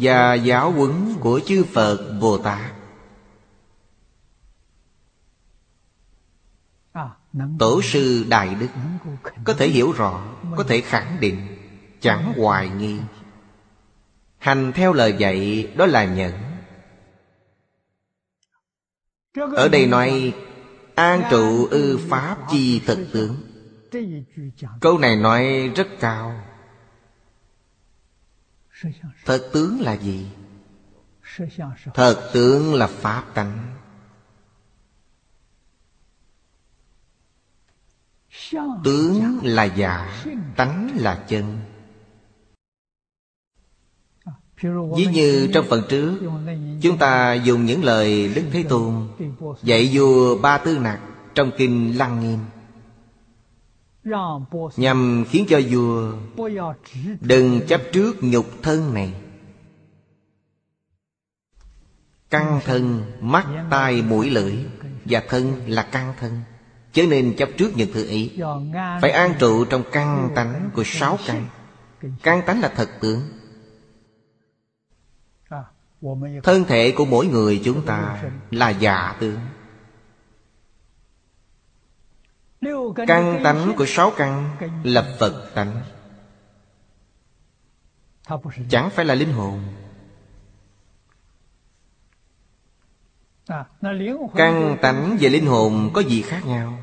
Và 0.00 0.34
giáo 0.34 0.72
huấn 0.72 1.14
của 1.20 1.40
chư 1.46 1.64
Phật 1.64 2.18
Bồ 2.20 2.38
Tát. 2.38 2.72
Tổ 7.58 7.82
sư 7.82 8.24
Đại 8.28 8.54
Đức 8.54 8.68
Có 9.44 9.54
thể 9.54 9.68
hiểu 9.68 9.92
rõ, 9.92 10.36
Có 10.56 10.64
thể 10.68 10.80
khẳng 10.80 11.16
định, 11.20 11.46
Chẳng 12.00 12.32
hoài 12.36 12.68
nghi. 12.68 12.98
Hành 14.38 14.72
theo 14.74 14.92
lời 14.92 15.14
dạy 15.18 15.68
đó 15.76 15.86
là 15.86 16.04
nhận. 16.04 16.32
Ở 19.56 19.68
đây 19.68 19.86
nói, 19.86 20.34
An 20.94 21.22
trụ 21.30 21.66
ư 21.66 21.98
pháp 22.08 22.38
chi 22.50 22.80
thực 22.86 23.08
tướng 23.12 23.43
câu 24.80 24.98
này 24.98 25.16
nói 25.16 25.72
rất 25.76 25.86
cao. 26.00 26.44
Thật 29.24 29.50
tướng 29.52 29.80
là 29.80 29.92
gì? 29.92 30.26
Thật 31.94 32.30
tướng 32.34 32.74
là 32.74 32.86
pháp 32.86 33.24
tánh. 33.34 33.76
Tướng 38.84 39.38
là 39.42 39.64
giả, 39.64 40.24
tánh 40.56 40.90
là 40.94 41.24
chân. 41.28 41.58
Ví 44.96 45.06
như 45.06 45.50
trong 45.54 45.66
phần 45.68 45.82
trước, 45.88 46.18
chúng 46.82 46.98
ta 46.98 47.34
dùng 47.34 47.64
những 47.64 47.84
lời 47.84 48.32
đức 48.34 48.44
thế 48.52 48.64
tôn 48.68 49.08
dạy 49.62 49.90
vua 49.92 50.38
ba 50.38 50.58
tư 50.58 50.78
nặc 50.78 51.00
trong 51.34 51.50
kinh 51.58 51.98
lăng 51.98 52.20
nghiêm. 52.20 52.38
Nhằm 54.76 55.24
khiến 55.30 55.46
cho 55.48 55.60
vua 55.70 56.12
Đừng 57.20 57.60
chấp 57.66 57.80
trước 57.92 58.16
nhục 58.20 58.46
thân 58.62 58.94
này. 58.94 59.14
Căn 62.30 62.60
thân, 62.64 63.02
mắt, 63.20 63.46
tai, 63.70 64.02
mũi, 64.02 64.30
lưỡi 64.30 64.56
Và 65.04 65.22
thân 65.28 65.60
là 65.66 65.82
căn 65.82 66.14
thân. 66.20 66.40
Chớ 66.92 67.02
nên 67.06 67.36
chấp 67.36 67.48
trước 67.58 67.76
những 67.76 67.92
thứ 67.92 68.06
ấy. 68.06 68.38
Phải 69.02 69.10
an 69.10 69.34
trụ 69.38 69.64
trong 69.64 69.82
căn 69.92 70.30
tánh 70.34 70.70
của 70.74 70.82
sáu 70.84 71.18
căn. 71.26 71.46
Căn 72.22 72.42
tánh 72.46 72.60
là 72.60 72.72
thật 72.76 72.90
tướng. 73.00 73.20
Thân 76.42 76.64
thể 76.64 76.92
của 76.96 77.04
mỗi 77.04 77.26
người 77.26 77.60
chúng 77.64 77.86
ta 77.86 78.22
là 78.50 78.70
giả 78.70 79.16
tướng 79.20 79.38
Căn 83.06 83.40
tánh 83.44 83.72
của 83.76 83.86
sáu 83.86 84.12
căn 84.16 84.56
là 84.84 85.16
Phật 85.18 85.50
tánh. 85.54 85.82
Chẳng 88.68 88.90
phải 88.90 89.04
là 89.04 89.14
linh 89.14 89.32
hồn. 89.32 89.60
Căn 94.34 94.76
tánh 94.82 95.16
và 95.20 95.28
linh 95.28 95.46
hồn 95.46 95.90
có 95.94 96.00
gì 96.00 96.22
khác 96.22 96.46
nhau? 96.46 96.78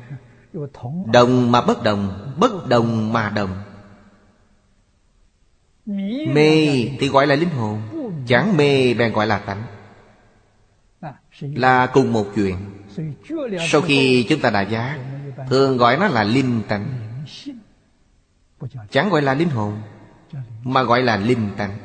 Đồng 1.12 1.52
mà 1.52 1.60
bất 1.60 1.82
đồng 1.82 2.34
Bất 2.38 2.66
đồng 2.68 3.12
mà 3.12 3.30
đồng. 3.30 3.62
Mê 6.34 6.66
thì 7.00 7.08
gọi 7.08 7.26
là 7.26 7.34
linh 7.34 7.50
hồn 7.50 7.82
Chẳng 8.26 8.56
mê 8.56 8.94
bèn 8.94 9.12
gọi 9.12 9.26
là 9.26 9.38
tánh. 9.38 9.62
Là 11.40 11.86
cùng 11.86 12.12
một 12.12 12.26
chuyện. 12.34 12.56
Sau 13.70 13.80
khi 13.80 14.26
chúng 14.28 14.40
ta 14.40 14.50
đã 14.50 14.60
giác 14.60 14.98
Thường 15.48 15.76
gọi 15.76 15.96
nó 15.96 16.08
là 16.08 16.24
linh 16.24 16.62
tánh. 16.68 16.86
Chẳng 18.90 19.08
gọi 19.08 19.22
là 19.22 19.34
linh 19.34 19.48
hồn, 19.48 19.80
Mà 20.62 20.82
gọi 20.82 21.02
là 21.02 21.16
linh 21.16 21.50
tánh. 21.56 21.78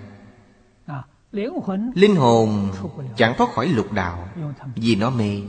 Linh 1.94 2.16
hồn 2.16 2.72
chẳng 3.16 3.34
thoát 3.38 3.54
khỏi 3.54 3.68
lục 3.68 3.92
đạo, 3.92 4.30
Vì 4.76 4.96
nó 4.96 5.10
mê. 5.10 5.42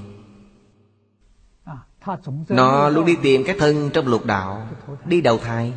Nó 2.49 2.89
luôn 2.89 3.05
đi 3.05 3.17
tìm 3.23 3.45
cái 3.45 3.57
thân 3.59 3.91
trong 3.93 4.07
lục 4.07 4.27
đạo, 4.27 4.69
Đi 5.05 5.21
đầu 5.21 5.39
thai. 5.39 5.75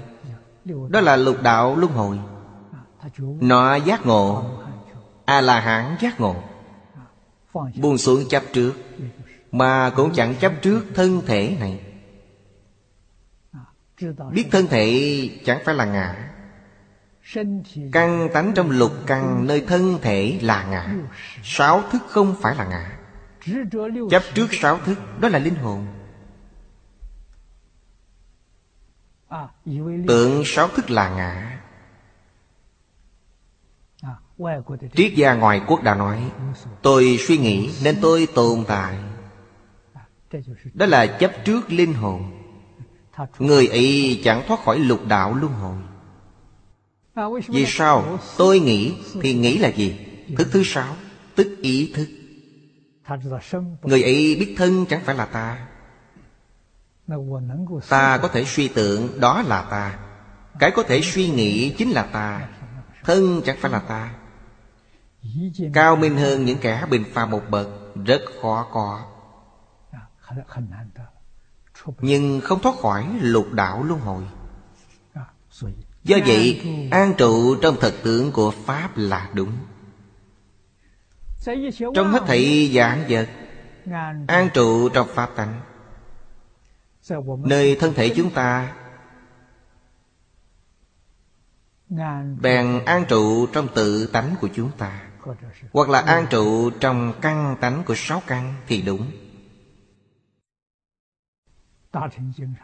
Đó 0.89 1.01
là 1.01 1.15
lục 1.15 1.37
đạo 1.43 1.75
luân 1.75 1.91
hồi. 1.91 2.19
Nó 3.19 3.75
giác 3.75 4.05
ngộ, 4.05 4.43
A-la-hán 5.25 5.95
giác 5.99 6.19
ngộ. 6.19 6.35
Buông 7.81 7.97
xuống 7.97 8.23
chấp 8.29 8.43
trước, 8.53 8.73
Mà 9.51 9.89
cũng 9.89 10.13
chẳng 10.13 10.35
chấp 10.35 10.53
trước 10.61 10.85
thân 10.95 11.21
thể 11.25 11.57
này. 11.59 11.90
Biết 14.31 14.47
thân 14.51 14.67
thể 14.67 15.29
chẳng 15.45 15.59
phải 15.65 15.75
là 15.75 15.85
ngã. 15.85 16.31
Căn 17.91 18.29
tánh 18.33 18.51
trong 18.55 18.71
lục 18.71 18.91
căn, 19.07 19.47
nơi 19.47 19.63
thân 19.67 19.99
thể 20.01 20.39
là 20.41 20.65
ngã. 20.65 20.95
Sáu 21.43 21.83
thức 21.91 22.01
không 22.07 22.35
phải 22.41 22.55
là 22.55 22.65
ngã. 22.65 22.97
Chấp 24.09 24.23
trước 24.33 24.47
sáu 24.51 24.77
thức, 24.77 24.97
đó 25.19 25.29
là 25.29 25.39
linh 25.39 25.55
hồn. 25.55 25.87
Tượng 30.07 30.43
sáu 30.45 30.67
thức 30.67 30.89
là 30.89 31.09
ngã. 31.09 31.59
Triết 34.93 35.13
gia 35.15 35.33
ngoài 35.33 35.61
quốc 35.67 35.83
đã 35.83 35.95
nói, 35.95 36.31
Tôi 36.81 37.17
suy 37.19 37.37
nghĩ 37.37 37.73
nên 37.83 37.97
tôi 38.01 38.27
tồn 38.35 38.63
tại. 38.67 38.97
Đó 40.73 40.85
là 40.85 41.07
chấp 41.07 41.31
trước 41.45 41.71
linh 41.71 41.93
hồn. 41.93 42.40
Người 43.39 43.67
ấy 43.67 44.21
chẳng 44.23 44.43
thoát 44.47 44.63
khỏi 44.63 44.79
lục 44.79 45.07
đạo 45.07 45.33
luân 45.33 45.53
hồi. 45.53 45.77
Vì 47.47 47.65
sao? 47.67 48.19
tôi 48.37 48.59
nghĩ 48.59 48.93
Thì 49.21 49.33
nghĩ 49.33 49.57
là 49.57 49.67
gì? 49.67 49.99
Thức 50.37 50.47
thứ 50.51 50.63
sáu 50.63 50.95
Tức 51.35 51.57
ý 51.61 51.93
thức. 51.95 52.07
Người 53.81 54.03
ấy 54.03 54.37
biết 54.39 54.55
thân 54.57 54.85
chẳng 54.85 55.01
phải 55.03 55.15
là 55.15 55.25
ta. 55.25 55.67
Ta 57.89 58.17
có 58.17 58.27
thể 58.27 58.45
suy 58.45 58.67
tưởng 58.67 59.19
đó 59.19 59.41
là 59.41 59.67
ta. 59.71 59.99
Cái 60.59 60.71
có 60.71 60.83
thể 60.83 61.01
suy 61.01 61.29
nghĩ 61.29 61.75
chính 61.77 61.91
là 61.91 62.03
ta. 62.03 62.49
Thân 63.03 63.41
chẳng 63.45 63.57
phải 63.59 63.71
là 63.71 63.79
ta. 63.79 64.13
Cao 65.73 65.95
minh 65.95 66.17
hơn 66.17 66.45
những 66.45 66.57
kẻ 66.61 66.85
bình 66.89 67.03
phàm 67.13 67.31
một 67.31 67.41
bậc 67.49 67.67
Rất 68.05 68.21
khó 68.41 68.67
có 68.73 69.01
Nhưng 71.99 72.41
không 72.41 72.59
thoát 72.59 72.75
khỏi 72.79 73.07
lục 73.21 73.51
đạo 73.51 73.83
luân 73.83 73.99
hồi. 73.99 74.23
Do 76.03 76.17
vậy 76.25 76.61
An 76.91 77.13
trụ 77.17 77.55
trong 77.55 77.75
thật 77.79 77.93
tướng 78.03 78.31
của 78.31 78.51
Pháp 78.51 78.89
là 78.95 79.29
đúng. 79.33 79.51
Trong 81.95 82.11
hết 82.11 82.23
thảy 82.27 82.71
giảng 82.73 83.03
vật 83.09 83.29
An 84.27 84.49
trụ 84.53 84.89
trong 84.89 85.07
Pháp 85.13 85.35
tánh. 85.35 85.61
Nơi 87.43 87.77
thân 87.79 87.93
thể 87.93 88.13
chúng 88.15 88.29
ta 88.29 88.73
Bèn 92.41 92.85
an 92.85 93.05
trụ 93.07 93.47
trong 93.47 93.67
tự 93.75 94.07
tánh 94.07 94.35
của 94.41 94.49
chúng 94.53 94.71
ta. 94.77 95.01
Hoặc 95.73 95.89
là 95.89 95.99
an 95.99 96.25
trụ 96.29 96.69
trong 96.69 97.13
căn 97.21 97.55
tánh 97.61 97.83
của 97.85 97.95
sáu 97.97 98.21
căn 98.27 98.53
thì 98.67 98.81
đúng 98.81 99.11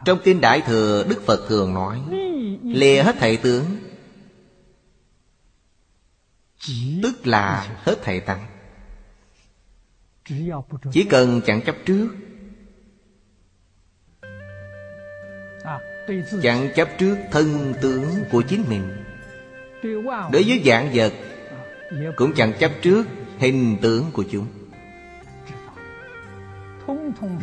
Trong 0.04 0.18
Kinh 0.24 0.40
Đại 0.40 0.62
Thừa 0.66 1.04
Đức 1.08 1.22
Phật 1.26 1.48
thường 1.48 1.74
nói 1.74 2.02
Lìa 2.62 3.02
hết 3.02 3.16
thảy 3.18 3.36
tướng. 3.36 3.64
Tức 7.02 7.26
là 7.26 7.76
hết 7.82 8.02
thảy 8.02 8.20
tánh 8.20 8.46
Chỉ 10.92 11.04
cần 11.10 11.40
chẳng 11.46 11.62
chấp 11.62 11.76
trước. 11.86 12.08
Chẳng 16.42 16.68
chấp 16.76 16.88
trước 16.98 17.16
thân 17.32 17.74
tướng 17.82 18.04
của 18.30 18.42
chính 18.48 18.64
mình. 18.68 19.04
Đối 20.32 20.44
với 20.46 20.62
dạng 20.66 20.90
vật 20.94 21.12
Cũng 22.16 22.34
chẳng 22.34 22.52
chấp 22.58 22.72
trước 22.82 23.06
hình 23.38 23.76
tướng 23.82 24.10
của 24.12 24.24
chúng 24.30 24.46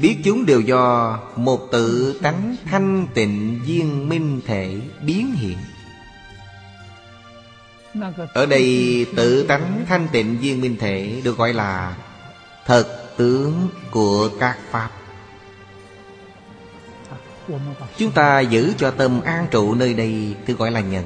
Biết 0.01 0.17
chúng 0.23 0.45
đều 0.45 0.61
do 0.61 1.19
một 1.35 1.67
tự 1.71 2.19
tánh 2.21 2.55
thanh 2.65 3.07
tịnh 3.13 3.61
viên 3.65 4.09
minh 4.09 4.41
thể 4.45 4.81
biến 5.01 5.31
hiện. 5.35 5.57
Ở 8.33 8.45
đây 8.45 9.05
tự 9.15 9.43
tánh 9.43 9.85
thanh 9.87 10.07
tịnh 10.11 10.37
viên 10.37 10.61
minh 10.61 10.77
thể 10.79 11.21
được 11.23 11.37
gọi 11.37 11.53
là 11.53 11.97
Thật 12.65 13.17
tướng 13.17 13.69
của 13.91 14.29
các 14.39 14.57
Pháp. 14.71 14.89
Chúng 17.97 18.11
ta 18.11 18.39
giữ 18.39 18.73
cho 18.77 18.91
tâm 18.91 19.21
an 19.21 19.47
trụ 19.51 19.75
nơi 19.75 19.93
đây 19.93 20.35
Thì 20.45 20.53
gọi 20.53 20.71
là 20.71 20.79
nhẫn. 20.79 21.05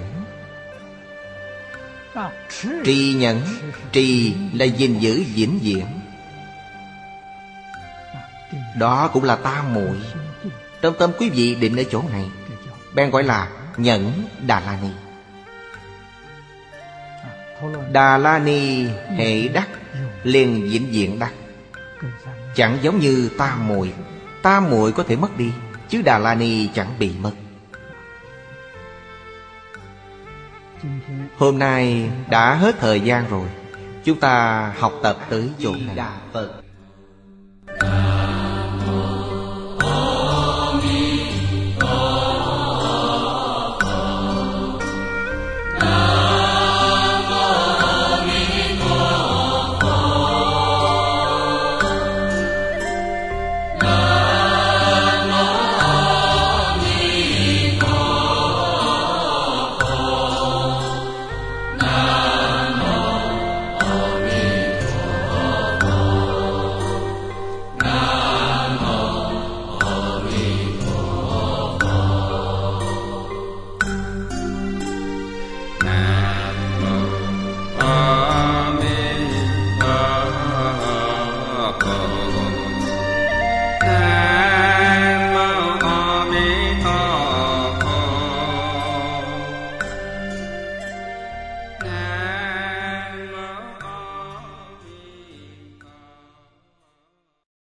Trì 2.83 3.13
nhẫn 3.13 3.41
Trì 3.91 4.33
là 4.53 4.65
gìn 4.65 4.99
giữ 4.99 5.23
vĩnh 5.35 5.59
viễn. 5.61 5.85
Đó 8.79 9.09
cũng 9.13 9.23
là 9.23 9.35
tam 9.35 9.73
muội. 9.73 9.97
Trong 10.81 10.95
tâm 10.99 11.11
quý 11.19 11.29
vị 11.29 11.55
định 11.55 11.75
ở 11.75 11.83
chỗ 11.91 12.03
này. 12.11 12.29
Bèn 12.93 13.09
gọi 13.09 13.23
là 13.23 13.49
nhẫn 13.77 14.11
Đà 14.47 14.59
La 14.59 14.77
Ni. 14.81 14.89
Đà 17.91 18.17
La 18.17 18.39
Ni 18.39 18.87
hệ 19.17 19.47
đắc, 19.47 19.67
liền 20.23 20.69
vĩnh 20.69 20.87
viễn 20.91 21.19
đắc. 21.19 21.31
Chẳng 22.55 22.77
giống 22.81 22.99
như 22.99 23.29
ta 23.37 23.55
muội. 23.55 23.93
Ta 24.41 24.59
muội 24.59 24.91
có 24.91 25.03
thể 25.03 25.15
mất 25.15 25.37
đi, 25.37 25.51
Chứ 25.89 26.01
Đà 26.01 26.19
La 26.19 26.35
Ni 26.35 26.69
chẳng 26.73 26.93
bị 26.99 27.11
mất. 27.21 27.31
Hôm 31.37 31.59
nay 31.59 32.09
đã 32.29 32.55
hết 32.55 32.75
thời 32.79 33.01
gian 33.01 33.29
rồi. 33.29 33.47
Chúng 34.03 34.19
ta 34.19 34.67
học 34.79 34.93
tập 35.03 35.17
tới 35.29 35.49
chỗ 35.59 35.71
này. 35.71 36.07